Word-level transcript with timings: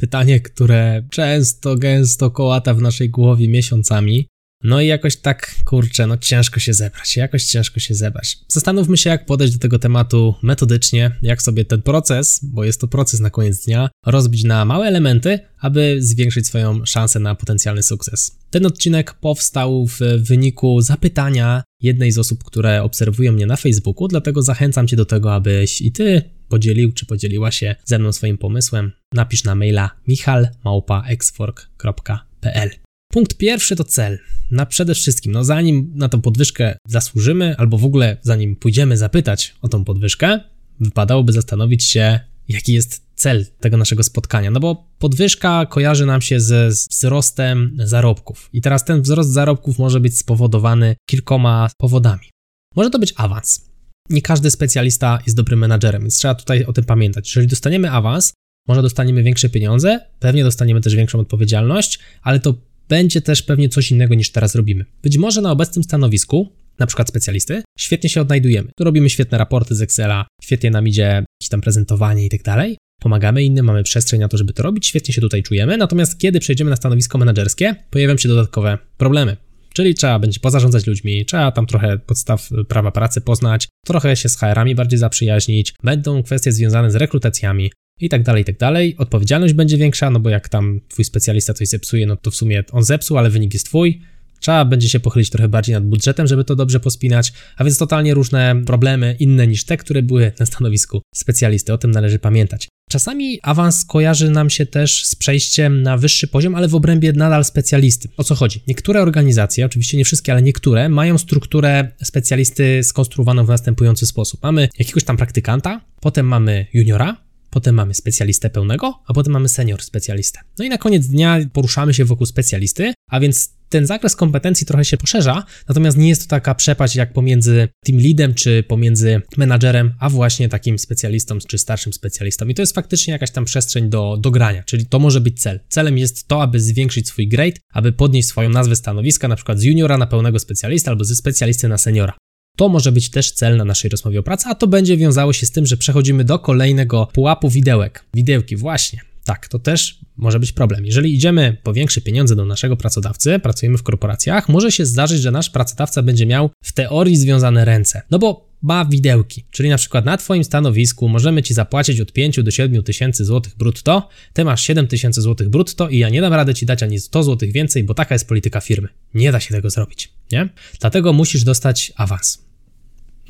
Pytanie, 0.00 0.40
które 0.40 1.02
często, 1.10 1.76
gęsto 1.76 2.30
kołata 2.30 2.74
w 2.74 2.82
naszej 2.82 3.10
głowie 3.10 3.48
miesiącami, 3.48 4.26
no 4.64 4.80
i 4.80 4.86
jakoś 4.86 5.16
tak, 5.16 5.54
kurczę, 5.64 6.06
no 6.06 6.16
ciężko 6.16 6.60
się 6.60 6.74
zebrać, 6.74 7.16
jakoś 7.16 7.44
ciężko 7.44 7.80
się 7.80 7.94
zebrać. 7.94 8.38
Zastanówmy 8.48 8.96
się, 8.96 9.10
jak 9.10 9.26
podejść 9.26 9.52
do 9.52 9.58
tego 9.58 9.78
tematu 9.78 10.34
metodycznie, 10.42 11.10
jak 11.22 11.42
sobie 11.42 11.64
ten 11.64 11.82
proces, 11.82 12.40
bo 12.42 12.64
jest 12.64 12.80
to 12.80 12.88
proces 12.88 13.20
na 13.20 13.30
koniec 13.30 13.64
dnia, 13.64 13.88
rozbić 14.06 14.44
na 14.44 14.64
małe 14.64 14.86
elementy, 14.86 15.38
aby 15.58 15.96
zwiększyć 15.98 16.46
swoją 16.46 16.86
szansę 16.86 17.20
na 17.20 17.34
potencjalny 17.34 17.82
sukces. 17.82 18.38
Ten 18.50 18.66
odcinek 18.66 19.14
powstał 19.14 19.86
w 19.86 19.98
wyniku 20.18 20.80
zapytania 20.80 21.62
jednej 21.80 22.12
z 22.12 22.18
osób, 22.18 22.44
które 22.44 22.82
obserwują 22.82 23.32
mnie 23.32 23.46
na 23.46 23.56
Facebooku, 23.56 24.08
dlatego 24.08 24.42
zachęcam 24.42 24.88
Cię 24.88 24.96
do 24.96 25.04
tego, 25.04 25.34
abyś 25.34 25.82
i 25.82 25.92
Ty 25.92 26.22
podzielił 26.48 26.92
czy 26.92 27.06
podzieliła 27.06 27.50
się 27.50 27.74
ze 27.84 27.98
mną 27.98 28.12
swoim 28.12 28.38
pomysłem. 28.38 28.92
Napisz 29.14 29.44
na 29.44 29.54
maila 29.54 29.90
michalmałpa.exfork.pl 30.06 32.89
Punkt 33.12 33.36
pierwszy 33.36 33.76
to 33.76 33.84
cel. 33.84 34.18
Na 34.50 34.66
przede 34.66 34.94
wszystkim, 34.94 35.32
no 35.32 35.44
zanim 35.44 35.92
na 35.94 36.08
tą 36.08 36.20
podwyżkę 36.20 36.76
zasłużymy, 36.88 37.56
albo 37.58 37.78
w 37.78 37.84
ogóle 37.84 38.16
zanim 38.22 38.56
pójdziemy 38.56 38.96
zapytać 38.96 39.54
o 39.62 39.68
tą 39.68 39.84
podwyżkę, 39.84 40.40
wypadałoby 40.80 41.32
zastanowić 41.32 41.84
się, 41.84 42.20
jaki 42.48 42.72
jest 42.72 43.06
cel 43.14 43.46
tego 43.60 43.76
naszego 43.76 44.02
spotkania. 44.02 44.50
No 44.50 44.60
bo 44.60 44.90
podwyżka 44.98 45.66
kojarzy 45.66 46.06
nam 46.06 46.20
się 46.20 46.40
ze 46.40 46.68
wzrostem 46.68 47.76
zarobków. 47.84 48.50
I 48.52 48.60
teraz 48.60 48.84
ten 48.84 49.02
wzrost 49.02 49.30
zarobków 49.30 49.78
może 49.78 50.00
być 50.00 50.18
spowodowany 50.18 50.96
kilkoma 51.06 51.70
powodami. 51.78 52.30
Może 52.76 52.90
to 52.90 52.98
być 52.98 53.14
awans. 53.16 53.70
Nie 54.10 54.22
każdy 54.22 54.50
specjalista 54.50 55.18
jest 55.26 55.36
dobrym 55.36 55.58
menadżerem, 55.58 56.02
więc 56.02 56.18
trzeba 56.18 56.34
tutaj 56.34 56.64
o 56.64 56.72
tym 56.72 56.84
pamiętać. 56.84 57.30
Jeżeli 57.30 57.46
dostaniemy 57.46 57.90
awans, 57.90 58.32
może 58.68 58.82
dostaniemy 58.82 59.22
większe 59.22 59.48
pieniądze, 59.48 60.00
pewnie 60.18 60.44
dostaniemy 60.44 60.80
też 60.80 60.94
większą 60.94 61.18
odpowiedzialność, 61.18 61.98
ale 62.22 62.40
to 62.40 62.69
będzie 62.90 63.20
też 63.20 63.42
pewnie 63.42 63.68
coś 63.68 63.90
innego 63.90 64.14
niż 64.14 64.30
teraz 64.30 64.54
robimy. 64.54 64.84
Być 65.02 65.18
może 65.18 65.40
na 65.40 65.52
obecnym 65.52 65.84
stanowisku, 65.84 66.52
na 66.78 66.86
przykład 66.86 67.08
specjalisty, 67.08 67.62
świetnie 67.78 68.10
się 68.10 68.20
odnajdujemy. 68.20 68.70
Tu 68.76 68.84
robimy 68.84 69.10
świetne 69.10 69.38
raporty 69.38 69.74
z 69.74 69.82
Excela, 69.82 70.26
świetnie 70.42 70.70
nam 70.70 70.88
idzie 70.88 71.02
jakieś 71.02 71.48
tam 71.50 71.60
prezentowanie 71.60 72.26
i 72.26 72.28
tak 72.28 72.42
dalej. 72.42 72.78
Pomagamy 73.00 73.42
innym, 73.42 73.66
mamy 73.66 73.82
przestrzeń 73.82 74.20
na 74.20 74.28
to, 74.28 74.36
żeby 74.36 74.52
to 74.52 74.62
robić, 74.62 74.86
świetnie 74.86 75.14
się 75.14 75.20
tutaj 75.20 75.42
czujemy. 75.42 75.76
Natomiast 75.76 76.18
kiedy 76.18 76.40
przejdziemy 76.40 76.70
na 76.70 76.76
stanowisko 76.76 77.18
menedżerskie, 77.18 77.74
pojawią 77.90 78.16
się 78.16 78.28
dodatkowe 78.28 78.78
problemy. 78.96 79.36
Czyli 79.74 79.94
trzeba 79.94 80.18
będzie 80.18 80.40
pozarządzać 80.40 80.86
ludźmi, 80.86 81.26
trzeba 81.26 81.52
tam 81.52 81.66
trochę 81.66 81.98
podstaw 81.98 82.48
prawa 82.68 82.90
pracy 82.90 83.20
poznać, 83.20 83.68
trochę 83.86 84.16
się 84.16 84.28
z 84.28 84.36
HR-ami 84.36 84.74
bardziej 84.74 84.98
zaprzyjaźnić, 84.98 85.74
będą 85.82 86.22
kwestie 86.22 86.52
związane 86.52 86.90
z 86.90 86.94
rekrutacjami, 86.94 87.70
i 88.00 88.08
tak 88.08 88.22
dalej, 88.22 88.42
i 88.42 88.44
tak 88.44 88.58
dalej. 88.58 88.94
Odpowiedzialność 88.98 89.54
będzie 89.54 89.76
większa, 89.76 90.10
no 90.10 90.20
bo 90.20 90.30
jak 90.30 90.48
tam 90.48 90.80
twój 90.88 91.04
specjalista 91.04 91.54
coś 91.54 91.68
zepsuje, 91.68 92.06
no 92.06 92.16
to 92.16 92.30
w 92.30 92.36
sumie 92.36 92.64
on 92.72 92.84
zepsuł, 92.84 93.18
ale 93.18 93.30
wynik 93.30 93.54
jest 93.54 93.66
twój. 93.66 94.00
Trzeba 94.40 94.64
będzie 94.64 94.88
się 94.88 95.00
pochylić 95.00 95.30
trochę 95.30 95.48
bardziej 95.48 95.74
nad 95.74 95.84
budżetem, 95.84 96.26
żeby 96.26 96.44
to 96.44 96.56
dobrze 96.56 96.80
pospinać, 96.80 97.32
a 97.56 97.64
więc 97.64 97.78
totalnie 97.78 98.14
różne 98.14 98.62
problemy, 98.66 99.16
inne 99.18 99.46
niż 99.46 99.64
te, 99.64 99.76
które 99.76 100.02
były 100.02 100.32
na 100.40 100.46
stanowisku 100.46 101.02
specjalisty. 101.14 101.72
O 101.72 101.78
tym 101.78 101.90
należy 101.90 102.18
pamiętać. 102.18 102.68
Czasami 102.90 103.38
awans 103.42 103.84
kojarzy 103.84 104.30
nam 104.30 104.50
się 104.50 104.66
też 104.66 105.06
z 105.06 105.14
przejściem 105.14 105.82
na 105.82 105.96
wyższy 105.96 106.28
poziom, 106.28 106.54
ale 106.54 106.68
w 106.68 106.74
obrębie 106.74 107.12
nadal 107.12 107.44
specjalisty. 107.44 108.08
O 108.16 108.24
co 108.24 108.34
chodzi? 108.34 108.62
Niektóre 108.66 109.02
organizacje, 109.02 109.66
oczywiście 109.66 109.96
nie 109.98 110.04
wszystkie, 110.04 110.32
ale 110.32 110.42
niektóre, 110.42 110.88
mają 110.88 111.18
strukturę 111.18 111.88
specjalisty 112.02 112.84
skonstruowaną 112.84 113.44
w 113.44 113.48
następujący 113.48 114.06
sposób. 114.06 114.42
Mamy 114.42 114.68
jakiegoś 114.78 115.04
tam 115.04 115.16
praktykanta, 115.16 115.80
potem 116.00 116.26
mamy 116.26 116.66
juniora, 116.72 117.16
potem 117.50 117.74
mamy 117.74 117.94
specjalistę 117.94 118.50
pełnego, 118.50 119.02
a 119.06 119.12
potem 119.14 119.32
mamy 119.32 119.48
senior 119.48 119.82
specjalistę. 119.82 120.40
No 120.58 120.64
i 120.64 120.68
na 120.68 120.78
koniec 120.78 121.06
dnia 121.06 121.38
poruszamy 121.52 121.94
się 121.94 122.04
wokół 122.04 122.26
specjalisty, 122.26 122.92
a 123.10 123.20
więc 123.20 123.60
ten 123.68 123.86
zakres 123.86 124.16
kompetencji 124.16 124.66
trochę 124.66 124.84
się 124.84 124.96
poszerza, 124.96 125.44
natomiast 125.68 125.96
nie 125.96 126.08
jest 126.08 126.22
to 126.22 126.28
taka 126.28 126.54
przepaść 126.54 126.96
jak 126.96 127.12
pomiędzy 127.12 127.68
team 127.84 127.98
leadem 127.98 128.34
czy 128.34 128.62
pomiędzy 128.62 129.22
menadżerem, 129.36 129.94
a 129.98 130.10
właśnie 130.10 130.48
takim 130.48 130.78
specjalistą 130.78 131.38
czy 131.38 131.58
starszym 131.58 131.92
specjalistą. 131.92 132.48
I 132.48 132.54
to 132.54 132.62
jest 132.62 132.74
faktycznie 132.74 133.12
jakaś 133.12 133.30
tam 133.30 133.44
przestrzeń 133.44 133.90
do, 133.90 134.16
do 134.20 134.30
grania, 134.30 134.62
czyli 134.62 134.86
to 134.86 134.98
może 134.98 135.20
być 135.20 135.42
cel. 135.42 135.60
Celem 135.68 135.98
jest 135.98 136.28
to, 136.28 136.42
aby 136.42 136.60
zwiększyć 136.60 137.08
swój 137.08 137.28
grade, 137.28 137.56
aby 137.72 137.92
podnieść 137.92 138.28
swoją 138.28 138.48
nazwę 138.48 138.76
stanowiska, 138.76 139.28
na 139.28 139.36
przykład 139.36 139.60
z 139.60 139.62
juniora 139.62 139.98
na 139.98 140.06
pełnego 140.06 140.38
specjalista 140.38 140.90
albo 140.90 141.04
ze 141.04 141.16
specjalisty 141.16 141.68
na 141.68 141.78
seniora. 141.78 142.12
To 142.56 142.68
może 142.68 142.92
być 142.92 143.10
też 143.10 143.32
cel 143.32 143.56
na 143.56 143.64
naszej 143.64 143.90
rozmowie 143.90 144.20
o 144.20 144.22
pracy, 144.22 144.48
a 144.48 144.54
to 144.54 144.66
będzie 144.66 144.96
wiązało 144.96 145.32
się 145.32 145.46
z 145.46 145.50
tym, 145.50 145.66
że 145.66 145.76
przechodzimy 145.76 146.24
do 146.24 146.38
kolejnego 146.38 147.08
pułapu 147.12 147.50
widełek. 147.50 148.04
Widełki, 148.14 148.56
właśnie. 148.56 149.00
Tak, 149.24 149.48
to 149.48 149.58
też 149.58 149.98
może 150.16 150.40
być 150.40 150.52
problem. 150.52 150.86
Jeżeli 150.86 151.14
idziemy 151.14 151.56
po 151.62 151.72
większe 151.72 152.00
pieniądze 152.00 152.36
do 152.36 152.44
naszego 152.44 152.76
pracodawcy, 152.76 153.38
pracujemy 153.38 153.78
w 153.78 153.82
korporacjach, 153.82 154.48
może 154.48 154.72
się 154.72 154.86
zdarzyć, 154.86 155.22
że 155.22 155.30
nasz 155.30 155.50
pracodawca 155.50 156.02
będzie 156.02 156.26
miał 156.26 156.50
w 156.64 156.72
teorii 156.72 157.16
związane 157.16 157.64
ręce. 157.64 158.02
No 158.10 158.18
bo 158.18 158.49
ma 158.62 158.84
widełki, 158.84 159.44
czyli 159.50 159.68
na 159.68 159.76
przykład 159.76 160.04
na 160.04 160.16
Twoim 160.16 160.44
stanowisku 160.44 161.08
możemy 161.08 161.42
Ci 161.42 161.54
zapłacić 161.54 162.00
od 162.00 162.12
5 162.12 162.42
do 162.42 162.50
7 162.50 162.82
tysięcy 162.82 163.24
złotych 163.24 163.56
brutto, 163.56 164.08
Ty 164.32 164.44
masz 164.44 164.62
7 164.62 164.86
tysięcy 164.86 165.22
złotych 165.22 165.48
brutto 165.48 165.88
i 165.88 165.98
ja 165.98 166.08
nie 166.08 166.20
dam 166.20 166.32
rady 166.32 166.54
Ci 166.54 166.66
dać 166.66 166.82
ani 166.82 167.00
100 167.00 167.22
złotych 167.22 167.52
więcej, 167.52 167.84
bo 167.84 167.94
taka 167.94 168.14
jest 168.14 168.28
polityka 168.28 168.60
firmy. 168.60 168.88
Nie 169.14 169.32
da 169.32 169.40
się 169.40 169.54
tego 169.54 169.70
zrobić, 169.70 170.12
nie? 170.32 170.48
Dlatego 170.80 171.12
musisz 171.12 171.44
dostać 171.44 171.92
awans. 171.96 172.44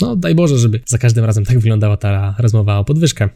No, 0.01 0.17
daj 0.17 0.35
Boże, 0.35 0.59
żeby 0.59 0.81
za 0.87 0.99
każdym 0.99 1.25
razem 1.25 1.45
tak 1.45 1.59
wyglądała 1.59 1.97
ta 1.97 2.35
rozmowa 2.39 2.79
o 2.79 2.85
podwyżkę. 2.85 3.29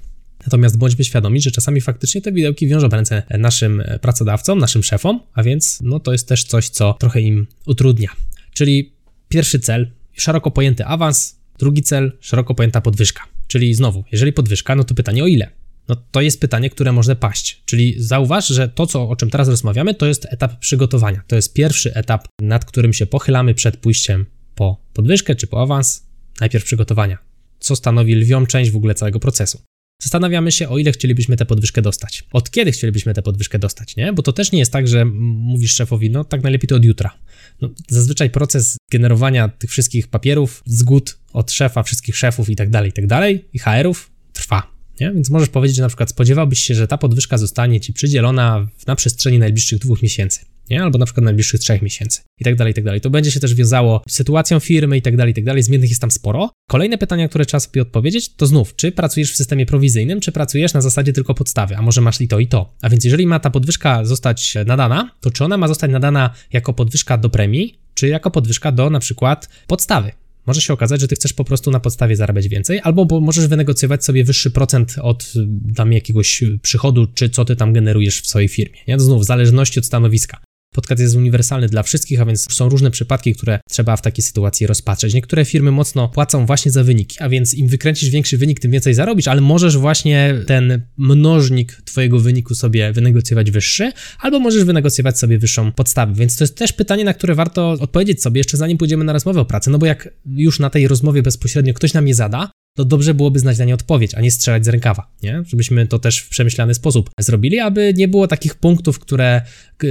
Natomiast 0.47 0.79
bądźmy 0.79 1.05
świadomi, 1.05 1.41
że 1.41 1.51
czasami 1.51 1.81
faktycznie 1.81 2.21
te 2.21 2.33
widełki 2.33 2.69
wiążą 2.69 2.89
ręce 2.89 3.23
naszym 3.39 3.83
pracodawcom, 4.01 4.59
naszym 4.59 4.83
szefom, 4.83 5.21
a 5.35 5.43
więc 5.43 5.79
no, 5.83 6.01
to 6.01 6.13
jest 6.13 6.29
też 6.29 6.45
coś, 6.45 6.69
co 6.69 6.97
trochę 7.01 7.21
im 7.21 7.47
utrudnia. 7.67 8.09
Czyli 8.53 8.93
pierwszy 9.29 9.59
cel, 9.59 9.91
szeroko 10.13 10.51
pojęty 10.51 10.85
awans, 10.85 11.37
drugi 11.59 11.83
cel, 11.83 12.13
szeroko 12.21 12.55
pojęta 12.55 12.81
podwyżka. 12.81 13.23
Czyli 13.47 13.75
znowu, 13.75 14.05
jeżeli 14.13 14.33
podwyżka, 14.33 14.75
no 14.75 14.85
to 14.85 14.95
pytanie 14.95 15.25
o 15.25 15.27
ile? 15.27 15.51
No 15.89 15.97
to 16.11 16.21
jest 16.21 16.41
pytanie, 16.41 16.71
które 16.71 16.93
może 16.93 17.17
paść. 17.17 17.63
Czyli 17.65 17.95
zauważ, 17.99 18.47
że 18.49 18.69
to, 18.69 18.87
co, 18.87 19.09
o 19.09 19.17
czym 19.17 19.31
teraz 19.31 19.49
rozmawiamy, 19.49 19.95
to 19.95 20.07
jest 20.07 20.27
etap 20.31 20.59
przygotowania. 20.59 21.23
To 21.27 21.37
jest 21.37 21.55
pierwszy 21.55 21.95
etap, 21.95 22.29
nad 22.43 22.65
którym 22.65 22.93
się 22.93 23.07
pochylamy 23.07 23.55
przed 23.55 23.77
pójściem 23.77 24.27
po 24.55 24.81
podwyżkę 24.93 25.35
czy 25.35 25.47
po 25.47 25.63
awans, 25.63 26.07
najpierw 26.41 26.65
przygotowania, 26.65 27.19
co 27.59 27.77
stanowi 27.77 28.15
lwią 28.15 28.47
część 28.47 28.71
w 28.71 28.77
ogóle 28.77 28.95
całego 28.95 29.21
procesu. 29.21 29.63
Zastanawiamy 30.03 30.53
się, 30.53 30.69
o 30.69 30.79
ile 30.79 30.93
chcielibyśmy 30.93 31.37
tę 31.37 31.47
podwyżkę 31.47 31.83
dostać. 31.83 32.25
Od 32.33 32.51
kiedy 32.51 32.73
chcielibyśmy 32.73 33.15
tę 33.15 33.23
podwyżkę 33.23 33.59
dostać, 33.59 33.97
nie? 33.97 34.13
Bo 34.13 34.23
to 34.23 34.33
też 34.33 34.53
nie 34.53 34.59
jest 34.59 34.73
tak, 34.73 34.89
że 34.89 35.05
mówisz 35.05 35.75
szefowi, 35.75 36.11
no 36.11 36.25
tak 36.25 36.43
najlepiej 36.43 36.69
to 36.69 36.77
od 36.77 36.85
jutra. 36.85 37.19
No, 37.61 37.71
zazwyczaj 37.89 38.31
proces 38.31 38.77
generowania 38.91 39.49
tych 39.49 39.71
wszystkich 39.71 40.09
papierów, 40.09 40.63
zgód 40.67 41.19
od 41.33 41.53
szefa, 41.53 41.83
wszystkich 41.83 42.17
szefów 42.17 42.49
i 42.51 42.57
tak 42.57 42.71
dalej, 42.71 42.91
i 42.91 42.93
tak 42.93 43.07
dalej, 43.07 43.45
i 43.53 43.59
HR-ów 43.59 44.11
trwa. 44.33 44.75
Nie? 45.01 45.13
Więc 45.13 45.31
możesz 45.31 45.49
powiedzieć, 45.49 45.77
że 45.77 45.83
na 45.83 45.89
przykład 45.89 46.11
spodziewałbyś 46.11 46.63
się, 46.63 46.75
że 46.75 46.87
ta 46.87 46.99
podwyżka 46.99 47.39
zostanie 47.39 47.81
ci 47.81 47.93
przydzielona 47.93 48.69
na 48.87 48.97
przestrzeni 48.97 49.39
najbliższych 49.39 49.79
dwóch 49.79 50.03
miesięcy 50.03 50.54
nie? 50.71 50.83
Albo 50.83 50.99
na 50.99 51.05
przykład 51.05 51.25
najbliższych 51.25 51.61
trzech 51.61 51.83
miesięcy 51.83 52.21
i 52.41 52.45
tak 52.45 52.57
dalej, 52.57 52.71
i 52.71 52.75
tak 52.75 52.85
dalej. 52.85 53.01
To 53.01 53.11
będzie 53.11 53.31
się 53.31 53.41
też 53.41 53.55
wiązało 53.55 54.03
z 54.09 54.13
sytuacją 54.15 54.61
firmy 54.61 54.97
i 54.97 55.03
tak 55.03 55.17
dalej, 55.17 55.33
i 55.33 55.35
tak 55.35 55.45
dalej. 55.45 55.63
Zmiennych 55.63 55.91
jest 55.91 56.01
tam 56.01 56.11
sporo. 56.11 56.51
Kolejne 56.69 56.99
pytania, 56.99 57.29
które 57.29 57.47
trzeba 57.47 57.61
sobie 57.61 57.83
odpowiedzieć, 57.83 58.35
to 58.35 58.47
znów, 58.47 58.77
czy 58.77 58.93
pracujesz 58.93 59.33
w 59.33 59.37
systemie 59.37 59.67
prowizyjnym, 59.67 60.21
czy 60.21 60.33
pracujesz 60.33 60.75
na 60.75 60.81
zasadzie 60.81 61.13
tylko 61.13 61.35
podstawy, 61.35 61.77
a 61.77 61.83
może 61.83 62.01
masz 62.01 62.21
i 62.21 62.29
to, 62.29 62.39
i 62.39 62.47
to. 62.47 62.75
A 62.83 62.89
więc 62.89 63.05
jeżeli 63.05 63.27
ma 63.27 63.41
ta 63.41 63.51
podwyżka 63.51 64.05
zostać 64.05 64.55
nadana, 64.67 65.11
to 65.21 65.31
czy 65.31 65.45
ona 65.45 65.57
ma 65.57 65.69
zostać 65.69 65.91
nadana 65.91 66.31
jako 66.53 66.73
podwyżka 66.73 67.19
do 67.19 67.31
premii, 67.31 67.79
czy 67.95 68.09
jako 68.09 68.31
podwyżka 68.31 68.73
do 68.73 68.91
na 68.91 69.01
przykład 69.01 69.49
podstawy? 69.67 70.13
Może 70.47 70.61
się 70.61 70.73
okazać, 70.73 71.01
że 71.01 71.09
ty 71.09 71.15
chcesz 71.15 71.33
po 71.33 71.45
prostu 71.45 71.71
na 71.71 71.81
podstawie 71.81 72.17
zarabiać 72.17 72.49
więcej, 72.49 72.81
albo 72.83 73.21
możesz 73.21 73.47
wynegocjować 73.47 74.05
sobie 74.05 74.25
wyższy 74.25 74.51
procent 74.51 74.97
od 75.03 75.33
tam 75.77 75.93
jakiegoś 75.93 76.45
przychodu, 76.63 77.07
czy 77.15 77.31
co 77.31 77.45
ty 77.45 77.57
tam 77.57 77.73
generujesz 77.73 78.21
w 78.21 78.27
swojej 78.27 78.49
firmie. 78.49 78.79
Nie? 78.89 78.97
To 78.97 79.03
znów 79.05 79.23
w 79.23 79.25
zależności 79.25 79.79
od 79.79 79.87
stanowiska. 79.87 80.41
Podcast 80.75 81.01
jest 81.03 81.17
uniwersalny 81.17 81.69
dla 81.69 81.83
wszystkich, 81.83 82.21
a 82.21 82.25
więc 82.25 82.53
są 82.53 82.69
różne 82.69 82.91
przypadki, 82.91 83.35
które 83.35 83.61
trzeba 83.71 83.97
w 83.97 84.03
takiej 84.03 84.23
sytuacji 84.23 84.67
rozpatrzeć. 84.67 85.15
Niektóre 85.15 85.45
firmy 85.45 85.71
mocno 85.71 86.09
płacą 86.09 86.47
właśnie 86.47 86.71
za 86.71 86.85
wyniki, 86.85 87.17
a 87.21 87.29
więc 87.29 87.55
im 87.55 87.69
wykręcisz 87.69 88.11
większy 88.11 88.39
wynik, 88.39 88.61
tym 88.61 88.71
więcej 88.71 88.95
zarobisz, 88.95 89.29
ale 89.29 89.41
możesz 89.41 89.77
właśnie 89.77 90.35
ten 90.47 90.83
mnożnik 90.97 91.83
twojego 91.85 92.21
wyniku 92.21 92.55
sobie 92.55 92.93
wynegocjować 92.93 93.51
wyższy, 93.51 93.93
albo 94.21 94.41
możesz 94.41 94.65
wynegocjować 94.65 95.19
sobie 95.19 95.39
wyższą 95.39 95.73
podstawę. 95.73 96.15
Więc 96.15 96.37
to 96.37 96.45
jest 96.45 96.57
też 96.57 96.73
pytanie, 96.73 97.05
na 97.05 97.15
które 97.15 97.35
warto 97.35 97.71
odpowiedzieć 97.71 98.23
sobie 98.23 98.41
jeszcze 98.41 98.57
zanim 98.57 98.79
pójdziemy 98.79 99.05
na 99.05 99.13
rozmowę 99.13 99.41
o 99.41 99.45
pracy, 99.45 99.71
no 99.71 99.79
bo 99.79 99.87
jak 99.87 100.09
już 100.27 100.59
na 100.59 100.71
tej 100.71 100.89
rozmowie 100.89 101.23
bezpośrednio 101.23 101.75
ktoś 101.75 101.95
nam 101.95 102.09
je 102.09 102.15
zada, 102.15 102.51
to 102.77 102.85
dobrze 102.85 103.15
byłoby 103.15 103.39
znać 103.39 103.59
na 103.59 103.65
nie 103.65 103.75
odpowiedź, 103.75 104.15
a 104.15 104.21
nie 104.21 104.31
strzelać 104.31 104.65
z 104.65 104.69
rękawa, 104.69 105.11
nie? 105.23 105.43
Żebyśmy 105.47 105.87
to 105.87 105.99
też 105.99 106.19
w 106.19 106.29
przemyślany 106.29 106.75
sposób 106.75 107.11
zrobili, 107.19 107.59
aby 107.61 107.95
nie 107.97 108.09
było 108.09 108.29
takich 108.29 108.55
punktów, 108.55 108.99
które 108.99 109.43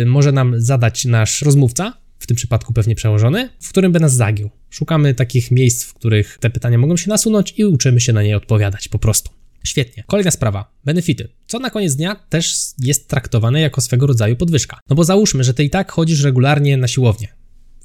może 0.05 0.31
nam 0.31 0.61
zadać 0.61 1.05
nasz 1.05 1.41
rozmówca, 1.41 1.93
w 2.19 2.27
tym 2.27 2.37
przypadku 2.37 2.73
pewnie 2.73 2.95
przełożony, 2.95 3.49
w 3.61 3.69
którym 3.69 3.91
by 3.91 3.99
nas 3.99 4.15
zagiął. 4.15 4.49
Szukamy 4.69 5.13
takich 5.13 5.51
miejsc, 5.51 5.83
w 5.83 5.93
których 5.93 6.37
te 6.41 6.49
pytania 6.49 6.77
mogą 6.77 6.97
się 6.97 7.09
nasunąć 7.09 7.53
i 7.57 7.65
uczymy 7.65 8.01
się 8.01 8.13
na 8.13 8.23
nie 8.23 8.37
odpowiadać 8.37 8.87
po 8.87 8.99
prostu. 8.99 9.31
Świetnie. 9.63 10.03
Kolejna 10.07 10.31
sprawa. 10.31 10.71
Benefity. 10.85 11.29
Co 11.47 11.59
na 11.59 11.69
koniec 11.69 11.95
dnia 11.95 12.15
też 12.29 12.55
jest 12.79 13.07
traktowane 13.07 13.61
jako 13.61 13.81
swego 13.81 14.07
rodzaju 14.07 14.35
podwyżka. 14.35 14.79
No 14.89 14.95
bo 14.95 15.03
załóżmy, 15.03 15.43
że 15.43 15.53
ty 15.53 15.63
i 15.63 15.69
tak 15.69 15.91
chodzisz 15.91 16.23
regularnie 16.23 16.77
na 16.77 16.87
siłownię 16.87 17.27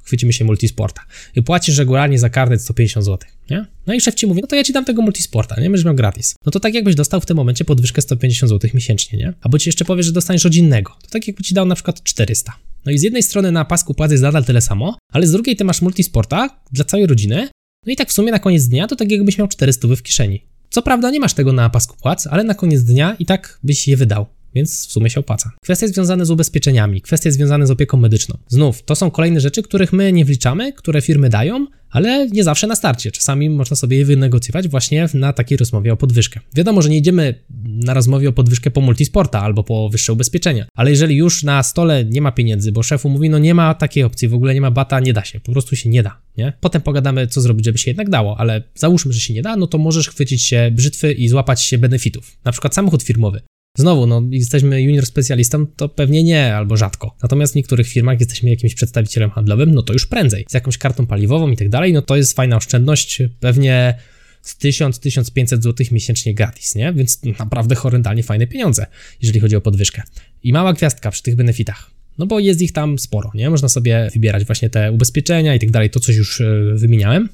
chwycimy 0.09 0.33
się 0.33 0.45
multisporta 0.45 1.03
i 1.37 1.43
płacisz 1.43 1.79
regularnie 1.79 2.19
za 2.19 2.31
karnet 2.31 2.63
150 2.63 3.07
zł, 3.07 3.31
nie? 3.51 3.67
No 3.87 3.95
i 3.95 4.01
szef 4.01 4.15
ci 4.15 4.27
mówi, 4.27 4.41
no 4.41 4.47
to 4.47 4.57
ja 4.57 4.65
ci 4.65 4.73
dam 4.73 4.85
tego 4.85 5.03
multisporta, 5.03 5.61
nie? 5.61 5.71
Będziesz 5.71 5.85
miał 5.85 5.95
gratis. 5.95 6.35
No 6.47 6.53
to 6.53 6.61
tak 6.61 6.75
jakbyś 6.75 6.95
dostał 6.95 7.21
w 7.21 7.27
tym 7.27 7.37
momencie 7.37 7.65
podwyżkę 7.65 8.03
150 8.03 8.51
zł 8.51 8.71
miesięcznie, 8.75 9.19
nie? 9.19 9.33
Albo 9.41 9.59
ci 9.59 9.69
jeszcze 9.69 9.85
powie, 9.85 10.03
że 10.03 10.13
dostaniesz 10.13 10.45
rodzinnego. 10.45 10.97
To 11.03 11.11
tak 11.11 11.27
jakby 11.27 11.43
ci 11.43 11.55
dał 11.55 11.67
na 11.67 11.75
przykład 11.75 12.03
400. 12.03 12.53
No 12.85 12.93
i 12.93 12.99
z 12.99 13.03
jednej 13.03 13.23
strony 13.23 13.53
na 13.53 13.65
pasku 13.65 13.95
płacy 13.95 14.15
jest 14.15 14.23
nadal 14.23 14.45
tyle 14.45 14.61
samo, 14.61 14.99
ale 15.13 15.27
z 15.27 15.33
drugiej 15.33 15.57
ty 15.57 15.65
masz 15.65 15.83
multisporta 15.83 16.61
dla 16.73 16.85
całej 16.85 17.07
rodziny, 17.07 17.49
no 17.87 17.93
i 17.93 17.97
tak 17.97 18.09
w 18.09 18.13
sumie 18.13 18.33
na 18.33 18.39
koniec 18.39 18.69
dnia 18.69 18.87
to 18.87 18.97
tak 18.97 19.11
jakbyś 19.11 19.39
miał 19.39 19.49
400 19.49 19.89
w 19.89 20.03
kieszeni. 20.03 20.45
Co 20.71 20.83
prawda 20.83 21.11
nie 21.11 21.21
masz 21.21 21.35
tego 21.35 21.53
na 21.53 21.71
pasku 21.71 21.97
płac, 22.03 22.27
ale 22.27 22.45
na 22.45 22.55
koniec 22.55 22.83
dnia 22.83 23.17
i 23.19 23.27
tak 23.27 23.59
byś 23.63 23.89
je 23.89 23.97
wydał 23.97 24.27
więc 24.55 24.87
w 24.87 24.93
sumie 24.93 25.11
się 25.11 25.21
opłaca. 25.21 25.53
Kwestie 25.62 25.89
związane 25.89 26.27
z 26.27 26.31
ubezpieczeniami, 26.31 27.00
kwestie 27.00 27.33
związane 27.33 27.67
z 27.67 27.71
opieką 27.71 27.97
medyczną. 27.97 28.39
Znów, 28.49 28.83
to 28.83 28.95
są 28.95 29.11
kolejne 29.11 29.41
rzeczy, 29.41 29.62
których 29.62 29.93
my 29.93 30.12
nie 30.12 30.25
wliczamy, 30.25 30.73
które 30.73 31.03
firmy 31.03 31.29
dają, 31.29 31.67
ale 31.91 32.29
nie 32.29 32.45
zawsze 32.45 32.67
na 32.67 32.77
starcie. 32.77 33.11
Czasami 33.11 33.50
można 33.50 33.77
sobie 33.77 33.97
je 33.97 34.05
wynegocjować 34.05 34.69
właśnie 34.69 35.09
na 35.15 35.33
takiej 35.33 35.59
rozmowie 35.59 35.93
o 35.93 35.97
podwyżkę. 35.97 36.41
Wiadomo, 36.55 36.83
że 36.83 36.89
nie 36.89 36.99
idziemy 36.99 37.35
na 37.65 37.95
rozmowie 37.95 38.29
o 38.29 38.33
podwyżkę 38.33 38.71
po 38.71 38.81
multisporta 38.81 39.41
albo 39.41 39.65
po 39.65 39.89
wyższe 39.89 40.12
ubezpieczenia, 40.12 40.67
ale 40.75 40.91
jeżeli 40.91 41.17
już 41.17 41.43
na 41.43 41.62
stole 41.62 42.05
nie 42.05 42.21
ma 42.21 42.33
pieniędzy, 42.33 42.73
bo 42.73 42.83
szefu 42.83 43.09
mówi, 43.09 43.31
no 43.31 43.39
nie 43.39 43.55
ma 43.55 43.75
takiej 43.75 44.03
opcji, 44.03 44.29
w 44.29 44.35
ogóle 44.35 44.55
nie 44.55 44.61
ma 44.61 44.71
bata, 44.71 45.00
nie 45.00 45.12
da 45.12 45.25
się, 45.25 45.41
po 45.41 45.53
prostu 45.53 45.77
się 45.77 45.89
nie 45.89 46.03
da, 46.03 46.21
nie? 46.37 46.53
Potem 46.61 46.83
pogadamy, 46.83 47.27
co 47.27 47.41
zrobić, 47.41 47.65
żeby 47.65 47.79
się 47.79 47.91
jednak 47.91 48.11
dało, 48.11 48.37
ale 48.39 48.62
załóżmy, 48.75 49.12
że 49.12 49.21
się 49.21 49.35
nie 49.35 49.43
da, 49.43 49.56
no 49.56 49.67
to 49.67 49.79
możesz 49.79 50.09
chwycić 50.09 50.43
się 50.43 50.71
brzytwy 50.73 51.12
i 51.12 51.29
złapać 51.29 51.62
się 51.62 51.79
benefitów. 51.79 52.37
Na 52.45 52.53
przykład 52.53 52.75
samochód 52.75 53.03
firmowy. 53.03 53.41
Znowu, 53.79 54.07
no, 54.07 54.23
jesteśmy 54.31 54.83
junior 54.83 55.07
specjalistą, 55.07 55.67
to 55.67 55.89
pewnie 55.89 56.25
nie, 56.25 56.57
albo 56.57 56.77
rzadko. 56.77 57.17
Natomiast 57.23 57.53
w 57.53 57.57
niektórych 57.57 57.89
firmach 57.89 58.21
jesteśmy 58.21 58.51
jakimś 58.51 58.75
przedstawicielem 58.75 59.31
handlowym, 59.31 59.75
no 59.75 59.83
to 59.83 59.93
już 59.93 60.07
prędzej. 60.07 60.45
Z 60.49 60.55
jakąś 60.55 60.79
kartą 60.79 61.07
paliwową 61.07 61.51
i 61.51 61.57
tak 61.57 61.69
dalej, 61.69 61.93
no 61.93 62.03
to 62.03 62.17
jest 62.17 62.33
fajna 62.33 62.57
oszczędność, 62.57 63.23
pewnie 63.41 63.99
z 64.43 64.59
1000-1500 64.59 65.63
zł 65.63 65.87
miesięcznie 65.93 66.35
gratis, 66.35 66.75
nie? 66.75 66.93
Więc 66.93 67.23
naprawdę 67.39 67.75
horrendalnie 67.75 68.23
fajne 68.23 68.47
pieniądze, 68.47 68.87
jeżeli 69.23 69.41
chodzi 69.41 69.57
o 69.57 69.61
podwyżkę. 69.61 70.03
I 70.43 70.53
mała 70.53 70.73
gwiazdka 70.73 71.11
przy 71.11 71.23
tych 71.23 71.37
benefitach. 71.37 71.91
No 72.19 72.27
bo 72.27 72.39
jest 72.39 72.63
ich 72.63 72.73
tam 72.73 72.99
sporo, 72.99 73.31
nie? 73.35 73.51
Można 73.51 73.69
sobie 73.69 74.11
wybierać 74.15 74.45
właśnie 74.45 74.71
te 74.71 74.93
ubezpieczenia 74.93 75.55
i 75.55 75.59
tak 75.59 75.71
dalej, 75.71 75.91
to 75.91 76.01
coś 76.01 76.17
już 76.17 76.41
e, 76.41 76.45
wymieniałem. 76.75 77.29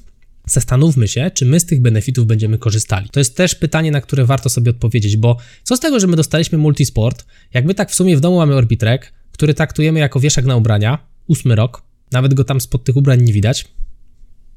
Zastanówmy 0.47 1.07
się, 1.07 1.31
czy 1.33 1.45
my 1.45 1.59
z 1.59 1.65
tych 1.65 1.81
benefitów 1.81 2.25
będziemy 2.25 2.57
korzystali. 2.57 3.09
To 3.09 3.19
jest 3.19 3.37
też 3.37 3.55
pytanie, 3.55 3.91
na 3.91 4.01
które 4.01 4.25
warto 4.25 4.49
sobie 4.49 4.71
odpowiedzieć, 4.71 5.17
bo 5.17 5.37
co 5.63 5.77
z 5.77 5.79
tego, 5.79 5.99
że 5.99 6.07
my 6.07 6.15
dostaliśmy 6.15 6.57
multisport, 6.57 7.25
jak 7.53 7.65
my 7.65 7.73
tak 7.73 7.91
w 7.91 7.95
sumie 7.95 8.17
w 8.17 8.19
domu 8.19 8.37
mamy 8.37 8.55
Orbitrek, 8.55 9.13
który 9.31 9.53
traktujemy 9.53 9.99
jako 9.99 10.19
wieszak 10.19 10.45
na 10.45 10.55
ubrania, 10.55 11.07
ósmy 11.27 11.55
rok, 11.55 11.83
nawet 12.11 12.33
go 12.33 12.43
tam 12.43 12.61
spod 12.61 12.83
tych 12.83 12.95
ubrań 12.95 13.21
nie 13.21 13.33
widać. 13.33 13.65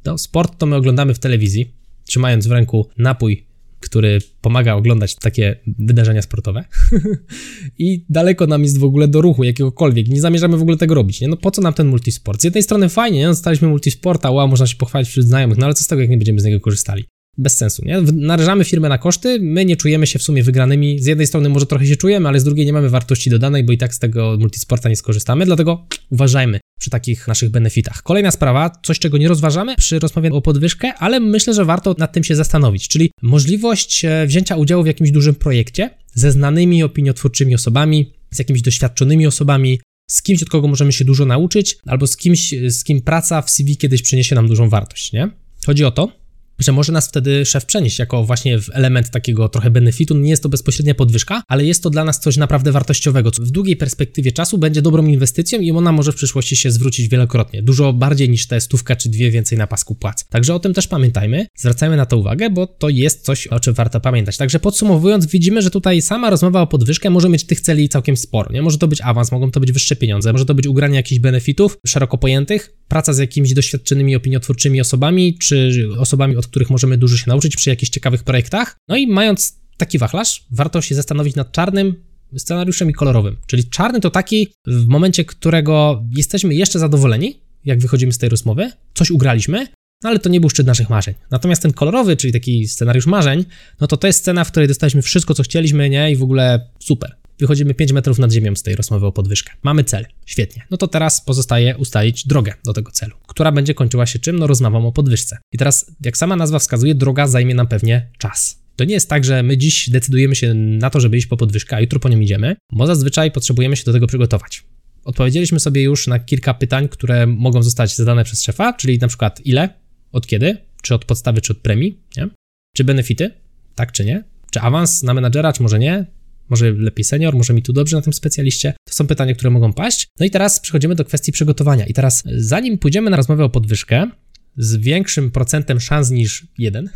No, 0.04 0.18
sport 0.18 0.58
to 0.58 0.66
my 0.66 0.76
oglądamy 0.76 1.14
w 1.14 1.18
telewizji, 1.18 1.74
trzymając 2.04 2.46
w 2.46 2.52
ręku 2.52 2.88
napój 2.98 3.47
który 3.80 4.18
pomaga 4.40 4.74
oglądać 4.74 5.14
takie 5.14 5.56
wydarzenia 5.78 6.22
sportowe. 6.22 6.64
I 7.78 8.04
daleko 8.08 8.46
nam 8.46 8.62
jest 8.62 8.78
w 8.78 8.84
ogóle 8.84 9.08
do 9.08 9.20
ruchu 9.20 9.44
jakiegokolwiek. 9.44 10.08
Nie 10.08 10.20
zamierzamy 10.20 10.56
w 10.56 10.62
ogóle 10.62 10.76
tego 10.76 10.94
robić. 10.94 11.20
Nie? 11.20 11.28
No 11.28 11.36
po 11.36 11.50
co 11.50 11.62
nam 11.62 11.74
ten 11.74 11.88
multisport? 11.88 12.40
Z 12.40 12.44
jednej 12.44 12.62
strony 12.62 12.88
fajnie, 12.88 13.18
nie? 13.18 13.26
dostaliśmy 13.26 13.68
multisporta, 13.68 14.30
wow, 14.30 14.48
można 14.48 14.66
się 14.66 14.76
pochwalić 14.76 15.08
wśród 15.08 15.26
znajomych, 15.26 15.58
no 15.58 15.66
ale 15.66 15.74
co 15.74 15.84
z 15.84 15.86
tego, 15.86 16.00
jak 16.00 16.10
nie 16.10 16.16
będziemy 16.16 16.40
z 16.40 16.44
niego 16.44 16.60
korzystali? 16.60 17.04
Bez 17.38 17.56
sensu, 17.56 17.82
nie? 17.84 18.00
Narażamy 18.12 18.64
firmę 18.64 18.88
na 18.88 18.98
koszty, 18.98 19.38
my 19.40 19.64
nie 19.64 19.76
czujemy 19.76 20.06
się 20.06 20.18
w 20.18 20.22
sumie 20.22 20.42
wygranymi. 20.42 21.00
Z 21.00 21.06
jednej 21.06 21.26
strony 21.26 21.48
może 21.48 21.66
trochę 21.66 21.86
się 21.86 21.96
czujemy, 21.96 22.28
ale 22.28 22.40
z 22.40 22.44
drugiej 22.44 22.66
nie 22.66 22.72
mamy 22.72 22.88
wartości 22.88 23.30
dodanej, 23.30 23.64
bo 23.64 23.72
i 23.72 23.78
tak 23.78 23.94
z 23.94 23.98
tego 23.98 24.36
multisporta 24.40 24.88
nie 24.88 24.96
skorzystamy, 24.96 25.46
dlatego 25.46 25.86
uważajmy 26.10 26.60
przy 26.80 26.90
takich 26.90 27.28
naszych 27.28 27.50
benefitach. 27.50 28.02
Kolejna 28.02 28.30
sprawa, 28.30 28.70
coś 28.82 28.98
czego 28.98 29.18
nie 29.18 29.28
rozważamy 29.28 29.76
przy 29.76 29.98
rozmowie 29.98 30.30
o 30.32 30.42
podwyżkę, 30.42 30.94
ale 30.94 31.20
myślę, 31.20 31.54
że 31.54 31.64
warto 31.64 31.94
nad 31.98 32.12
tym 32.12 32.24
się 32.24 32.36
zastanowić, 32.36 32.88
czyli 32.88 33.10
możliwość 33.22 34.04
e, 34.04 34.26
wzięcia 34.26 34.56
udziału 34.56 34.82
w 34.82 34.86
jakimś 34.86 35.10
dużym 35.10 35.34
projekcie 35.34 35.90
ze 36.14 36.32
znanymi 36.32 36.82
opiniotwórczymi 36.82 37.54
osobami, 37.54 38.12
z 38.30 38.38
jakimiś 38.38 38.62
doświadczonymi 38.62 39.26
osobami, 39.26 39.80
z 40.10 40.22
kimś, 40.22 40.42
od 40.42 40.48
kogo 40.48 40.68
możemy 40.68 40.92
się 40.92 41.04
dużo 41.04 41.24
nauczyć, 41.24 41.78
albo 41.86 42.06
z 42.06 42.16
kimś, 42.16 42.54
z 42.68 42.84
kim 42.84 43.00
praca 43.00 43.42
w 43.42 43.50
CV 43.50 43.76
kiedyś 43.76 44.02
przyniesie 44.02 44.34
nam 44.34 44.48
dużą 44.48 44.68
wartość, 44.68 45.12
nie? 45.12 45.30
Chodzi 45.66 45.84
o 45.84 45.90
to, 45.90 46.17
że 46.58 46.72
może 46.72 46.92
nas 46.92 47.08
wtedy 47.08 47.46
szef 47.46 47.64
przenieść 47.64 47.98
jako 47.98 48.24
właśnie 48.24 48.58
element 48.72 49.10
takiego 49.10 49.48
trochę 49.48 49.70
benefitu. 49.70 50.18
Nie 50.18 50.30
jest 50.30 50.42
to 50.42 50.48
bezpośrednia 50.48 50.94
podwyżka, 50.94 51.42
ale 51.48 51.64
jest 51.64 51.82
to 51.82 51.90
dla 51.90 52.04
nas 52.04 52.20
coś 52.20 52.36
naprawdę 52.36 52.72
wartościowego, 52.72 53.30
co 53.30 53.42
w 53.42 53.50
długiej 53.50 53.76
perspektywie 53.76 54.32
czasu 54.32 54.58
będzie 54.58 54.82
dobrą 54.82 55.06
inwestycją 55.06 55.60
i 55.60 55.70
ona 55.70 55.92
może 55.92 56.12
w 56.12 56.14
przyszłości 56.14 56.56
się 56.56 56.70
zwrócić 56.70 57.08
wielokrotnie, 57.08 57.62
dużo 57.62 57.92
bardziej 57.92 58.28
niż 58.28 58.46
te 58.46 58.60
stówka 58.60 58.96
czy 58.96 59.08
dwie 59.08 59.30
więcej 59.30 59.58
na 59.58 59.66
pasku 59.66 59.94
płac. 59.94 60.24
Także 60.28 60.54
o 60.54 60.58
tym 60.58 60.74
też 60.74 60.86
pamiętajmy, 60.86 61.46
zwracajmy 61.56 61.96
na 61.96 62.06
to 62.06 62.16
uwagę, 62.16 62.50
bo 62.50 62.66
to 62.66 62.88
jest 62.88 63.24
coś, 63.24 63.46
o 63.46 63.60
czym 63.60 63.74
warto 63.74 64.00
pamiętać. 64.00 64.36
Także 64.36 64.60
podsumowując, 64.60 65.26
widzimy, 65.26 65.62
że 65.62 65.70
tutaj 65.70 66.02
sama 66.02 66.30
rozmowa 66.30 66.60
o 66.60 66.66
podwyżkę 66.66 67.10
może 67.10 67.28
mieć 67.28 67.44
tych 67.44 67.60
celi 67.60 67.88
całkiem 67.88 68.16
sporo. 68.16 68.52
Nie? 68.52 68.62
Może 68.62 68.78
to 68.78 68.88
być 68.88 69.00
awans, 69.00 69.32
mogą 69.32 69.50
to 69.50 69.60
być 69.60 69.72
wyższe 69.72 69.96
pieniądze, 69.96 70.32
może 70.32 70.44
to 70.44 70.54
być 70.54 70.66
ugranie 70.66 70.96
jakichś 70.96 71.18
benefitów 71.20 71.78
szeroko 71.86 72.18
pojętych, 72.18 72.72
praca 72.88 73.12
z 73.12 73.18
jakimiś 73.18 73.54
doświadczonymi 73.54 74.16
opiniotwórczymi 74.16 74.80
osobami, 74.80 75.38
czy 75.38 75.88
osobami, 75.98 76.36
od 76.36 76.47
których 76.48 76.70
możemy 76.70 76.98
dużo 76.98 77.16
się 77.16 77.24
nauczyć 77.26 77.56
przy 77.56 77.70
jakichś 77.70 77.90
ciekawych 77.90 78.22
projektach. 78.22 78.76
No 78.88 78.96
i 78.96 79.06
mając 79.06 79.58
taki 79.76 79.98
wachlarz, 79.98 80.44
warto 80.50 80.82
się 80.82 80.94
zastanowić 80.94 81.36
nad 81.36 81.52
czarnym 81.52 81.94
scenariuszem 82.36 82.90
i 82.90 82.92
kolorowym. 82.92 83.36
Czyli 83.46 83.64
czarny 83.64 84.00
to 84.00 84.10
taki, 84.10 84.52
w 84.66 84.86
momencie 84.86 85.24
którego 85.24 86.04
jesteśmy 86.16 86.54
jeszcze 86.54 86.78
zadowoleni, 86.78 87.40
jak 87.64 87.78
wychodzimy 87.78 88.12
z 88.12 88.18
tej 88.18 88.28
rozmowy, 88.28 88.72
coś 88.94 89.10
ugraliśmy, 89.10 89.66
no 90.02 90.10
ale 90.10 90.18
to 90.18 90.28
nie 90.28 90.40
był 90.40 90.50
szczyt 90.50 90.66
naszych 90.66 90.90
marzeń. 90.90 91.14
Natomiast 91.30 91.62
ten 91.62 91.72
kolorowy, 91.72 92.16
czyli 92.16 92.32
taki 92.32 92.68
scenariusz 92.68 93.06
marzeń, 93.06 93.44
no 93.80 93.86
to 93.86 93.96
to 93.96 94.06
jest 94.06 94.18
scena, 94.18 94.44
w 94.44 94.50
której 94.50 94.68
dostaliśmy 94.68 95.02
wszystko, 95.02 95.34
co 95.34 95.42
chcieliśmy, 95.42 95.90
nie? 95.90 96.12
I 96.12 96.16
w 96.16 96.22
ogóle 96.22 96.68
super. 96.78 97.16
Wychodzimy 97.40 97.74
5 97.74 97.92
metrów 97.92 98.18
nad 98.18 98.32
ziemią 98.32 98.56
z 98.56 98.62
tej 98.62 98.76
rozmowy 98.76 99.06
o 99.06 99.12
podwyżkę. 99.12 99.52
Mamy 99.62 99.84
cel. 99.84 100.06
Świetnie. 100.26 100.62
No 100.70 100.76
to 100.76 100.88
teraz 100.88 101.20
pozostaje 101.20 101.76
ustalić 101.76 102.26
drogę 102.26 102.54
do 102.64 102.72
tego 102.72 102.90
celu, 102.90 103.16
która 103.26 103.52
będzie 103.52 103.74
kończyła 103.74 104.06
się 104.06 104.18
czym? 104.18 104.38
No 104.38 104.46
rozmową 104.46 104.86
o 104.86 104.92
podwyżce. 104.92 105.38
I 105.52 105.58
teraz, 105.58 105.90
jak 106.04 106.16
sama 106.16 106.36
nazwa 106.36 106.58
wskazuje, 106.58 106.94
droga 106.94 107.26
zajmie 107.26 107.54
nam 107.54 107.66
pewnie 107.66 108.10
czas. 108.18 108.62
To 108.76 108.84
nie 108.84 108.94
jest 108.94 109.08
tak, 109.08 109.24
że 109.24 109.42
my 109.42 109.56
dziś 109.56 109.90
decydujemy 109.90 110.34
się 110.34 110.54
na 110.54 110.90
to, 110.90 111.00
żeby 111.00 111.16
iść 111.16 111.26
po 111.26 111.36
podwyżkę, 111.36 111.76
a 111.76 111.80
jutro 111.80 112.00
po 112.00 112.08
nią 112.08 112.20
idziemy, 112.20 112.56
bo 112.72 112.86
zazwyczaj 112.86 113.30
potrzebujemy 113.30 113.76
się 113.76 113.84
do 113.84 113.92
tego 113.92 114.06
przygotować. 114.06 114.64
Odpowiedzieliśmy 115.04 115.60
sobie 115.60 115.82
już 115.82 116.06
na 116.06 116.18
kilka 116.18 116.54
pytań, 116.54 116.88
które 116.88 117.26
mogą 117.26 117.62
zostać 117.62 117.96
zadane 117.96 118.24
przez 118.24 118.42
szefa, 118.42 118.72
czyli 118.72 118.98
na 118.98 119.08
przykład 119.08 119.46
ile, 119.46 119.68
od 120.12 120.26
kiedy, 120.26 120.56
czy 120.82 120.94
od 120.94 121.04
podstawy, 121.04 121.40
czy 121.40 121.52
od 121.52 121.58
premii, 121.58 121.98
nie? 122.16 122.28
czy 122.76 122.84
benefity, 122.84 123.30
tak 123.74 123.92
czy 123.92 124.04
nie, 124.04 124.24
czy 124.50 124.60
awans 124.60 125.02
na 125.02 125.14
menadżera, 125.14 125.52
czy 125.52 125.62
może 125.62 125.78
nie, 125.78 126.06
może 126.50 126.72
lepiej 126.72 127.04
senior, 127.04 127.34
może 127.34 127.54
mi 127.54 127.62
tu 127.62 127.72
dobrze 127.72 127.96
na 127.96 128.02
tym 128.02 128.12
specjaliście? 128.12 128.74
To 128.84 128.94
są 128.94 129.06
pytania, 129.06 129.34
które 129.34 129.50
mogą 129.50 129.72
paść. 129.72 130.08
No 130.20 130.26
i 130.26 130.30
teraz 130.30 130.60
przechodzimy 130.60 130.94
do 130.94 131.04
kwestii 131.04 131.32
przygotowania. 131.32 131.86
I 131.86 131.94
teraz, 131.94 132.22
zanim 132.26 132.78
pójdziemy 132.78 133.10
na 133.10 133.16
rozmowę 133.16 133.44
o 133.44 133.48
podwyżkę, 133.48 134.10
z 134.58 134.76
większym 134.76 135.30
procentem 135.30 135.80
szans 135.80 136.10
niż 136.10 136.46
jeden, 136.58 136.90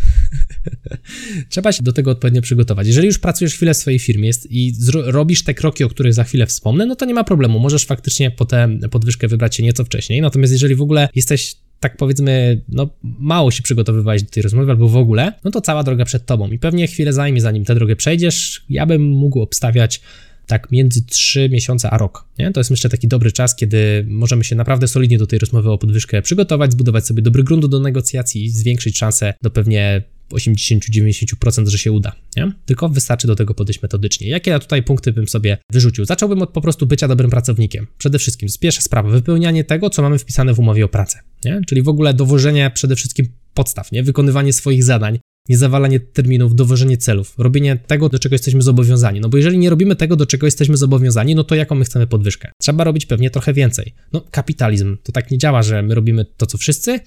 trzeba 1.51 1.73
się 1.73 1.83
do 1.83 1.93
tego 1.93 2.11
odpowiednio 2.11 2.43
przygotować. 2.43 2.87
Jeżeli 2.87 3.07
już 3.07 3.19
pracujesz 3.19 3.55
chwilę 3.55 3.75
w 3.75 3.77
swojej 3.77 3.99
firmie 3.99 4.31
i 4.51 4.73
robisz 4.91 5.45
te 5.45 5.55
kroki, 5.55 5.85
o 5.85 5.89
których 5.89 6.15
za 6.15 6.25
chwilę 6.25 6.47
wspomnę, 6.47 6.87
no 6.87 6.97
to 6.97 7.05
nie 7.05 7.15
ma 7.15 7.25
problemu. 7.25 7.59
Możesz 7.59 7.85
faktycznie 7.85 8.31
po 8.31 8.45
tę 8.45 8.79
podwyżkę 8.91 9.29
wybrać 9.29 9.57
się 9.57 9.63
nieco 9.63 9.85
wcześniej. 9.85 10.21
Natomiast 10.21 10.53
jeżeli 10.53 10.75
w 10.75 10.83
ogóle 10.83 11.09
jesteś 11.15 11.57
tak 11.83 11.97
powiedzmy, 11.97 12.63
no 12.69 12.91
mało 13.03 13.51
się 13.51 13.63
przygotowywałeś 13.63 14.23
do 14.23 14.31
tej 14.31 14.43
rozmowy 14.43 14.71
albo 14.71 14.89
w 14.89 14.97
ogóle, 14.97 15.33
no 15.45 15.51
to 15.51 15.61
cała 15.61 15.83
droga 15.83 16.05
przed 16.05 16.27
tobą 16.27 16.51
i 16.51 16.59
pewnie 16.59 16.87
chwilę 16.87 17.13
zajmie, 17.13 17.41
zanim 17.41 17.65
tę 17.65 17.75
drogę 17.75 17.97
przejdziesz. 17.97 18.65
Ja 18.69 18.87
bym 18.87 19.11
mógł 19.11 19.41
obstawiać 19.41 20.01
tak 20.47 20.73
między 20.73 21.07
3 21.07 21.49
miesiące 21.49 21.91
a 21.91 21.99
rok. 21.99 22.25
Nie? 22.39 22.53
To 22.53 22.61
jest 22.61 22.71
myślę 22.71 22.91
taki 22.91 23.09
dobry 23.09 23.33
czas, 23.33 23.57
kiedy 23.57 24.07
możemy 24.09 24.45
się 24.45 24.57
naprawdę 24.57 24.89
solidnie 24.89 25.19
do 25.19 25.27
tej 25.27 25.39
rozmowy 25.39 25.71
o 25.71 25.79
podwyżkę 25.79 26.23
przygotować, 26.23 26.73
zbudować 26.73 27.07
sobie 27.07 27.23
dobry 27.23 27.45
grunt 27.45 27.67
do 27.67 27.81
negocjacji 27.81 28.45
i 28.45 28.51
zwiększyć 28.51 28.99
szanse 28.99 29.35
do 29.43 29.51
pewnie 29.51 30.03
80-90%, 30.33 31.67
że 31.67 31.79
się 31.79 31.93
uda, 31.93 32.13
nie? 32.37 32.53
Tylko 32.67 32.89
wystarczy 32.89 33.27
do 33.27 33.37
tego 33.37 33.55
podejść 33.55 33.83
metodycznie. 33.83 34.29
Jakie 34.29 34.51
ja 34.51 34.59
tutaj 34.59 34.83
punkty 34.83 35.13
bym 35.13 35.29
sobie 35.29 35.59
wyrzucił? 35.73 36.05
Zacząłbym 36.05 36.43
od 36.43 36.51
po 36.51 36.61
prostu 36.61 36.87
bycia 36.87 37.09
dobrym 37.09 37.31
pracownikiem. 37.31 37.87
Przede 37.99 38.19
wszystkim, 38.19 38.49
pierwsza 38.61 38.81
sprawa, 38.81 39.11
wypełnianie 39.11 39.65
tego, 39.65 39.91
co 39.91 40.03
mamy 40.03 40.19
wpisane 40.19 40.55
w 40.55 40.59
umowie 40.59 40.85
o 40.85 40.89
pracę, 40.89 41.19
nie? 41.45 41.61
Czyli 41.67 41.83
w 41.83 41.89
ogóle 41.89 42.15
dowożenie 42.15 42.71
przede 42.75 42.97
wszystkim 42.97 43.29
podstaw, 43.55 43.93
nie? 43.93 44.03
Wykonywanie 44.03 44.53
swoich 44.53 44.85
zadań, 44.85 45.19
nie 45.49 45.59
zawalanie 45.59 46.01
terminów, 46.01 46.55
dowożenie 46.55 46.97
celów, 46.97 47.35
robienie 47.39 47.77
tego, 47.87 48.09
do 48.09 48.19
czego 48.19 48.35
jesteśmy 48.35 48.63
zobowiązani. 48.63 49.21
No 49.21 49.29
bo 49.29 49.37
jeżeli 49.37 49.59
nie 49.59 49.71
robimy 49.71 49.97
tego, 49.97 50.17
do 50.17 50.27
czego 50.27 50.47
jesteśmy 50.47 50.77
zobowiązani, 50.77 51.35
no 51.35 51.45
to 51.45 51.55
jaką 51.55 51.75
my 51.75 51.85
chcemy 51.85 52.07
podwyżkę? 52.07 52.53
Trzeba 52.61 52.85
robić 52.85 53.07
pewnie 53.07 53.31
trochę 53.31 53.53
więcej. 53.53 53.95
No 54.13 54.21
kapitalizm 54.31 54.97
to 55.03 55.13
tak 55.13 55.31
nie 55.31 55.39
działa, 55.39 55.63
że 55.63 55.83
my 55.83 55.95
robimy 55.95 56.25
to, 56.37 56.47
co 56.47 56.59
wszyscy, 56.59 57.01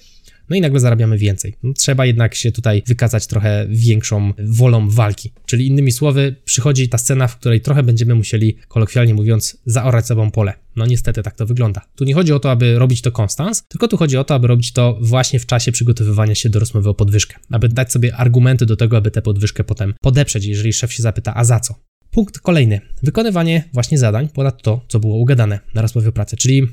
no 0.50 0.56
i 0.56 0.60
nagle 0.60 0.80
zarabiamy 0.80 1.18
więcej. 1.18 1.54
No, 1.62 1.72
trzeba 1.72 2.06
jednak 2.06 2.34
się 2.34 2.52
tutaj 2.52 2.82
wykazać 2.86 3.26
trochę 3.26 3.66
większą 3.68 4.32
wolą 4.38 4.88
walki. 4.90 5.32
Czyli 5.46 5.66
innymi 5.66 5.92
słowy, 5.92 6.36
przychodzi 6.44 6.88
ta 6.88 6.98
scena, 6.98 7.28
w 7.28 7.36
której 7.36 7.60
trochę 7.60 7.82
będziemy 7.82 8.14
musieli, 8.14 8.56
kolokwialnie 8.68 9.14
mówiąc, 9.14 9.58
zaorać 9.66 10.06
sobą 10.06 10.30
pole. 10.30 10.52
No 10.76 10.86
niestety 10.86 11.22
tak 11.22 11.34
to 11.34 11.46
wygląda. 11.46 11.80
Tu 11.96 12.04
nie 12.04 12.14
chodzi 12.14 12.32
o 12.32 12.40
to, 12.40 12.50
aby 12.50 12.78
robić 12.78 13.02
to 13.02 13.12
konstans, 13.12 13.62
tylko 13.68 13.88
tu 13.88 13.96
chodzi 13.96 14.16
o 14.16 14.24
to, 14.24 14.34
aby 14.34 14.46
robić 14.46 14.72
to 14.72 14.98
właśnie 15.00 15.38
w 15.38 15.46
czasie 15.46 15.72
przygotowywania 15.72 16.34
się 16.34 16.48
do 16.48 16.58
rozmowy 16.58 16.88
o 16.88 16.94
podwyżkę. 16.94 17.36
Aby 17.50 17.68
dać 17.68 17.92
sobie 17.92 18.16
argumenty 18.16 18.66
do 18.66 18.76
tego, 18.76 18.96
aby 18.96 19.10
tę 19.10 19.22
podwyżkę 19.22 19.64
potem 19.64 19.94
podeprzeć, 20.00 20.44
jeżeli 20.44 20.72
szef 20.72 20.92
się 20.92 21.02
zapyta, 21.02 21.34
a 21.34 21.44
za 21.44 21.60
co? 21.60 21.74
Punkt 22.10 22.38
kolejny. 22.38 22.80
Wykonywanie 23.02 23.64
właśnie 23.72 23.98
zadań 23.98 24.28
ponad 24.28 24.62
to, 24.62 24.84
co 24.88 25.00
było 25.00 25.16
ugadane 25.16 25.60
na 25.74 25.82
rozmowie 25.82 26.08
o 26.08 26.12
pracę, 26.12 26.36
czyli 26.36 26.68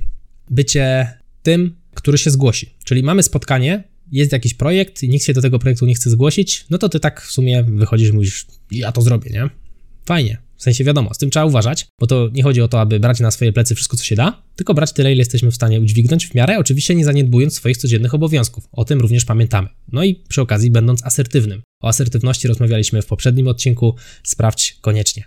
bycie 0.50 1.08
tym, 1.44 1.76
który 1.94 2.18
się 2.18 2.32
zgłosi. 2.32 2.76
Czyli 2.84 3.04
mamy 3.04 3.24
spotkanie, 3.24 3.84
jest 4.12 4.32
jakiś 4.32 4.54
projekt 4.54 5.04
i 5.04 5.10
nikt 5.10 5.26
się 5.26 5.34
do 5.34 5.42
tego 5.42 5.60
projektu 5.60 5.86
nie 5.86 5.96
chce 5.96 6.10
zgłosić, 6.10 6.66
no 6.70 6.78
to 6.78 6.90
ty 6.90 7.00
tak 7.00 7.22
w 7.22 7.32
sumie 7.32 7.64
wychodzisz 7.64 8.10
i 8.10 8.14
mówisz, 8.14 8.46
ja 8.72 8.92
to 8.92 9.02
zrobię, 9.02 9.30
nie? 9.32 9.50
Fajnie. 10.06 10.38
W 10.58 10.64
sensie 10.64 10.84
wiadomo, 10.84 11.14
z 11.14 11.18
tym 11.18 11.30
trzeba 11.30 11.46
uważać, 11.46 11.88
bo 12.00 12.08
to 12.08 12.30
nie 12.34 12.44
chodzi 12.44 12.62
o 12.62 12.68
to, 12.68 12.82
aby 12.82 13.00
brać 13.00 13.20
na 13.20 13.32
swoje 13.32 13.54
plecy 13.54 13.76
wszystko, 13.76 13.98
co 13.98 14.04
się 14.04 14.16
da, 14.16 14.44
tylko 14.56 14.74
brać 14.74 14.94
tyle, 14.94 15.12
ile 15.12 15.20
jesteśmy 15.20 15.52
w 15.52 15.56
stanie 15.56 15.82
udźwignąć 15.82 16.28
w 16.28 16.36
miarę, 16.36 16.60
oczywiście 16.60 16.96
nie 16.96 17.06
zaniedbując 17.06 17.56
swoich 17.56 17.78
codziennych 17.78 18.14
obowiązków. 18.14 18.68
O 18.72 18.86
tym 18.86 19.02
również 19.02 19.26
pamiętamy. 19.26 19.68
No 19.92 20.04
i 20.04 20.16
przy 20.16 20.42
okazji 20.42 20.72
będąc 20.72 21.06
asertywnym. 21.06 21.62
O 21.82 21.88
asertywności 21.88 22.48
rozmawialiśmy 22.48 23.02
w 23.02 23.06
poprzednim 23.06 23.48
odcinku, 23.48 23.96
sprawdź 24.24 24.78
koniecznie. 24.82 25.24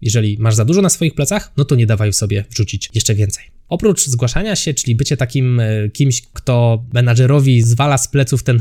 Jeżeli 0.00 0.38
masz 0.38 0.54
za 0.54 0.64
dużo 0.64 0.82
na 0.82 0.88
swoich 0.88 1.14
plecach, 1.14 1.52
no 1.56 1.64
to 1.64 1.74
nie 1.74 1.86
dawaj 1.86 2.12
sobie 2.12 2.44
wrzucić 2.50 2.90
jeszcze 2.94 3.14
więcej. 3.14 3.55
Oprócz 3.68 4.06
zgłaszania 4.06 4.56
się, 4.56 4.74
czyli 4.74 4.94
bycie 4.94 5.16
takim 5.16 5.60
e, 5.60 5.88
kimś, 5.88 6.22
kto 6.22 6.84
menadżerowi 6.92 7.62
zwala 7.62 7.98
z 7.98 8.08
pleców 8.08 8.42
ten 8.42 8.60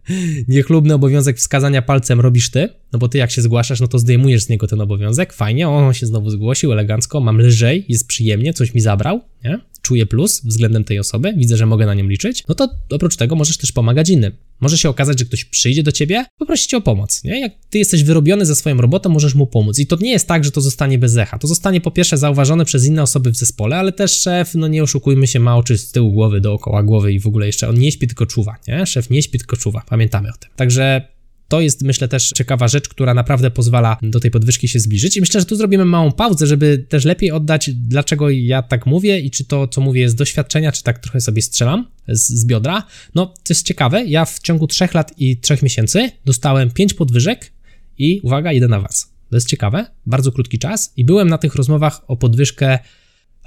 niechlubny 0.48 0.94
obowiązek 0.94 1.36
wskazania 1.38 1.82
palcem 1.82 2.20
robisz 2.20 2.50
ty, 2.50 2.68
no 2.92 2.98
bo 2.98 3.08
ty 3.08 3.18
jak 3.18 3.30
się 3.30 3.42
zgłaszasz, 3.42 3.80
no 3.80 3.88
to 3.88 3.98
zdejmujesz 3.98 4.42
z 4.42 4.48
niego 4.48 4.66
ten 4.66 4.80
obowiązek, 4.80 5.32
fajnie, 5.32 5.68
on 5.68 5.94
się 5.94 6.06
znowu 6.06 6.30
zgłosił 6.30 6.72
elegancko, 6.72 7.20
mam 7.20 7.40
lżej, 7.40 7.84
jest 7.88 8.08
przyjemnie, 8.08 8.52
coś 8.52 8.74
mi 8.74 8.80
zabrał, 8.80 9.20
nie? 9.44 9.60
Czuję 9.86 10.06
plus 10.06 10.40
względem 10.44 10.84
tej 10.84 10.98
osoby, 10.98 11.34
widzę, 11.36 11.56
że 11.56 11.66
mogę 11.66 11.86
na 11.86 11.94
nią 11.94 12.08
liczyć, 12.08 12.44
no 12.48 12.54
to 12.54 12.68
oprócz 12.90 13.16
tego 13.16 13.36
możesz 13.36 13.56
też 13.56 13.72
pomagać 13.72 14.08
innym. 14.08 14.32
Może 14.60 14.78
się 14.78 14.88
okazać, 14.88 15.18
że 15.18 15.24
ktoś 15.24 15.44
przyjdzie 15.44 15.82
do 15.82 15.92
ciebie, 15.92 16.24
poprosi 16.38 16.68
cię 16.68 16.76
o 16.76 16.80
pomoc. 16.80 17.24
Nie? 17.24 17.40
Jak 17.40 17.52
ty 17.70 17.78
jesteś 17.78 18.04
wyrobiony 18.04 18.46
ze 18.46 18.56
swoją 18.56 18.76
robotą, 18.76 19.10
możesz 19.10 19.34
mu 19.34 19.46
pomóc. 19.46 19.78
I 19.78 19.86
to 19.86 19.96
nie 20.00 20.10
jest 20.10 20.28
tak, 20.28 20.44
że 20.44 20.50
to 20.50 20.60
zostanie 20.60 20.98
bez 20.98 21.16
echa. 21.16 21.38
To 21.38 21.48
zostanie 21.48 21.80
po 21.80 21.90
pierwsze 21.90 22.18
zauważone 22.18 22.64
przez 22.64 22.84
inne 22.84 23.02
osoby 23.02 23.30
w 23.30 23.36
zespole, 23.36 23.76
ale 23.76 23.92
też 23.92 24.20
szef, 24.20 24.54
no 24.54 24.68
nie 24.68 24.82
oszukujmy 24.82 25.26
się, 25.26 25.40
ma 25.40 25.56
oczy 25.56 25.78
z 25.78 25.92
tyłu 25.92 26.12
głowy, 26.12 26.40
dookoła 26.40 26.82
głowy 26.82 27.12
i 27.12 27.20
w 27.20 27.26
ogóle 27.26 27.46
jeszcze 27.46 27.68
on 27.68 27.78
nie 27.78 27.92
śpi, 27.92 28.06
tylko 28.06 28.26
czuwa. 28.26 28.56
Nie? 28.68 28.86
Szef 28.86 29.10
nie 29.10 29.22
śpi, 29.22 29.38
tylko 29.38 29.56
czuwa. 29.56 29.82
Pamiętamy 29.88 30.28
o 30.28 30.36
tym. 30.40 30.50
Także 30.56 31.15
to 31.48 31.60
jest, 31.60 31.82
myślę, 31.82 32.08
też 32.08 32.30
ciekawa 32.30 32.68
rzecz, 32.68 32.88
która 32.88 33.14
naprawdę 33.14 33.50
pozwala 33.50 33.96
do 34.02 34.20
tej 34.20 34.30
podwyżki 34.30 34.68
się 34.68 34.80
zbliżyć. 34.80 35.16
I 35.16 35.20
myślę, 35.20 35.40
że 35.40 35.46
tu 35.46 35.56
zrobimy 35.56 35.84
małą 35.84 36.12
pauzę, 36.12 36.46
żeby 36.46 36.86
też 36.88 37.04
lepiej 37.04 37.32
oddać, 37.32 37.70
dlaczego 37.74 38.30
ja 38.30 38.62
tak 38.62 38.86
mówię 38.86 39.20
i 39.20 39.30
czy 39.30 39.44
to, 39.44 39.68
co 39.68 39.80
mówię, 39.80 40.00
jest 40.00 40.16
doświadczenia, 40.16 40.72
czy 40.72 40.82
tak 40.82 40.98
trochę 40.98 41.20
sobie 41.20 41.42
strzelam 41.42 41.86
z, 42.08 42.28
z 42.28 42.46
biodra. 42.46 42.86
No, 43.14 43.26
to 43.26 43.34
jest 43.48 43.66
ciekawe. 43.66 44.04
Ja 44.04 44.24
w 44.24 44.38
ciągu 44.38 44.66
3 44.66 44.88
lat 44.94 45.14
i 45.18 45.36
3 45.36 45.58
miesięcy 45.62 46.10
dostałem 46.24 46.70
5 46.70 46.94
podwyżek 46.94 47.52
i 47.98 48.20
uwaga, 48.22 48.52
jeden 48.52 48.72
awans. 48.72 49.10
To 49.30 49.36
jest 49.36 49.48
ciekawe, 49.48 49.86
bardzo 50.06 50.32
krótki 50.32 50.58
czas 50.58 50.92
i 50.96 51.04
byłem 51.04 51.28
na 51.28 51.38
tych 51.38 51.54
rozmowach 51.54 52.00
o 52.06 52.16
podwyżkę, 52.16 52.78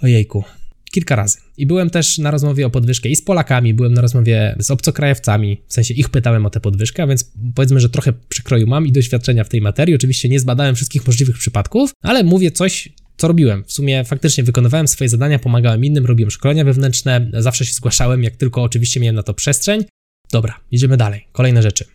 ojejku, 0.01 0.44
kilka 0.91 1.15
razy. 1.15 1.38
I 1.58 1.65
byłem 1.65 1.89
też 1.89 2.17
na 2.17 2.31
rozmowie 2.31 2.65
o 2.65 2.69
podwyżkę 2.69 3.10
i 3.10 3.15
z 3.15 3.22
Polakami, 3.22 3.74
byłem 3.74 3.93
na 3.93 4.01
rozmowie 4.01 4.55
z 4.60 4.72
obcokrajowcami, 4.72 5.62
w 5.67 5.74
sensie 5.74 5.93
ich 5.93 6.10
pytałem 6.10 6.46
o 6.46 6.50
tę 6.50 6.60
podwyżkę, 6.60 7.08
więc 7.08 7.31
powiedzmy, 7.55 7.79
że 7.79 7.89
trochę 7.89 8.13
przekroju 8.29 8.67
mam 8.67 8.88
i 8.88 8.91
doświadczenia 8.91 9.43
w 9.43 9.50
tej 9.50 9.62
materii. 9.62 9.96
Oczywiście 9.96 10.29
nie 10.29 10.39
zbadałem 10.39 10.75
wszystkich 10.75 11.08
możliwych 11.08 11.38
przypadków, 11.38 11.91
ale 12.01 12.24
mówię 12.24 12.51
coś, 12.51 12.89
co 13.17 13.27
robiłem? 13.27 13.63
W 13.63 13.72
sumie 13.72 14.03
faktycznie 14.03 14.43
wykonywałem 14.43 14.88
swoje 14.88 15.10
zadania, 15.10 15.39
pomagałem 15.39 15.86
innym, 15.86 16.05
robiłem 16.05 16.31
szkolenia 16.31 16.65
wewnętrzne, 16.65 17.31
zawsze 17.34 17.65
się 17.65 17.74
zgłaszałem, 17.74 18.24
jak 18.24 18.36
tylko 18.36 18.63
oczywiście 18.63 19.00
miałem 19.00 19.15
na 19.15 19.24
to 19.24 19.34
przestrzeń. 19.34 19.86
Dobra, 20.31 20.60
idziemy 20.72 20.98
dalej. 20.98 21.27
Kolejne 21.31 21.62
rzeczy. 21.63 21.86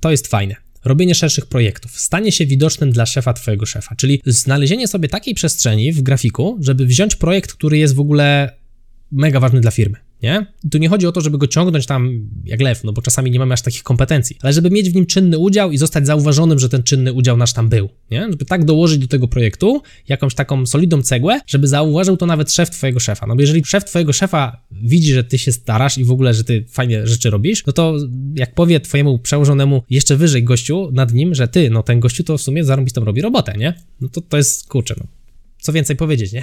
To 0.00 0.10
jest 0.10 0.26
fajne 0.26 0.67
robienie 0.84 1.14
szerszych 1.14 1.46
projektów, 1.46 2.00
stanie 2.00 2.32
się 2.32 2.46
widocznym 2.46 2.92
dla 2.92 3.06
szefa 3.06 3.32
twojego 3.32 3.66
szefa, 3.66 3.94
czyli 3.96 4.22
znalezienie 4.26 4.88
sobie 4.88 5.08
takiej 5.08 5.34
przestrzeni 5.34 5.92
w 5.92 6.02
grafiku, 6.02 6.58
żeby 6.60 6.86
wziąć 6.86 7.16
projekt, 7.16 7.52
który 7.52 7.78
jest 7.78 7.94
w 7.94 8.00
ogóle 8.00 8.56
mega 9.12 9.40
ważny 9.40 9.60
dla 9.60 9.70
firmy 9.70 10.07
nie? 10.22 10.46
Tu 10.70 10.78
nie 10.78 10.88
chodzi 10.88 11.06
o 11.06 11.12
to, 11.12 11.20
żeby 11.20 11.38
go 11.38 11.46
ciągnąć 11.46 11.86
tam 11.86 12.28
jak 12.44 12.60
lew, 12.60 12.84
no 12.84 12.92
bo 12.92 13.02
czasami 13.02 13.30
nie 13.30 13.38
mamy 13.38 13.54
aż 13.54 13.62
takich 13.62 13.82
kompetencji, 13.82 14.36
ale 14.42 14.52
żeby 14.52 14.70
mieć 14.70 14.90
w 14.90 14.94
nim 14.94 15.06
czynny 15.06 15.38
udział 15.38 15.70
i 15.70 15.78
zostać 15.78 16.06
zauważonym, 16.06 16.58
że 16.58 16.68
ten 16.68 16.82
czynny 16.82 17.12
udział 17.12 17.36
nasz 17.36 17.52
tam 17.52 17.68
był, 17.68 17.88
nie? 18.10 18.26
Żeby 18.30 18.44
tak 18.44 18.64
dołożyć 18.64 18.98
do 18.98 19.06
tego 19.06 19.28
projektu 19.28 19.82
jakąś 20.08 20.34
taką 20.34 20.66
solidną 20.66 21.02
cegłę, 21.02 21.40
żeby 21.46 21.68
zauważył 21.68 22.16
to 22.16 22.26
nawet 22.26 22.52
szef 22.52 22.70
twojego 22.70 23.00
szefa. 23.00 23.26
No 23.26 23.34
bo 23.36 23.40
jeżeli 23.40 23.64
szef 23.64 23.84
twojego 23.84 24.12
szefa 24.12 24.64
widzi, 24.70 25.12
że 25.14 25.24
ty 25.24 25.38
się 25.38 25.52
starasz 25.52 25.98
i 25.98 26.04
w 26.04 26.10
ogóle, 26.10 26.34
że 26.34 26.44
ty 26.44 26.64
fajnie 26.68 27.06
rzeczy 27.06 27.30
robisz, 27.30 27.66
no 27.66 27.72
to 27.72 27.96
jak 28.34 28.54
powie 28.54 28.80
twojemu 28.80 29.18
przełożonemu 29.18 29.82
jeszcze 29.90 30.16
wyżej 30.16 30.44
gościu 30.44 30.90
nad 30.92 31.14
nim, 31.14 31.34
że 31.34 31.48
ty, 31.48 31.70
no 31.70 31.82
ten 31.82 32.00
gościu 32.00 32.24
to 32.24 32.38
w 32.38 32.42
sumie 32.42 32.64
zarąbistą 32.64 33.04
robi 33.04 33.20
robotę, 33.20 33.54
nie? 33.58 33.74
No 34.00 34.08
to 34.08 34.20
to 34.20 34.36
jest, 34.36 34.68
kurczę, 34.68 34.94
no. 34.98 35.06
Co 35.60 35.72
więcej 35.72 35.96
powiedzieć, 35.96 36.32
nie? 36.32 36.42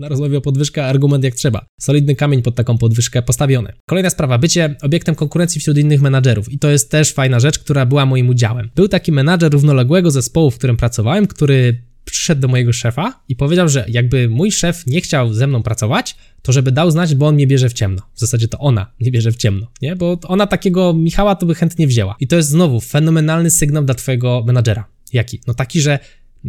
Na 0.00 0.08
rozmowie 0.08 0.38
o 0.38 0.40
podwyżkę 0.40 0.86
argument 0.86 1.24
jak 1.24 1.34
trzeba. 1.34 1.66
Solidny 1.80 2.14
kamień 2.16 2.42
pod 2.42 2.54
taką 2.54 2.78
podwyżkę 2.78 3.22
postawiony. 3.22 3.72
Kolejna 3.88 4.10
sprawa, 4.10 4.38
bycie 4.38 4.76
obiektem 4.82 5.14
konkurencji 5.14 5.60
wśród 5.60 5.78
innych 5.78 6.02
menadżerów. 6.02 6.52
I 6.52 6.58
to 6.58 6.70
jest 6.70 6.90
też 6.90 7.12
fajna 7.12 7.40
rzecz, 7.40 7.58
która 7.58 7.86
była 7.86 8.06
moim 8.06 8.28
udziałem. 8.28 8.70
Był 8.74 8.88
taki 8.88 9.12
menadżer 9.12 9.52
równoległego 9.52 10.10
zespołu, 10.10 10.50
w 10.50 10.58
którym 10.58 10.76
pracowałem, 10.76 11.26
który 11.26 11.82
przyszedł 12.04 12.40
do 12.40 12.48
mojego 12.48 12.72
szefa 12.72 13.22
i 13.28 13.36
powiedział, 13.36 13.68
że 13.68 13.84
jakby 13.88 14.28
mój 14.28 14.52
szef 14.52 14.86
nie 14.86 15.00
chciał 15.00 15.34
ze 15.34 15.46
mną 15.46 15.62
pracować, 15.62 16.16
to 16.42 16.52
żeby 16.52 16.72
dał 16.72 16.90
znać, 16.90 17.14
bo 17.14 17.26
on 17.26 17.34
mnie 17.34 17.46
bierze 17.46 17.68
w 17.68 17.72
ciemno. 17.72 18.02
W 18.14 18.20
zasadzie 18.20 18.48
to 18.48 18.58
ona 18.58 18.92
mnie 19.00 19.10
bierze 19.10 19.32
w 19.32 19.36
ciemno, 19.36 19.66
nie? 19.82 19.96
Bo 19.96 20.18
ona 20.22 20.46
takiego 20.46 20.94
Michała 20.94 21.34
to 21.34 21.46
by 21.46 21.54
chętnie 21.54 21.86
wzięła. 21.86 22.16
I 22.20 22.26
to 22.26 22.36
jest 22.36 22.48
znowu 22.48 22.80
fenomenalny 22.80 23.50
sygnał 23.50 23.84
dla 23.84 23.94
twojego 23.94 24.42
menadżera. 24.46 24.84
Jaki? 25.12 25.40
No 25.46 25.54
taki, 25.54 25.80
że 25.80 25.98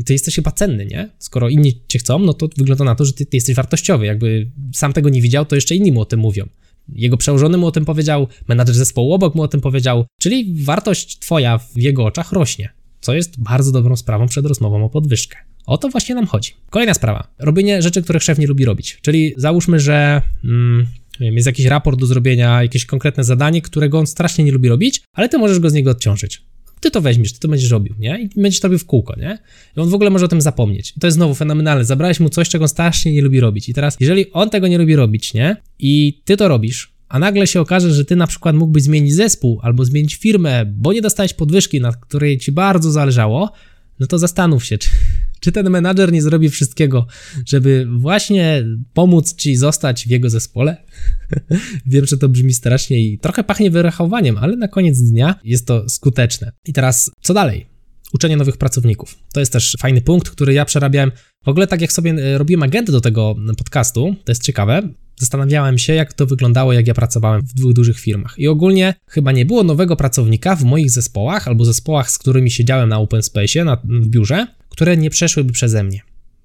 ty 0.05 0.13
jesteś 0.13 0.35
chyba 0.35 0.51
cenny, 0.51 0.85
nie? 0.85 1.09
Skoro 1.19 1.49
inni 1.49 1.81
cię 1.87 1.99
chcą, 1.99 2.19
no 2.19 2.33
to 2.33 2.49
wygląda 2.57 2.83
na 2.83 2.95
to, 2.95 3.05
że 3.05 3.13
ty, 3.13 3.25
ty, 3.25 3.37
jesteś 3.37 3.55
wartościowy. 3.55 4.05
Jakby 4.05 4.51
sam 4.73 4.93
tego 4.93 5.09
nie 5.09 5.21
widział, 5.21 5.45
to 5.45 5.55
jeszcze 5.55 5.75
inni 5.75 5.91
mu 5.91 6.01
o 6.01 6.05
tym 6.05 6.19
mówią. 6.19 6.47
Jego 6.89 7.17
przełożony 7.17 7.57
mu 7.57 7.67
o 7.67 7.71
tym 7.71 7.85
powiedział, 7.85 8.27
menadżer 8.47 8.75
zespołu 8.75 9.13
obok 9.13 9.35
mu 9.35 9.41
o 9.41 9.47
tym 9.47 9.61
powiedział, 9.61 10.05
czyli 10.19 10.63
wartość 10.63 11.19
twoja 11.19 11.57
w 11.57 11.77
jego 11.77 12.05
oczach 12.05 12.31
rośnie, 12.31 12.69
co 13.01 13.13
jest 13.13 13.43
bardzo 13.43 13.71
dobrą 13.71 13.95
sprawą 13.95 14.27
przed 14.27 14.45
rozmową 14.45 14.85
o 14.85 14.89
podwyżkę. 14.89 15.37
O 15.65 15.77
to 15.77 15.89
właśnie 15.89 16.15
nam 16.15 16.27
chodzi. 16.27 16.51
Kolejna 16.69 16.93
sprawa. 16.93 17.27
Robienie 17.39 17.81
rzeczy, 17.81 18.01
których 18.01 18.23
szef 18.23 18.39
nie 18.39 18.47
lubi 18.47 18.65
robić. 18.65 18.99
Czyli 19.01 19.33
załóżmy, 19.37 19.79
że 19.79 20.21
mm, 20.43 20.87
jest 21.19 21.47
jakiś 21.47 21.65
raport 21.65 21.99
do 21.99 22.05
zrobienia, 22.05 22.63
jakieś 22.63 22.85
konkretne 22.85 23.23
zadanie, 23.23 23.61
którego 23.61 23.99
on 23.99 24.07
strasznie 24.07 24.43
nie 24.43 24.51
lubi 24.51 24.69
robić, 24.69 25.01
ale 25.13 25.29
ty 25.29 25.37
możesz 25.37 25.59
go 25.59 25.69
z 25.69 25.73
niego 25.73 25.91
odciążyć 25.91 26.41
ty 26.81 26.91
to 26.91 27.01
weźmiesz, 27.01 27.33
ty 27.33 27.39
to 27.39 27.47
będziesz 27.47 27.69
robił, 27.69 27.95
nie? 27.99 28.21
I 28.21 28.41
będziesz 28.41 28.59
to 28.59 28.67
robił 28.67 28.79
w 28.79 28.85
kółko, 28.85 29.15
nie? 29.19 29.39
I 29.77 29.79
on 29.79 29.89
w 29.89 29.93
ogóle 29.93 30.09
może 30.09 30.25
o 30.25 30.27
tym 30.27 30.41
zapomnieć. 30.41 30.93
I 30.97 30.99
to 30.99 31.07
jest 31.07 31.15
znowu 31.15 31.35
fenomenalne. 31.35 31.85
Zabrałeś 31.85 32.19
mu 32.19 32.29
coś, 32.29 32.49
czego 32.49 32.63
on 32.63 32.69
strasznie 32.69 33.13
nie 33.13 33.21
lubi 33.21 33.39
robić. 33.39 33.69
I 33.69 33.73
teraz, 33.73 33.97
jeżeli 33.99 34.31
on 34.31 34.49
tego 34.49 34.67
nie 34.67 34.77
lubi 34.77 34.95
robić, 34.95 35.33
nie? 35.33 35.55
I 35.79 36.21
ty 36.25 36.37
to 36.37 36.47
robisz, 36.47 36.93
a 37.09 37.19
nagle 37.19 37.47
się 37.47 37.61
okaże, 37.61 37.93
że 37.93 38.05
ty 38.05 38.15
na 38.15 38.27
przykład 38.27 38.55
mógłbyś 38.55 38.83
zmienić 38.83 39.13
zespół 39.13 39.59
albo 39.63 39.85
zmienić 39.85 40.15
firmę, 40.15 40.65
bo 40.65 40.93
nie 40.93 41.01
dostałeś 41.01 41.33
podwyżki, 41.33 41.81
na 41.81 41.91
której 41.91 42.37
ci 42.37 42.51
bardzo 42.51 42.91
zależało, 42.91 43.51
no 43.99 44.07
to 44.07 44.19
zastanów 44.19 44.65
się, 44.65 44.77
czy, 44.77 44.89
czy 45.41 45.51
ten 45.51 45.69
menadżer 45.69 46.11
nie 46.11 46.21
zrobi 46.21 46.49
wszystkiego, 46.49 47.07
żeby 47.45 47.87
właśnie 47.97 48.63
pomóc 48.93 49.35
ci 49.35 49.55
zostać 49.55 50.07
w 50.07 50.09
jego 50.09 50.29
zespole? 50.29 50.77
Wiem, 51.85 52.05
że 52.05 52.17
to 52.17 52.29
brzmi 52.29 52.53
strasznie 52.53 52.99
i 52.99 53.19
trochę 53.19 53.43
pachnie 53.43 53.71
wyrachowaniem, 53.71 54.37
ale 54.37 54.57
na 54.57 54.67
koniec 54.67 55.01
dnia 55.01 55.35
jest 55.43 55.67
to 55.67 55.89
skuteczne. 55.89 56.51
I 56.65 56.73
teraz 56.73 57.11
co 57.21 57.33
dalej? 57.33 57.65
Uczenie 58.13 58.37
nowych 58.37 58.57
pracowników. 58.57 59.15
To 59.33 59.39
jest 59.39 59.53
też 59.53 59.75
fajny 59.79 60.01
punkt, 60.01 60.29
który 60.29 60.53
ja 60.53 60.65
przerabiałem 60.65 61.11
W 61.45 61.47
ogóle 61.47 61.67
tak 61.67 61.81
jak 61.81 61.91
sobie 61.91 62.11
e, 62.11 62.37
robiłem 62.37 62.63
agendę 62.63 62.91
do 62.91 63.01
tego 63.01 63.35
podcastu, 63.57 64.15
to 64.23 64.31
jest 64.31 64.43
ciekawe, 64.43 64.89
zastanawiałem 65.19 65.77
się, 65.77 65.93
jak 65.93 66.13
to 66.13 66.25
wyglądało, 66.25 66.73
jak 66.73 66.87
ja 66.87 66.93
pracowałem 66.93 67.41
w 67.41 67.53
dwóch 67.53 67.73
dużych 67.73 67.99
firmach. 67.99 68.39
I 68.39 68.47
ogólnie 68.47 68.93
chyba 69.07 69.31
nie 69.31 69.45
było 69.45 69.63
nowego 69.63 69.95
pracownika 69.95 70.55
w 70.55 70.63
moich 70.63 70.91
zespołach 70.91 71.47
albo 71.47 71.65
zespołach, 71.65 72.11
z 72.11 72.17
którymi 72.17 72.51
siedziałem 72.51 72.89
na 72.89 72.97
open 72.97 73.23
space, 73.23 73.63
na, 73.63 73.75
w 73.83 74.07
biurze, 74.07 74.47
które 74.81 74.97
nie 74.97 75.09
przeszłyby 75.09 75.53
przeze 75.53 75.83
mnie 75.83 76.01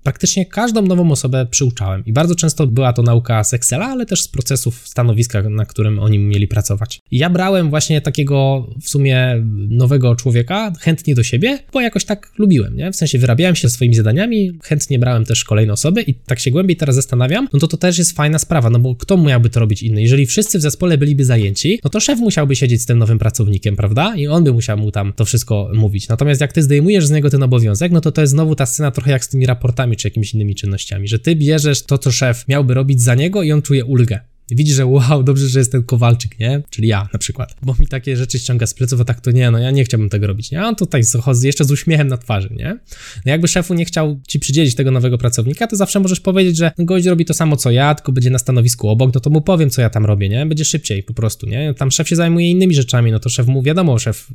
praktycznie 0.07 0.47
każdą 0.47 0.83
nową 0.83 1.11
osobę 1.11 1.47
przyuczałem. 1.51 2.05
I 2.05 2.13
bardzo 2.13 2.35
często 2.35 2.67
była 2.67 2.93
to 2.93 3.03
nauka 3.03 3.45
z 3.45 3.55
Excela, 3.55 3.87
ale 3.87 4.07
też 4.07 4.23
z 4.23 4.29
procesów 4.29 4.89
stanowiska, 4.89 5.43
na 5.43 5.65
którym 5.65 5.99
oni 5.99 6.19
mieli 6.19 6.49
pracować. 6.49 7.01
I 7.11 7.19
ja 7.19 7.31
brałem 7.31 7.71
właśnie 7.71 8.01
takiego 8.01 8.67
w 8.83 8.89
sumie 8.89 9.43
nowego 9.69 10.17
człowieka 10.17 10.73
chętnie 10.81 11.15
do 11.15 11.23
siebie, 11.23 11.59
bo 11.73 11.81
jakoś 11.81 12.05
tak 12.05 12.33
lubiłem, 12.39 12.77
nie? 12.77 12.93
W 12.93 12.97
sensie 12.97 13.19
wyrabiałem 13.19 13.57
się 13.57 13.69
swoimi 13.69 13.95
zadaniami, 13.95 14.59
chętnie 14.63 14.99
brałem 14.99 15.25
też 15.25 15.45
kolejne 15.45 15.73
osoby 15.73 16.03
i 16.03 16.15
tak 16.15 16.41
się 16.41 16.51
głębiej 16.51 16.77
teraz 16.77 16.95
zastanawiam, 16.95 17.49
no 17.53 17.59
to 17.59 17.69
to 17.69 17.77
też 17.77 17.99
jest 17.99 18.13
fajna 18.13 18.39
sprawa, 18.39 18.71
no 18.71 18.79
bo 18.79 18.95
kto 18.95 19.17
miałby 19.17 19.51
to 19.51 19.61
robić 19.61 19.83
inny? 19.83 20.03
Jeżeli 20.03 20.27
wszyscy 20.27 20.59
w 20.59 20.63
zespole 20.63 20.99
byliby 20.99 21.25
zajęci, 21.25 21.81
no 21.85 21.91
to 21.91 22.01
szef 22.01 22.19
musiałby 22.19 22.57
siedzieć 22.57 22.83
z 22.83 22.87
tym 22.87 22.99
nowym 22.99 23.19
pracownikiem, 23.19 23.77
prawda? 23.77 24.17
I 24.17 24.27
on 24.27 24.45
by 24.45 24.53
musiał 24.53 24.79
mu 24.79 24.91
tam 24.91 25.13
to 25.13 25.25
wszystko 25.25 25.71
mówić. 25.75 26.09
Natomiast 26.09 26.41
jak 26.41 26.53
ty 26.53 26.63
zdejmujesz 26.63 27.07
z 27.07 27.11
niego 27.11 27.31
ten 27.31 27.43
obowiązek, 27.43 27.93
no 27.93 28.01
to 28.01 28.13
to 28.13 28.21
jest 28.21 28.31
znowu 28.31 28.55
ta 28.55 28.67
scena 28.67 28.91
trochę 28.91 29.11
jak 29.11 29.25
z 29.25 29.29
tymi 29.29 29.47
raportami 29.47 29.96
czy 29.97 30.09
jakimiś 30.09 30.35
innymi 30.35 30.55
czynnościami, 30.55 31.09
że 31.09 31.19
ty 31.19 31.37
bierzesz 31.37 31.83
to, 31.83 31.99
co 31.99 32.13
szef 32.13 32.49
miałby 32.49 32.75
robić 32.75 33.03
za 33.03 33.15
niego 33.15 33.43
i 33.43 33.53
on 33.53 33.63
czuje 33.63 33.85
ulgę. 33.85 34.21
Widzi, 34.51 34.73
że 34.73 34.87
wow, 34.87 35.23
dobrze, 35.23 35.49
że 35.49 35.59
jest 35.59 35.73
ten 35.73 35.83
Kowalczyk, 35.83 36.39
nie? 36.39 36.63
Czyli 36.71 36.89
ja 36.89 37.09
na 37.13 37.19
przykład. 37.19 37.57
Bo 37.63 37.77
mi 37.81 37.87
takie 37.87 38.17
rzeczy 38.17 38.39
ściąga 38.39 38.67
z 38.67 38.75
pleców, 38.75 39.01
a 39.01 39.05
tak 39.05 39.21
to 39.21 39.31
nie, 39.31 39.51
no 39.51 39.59
ja 39.59 39.71
nie 39.71 39.85
chciałbym 39.85 40.09
tego 40.09 40.27
robić, 40.27 40.51
nie? 40.51 40.61
A 40.61 40.69
on 40.69 40.77
tutaj 40.77 41.03
jeszcze 41.43 41.65
z 41.65 41.71
uśmiechem 41.71 42.09
na 42.09 42.17
twarzy, 42.17 42.49
nie? 42.57 42.79
No 43.27 43.33
jakby 43.33 43.49
szefu 43.49 43.75
nie 43.75 43.85
chciał 43.85 44.21
ci 44.29 44.41
przydzielić 44.41 44.75
tego 44.75 44.91
nowego 44.91 45.19
pracownika, 45.19 45.67
to 45.67 45.77
zawsze 45.77 46.01
możesz 46.01 46.21
powiedzieć, 46.21 46.57
że 46.57 46.73
gość 46.79 47.07
robi 47.07 47.25
to 47.25 47.35
samo 47.35 47.57
co 47.57 47.71
ja, 47.71 47.95
tylko 47.95 48.13
będzie 48.13 48.31
na 48.31 48.39
stanowisku 48.39 48.89
obok, 48.89 49.15
no 49.15 49.21
to 49.21 49.31
mu 49.31 49.41
powiem, 49.41 49.71
co 49.71 49.83
ja 49.83 49.91
tam 49.91 50.07
robię, 50.07 50.29
nie? 50.29 50.47
Będzie 50.47 50.65
szybciej 50.65 51.03
po 51.03 51.15
prostu, 51.15 51.47
nie? 51.47 51.75
Tam 51.75 51.91
szef 51.91 52.09
się 52.09 52.17
zajmuje 52.17 52.51
innymi 52.51 52.75
rzeczami, 52.75 53.13
no 53.13 53.19
to 53.19 53.29
szef 53.29 53.47
mu, 53.47 53.63
wiadomo, 53.63 53.99
szef 53.99 54.29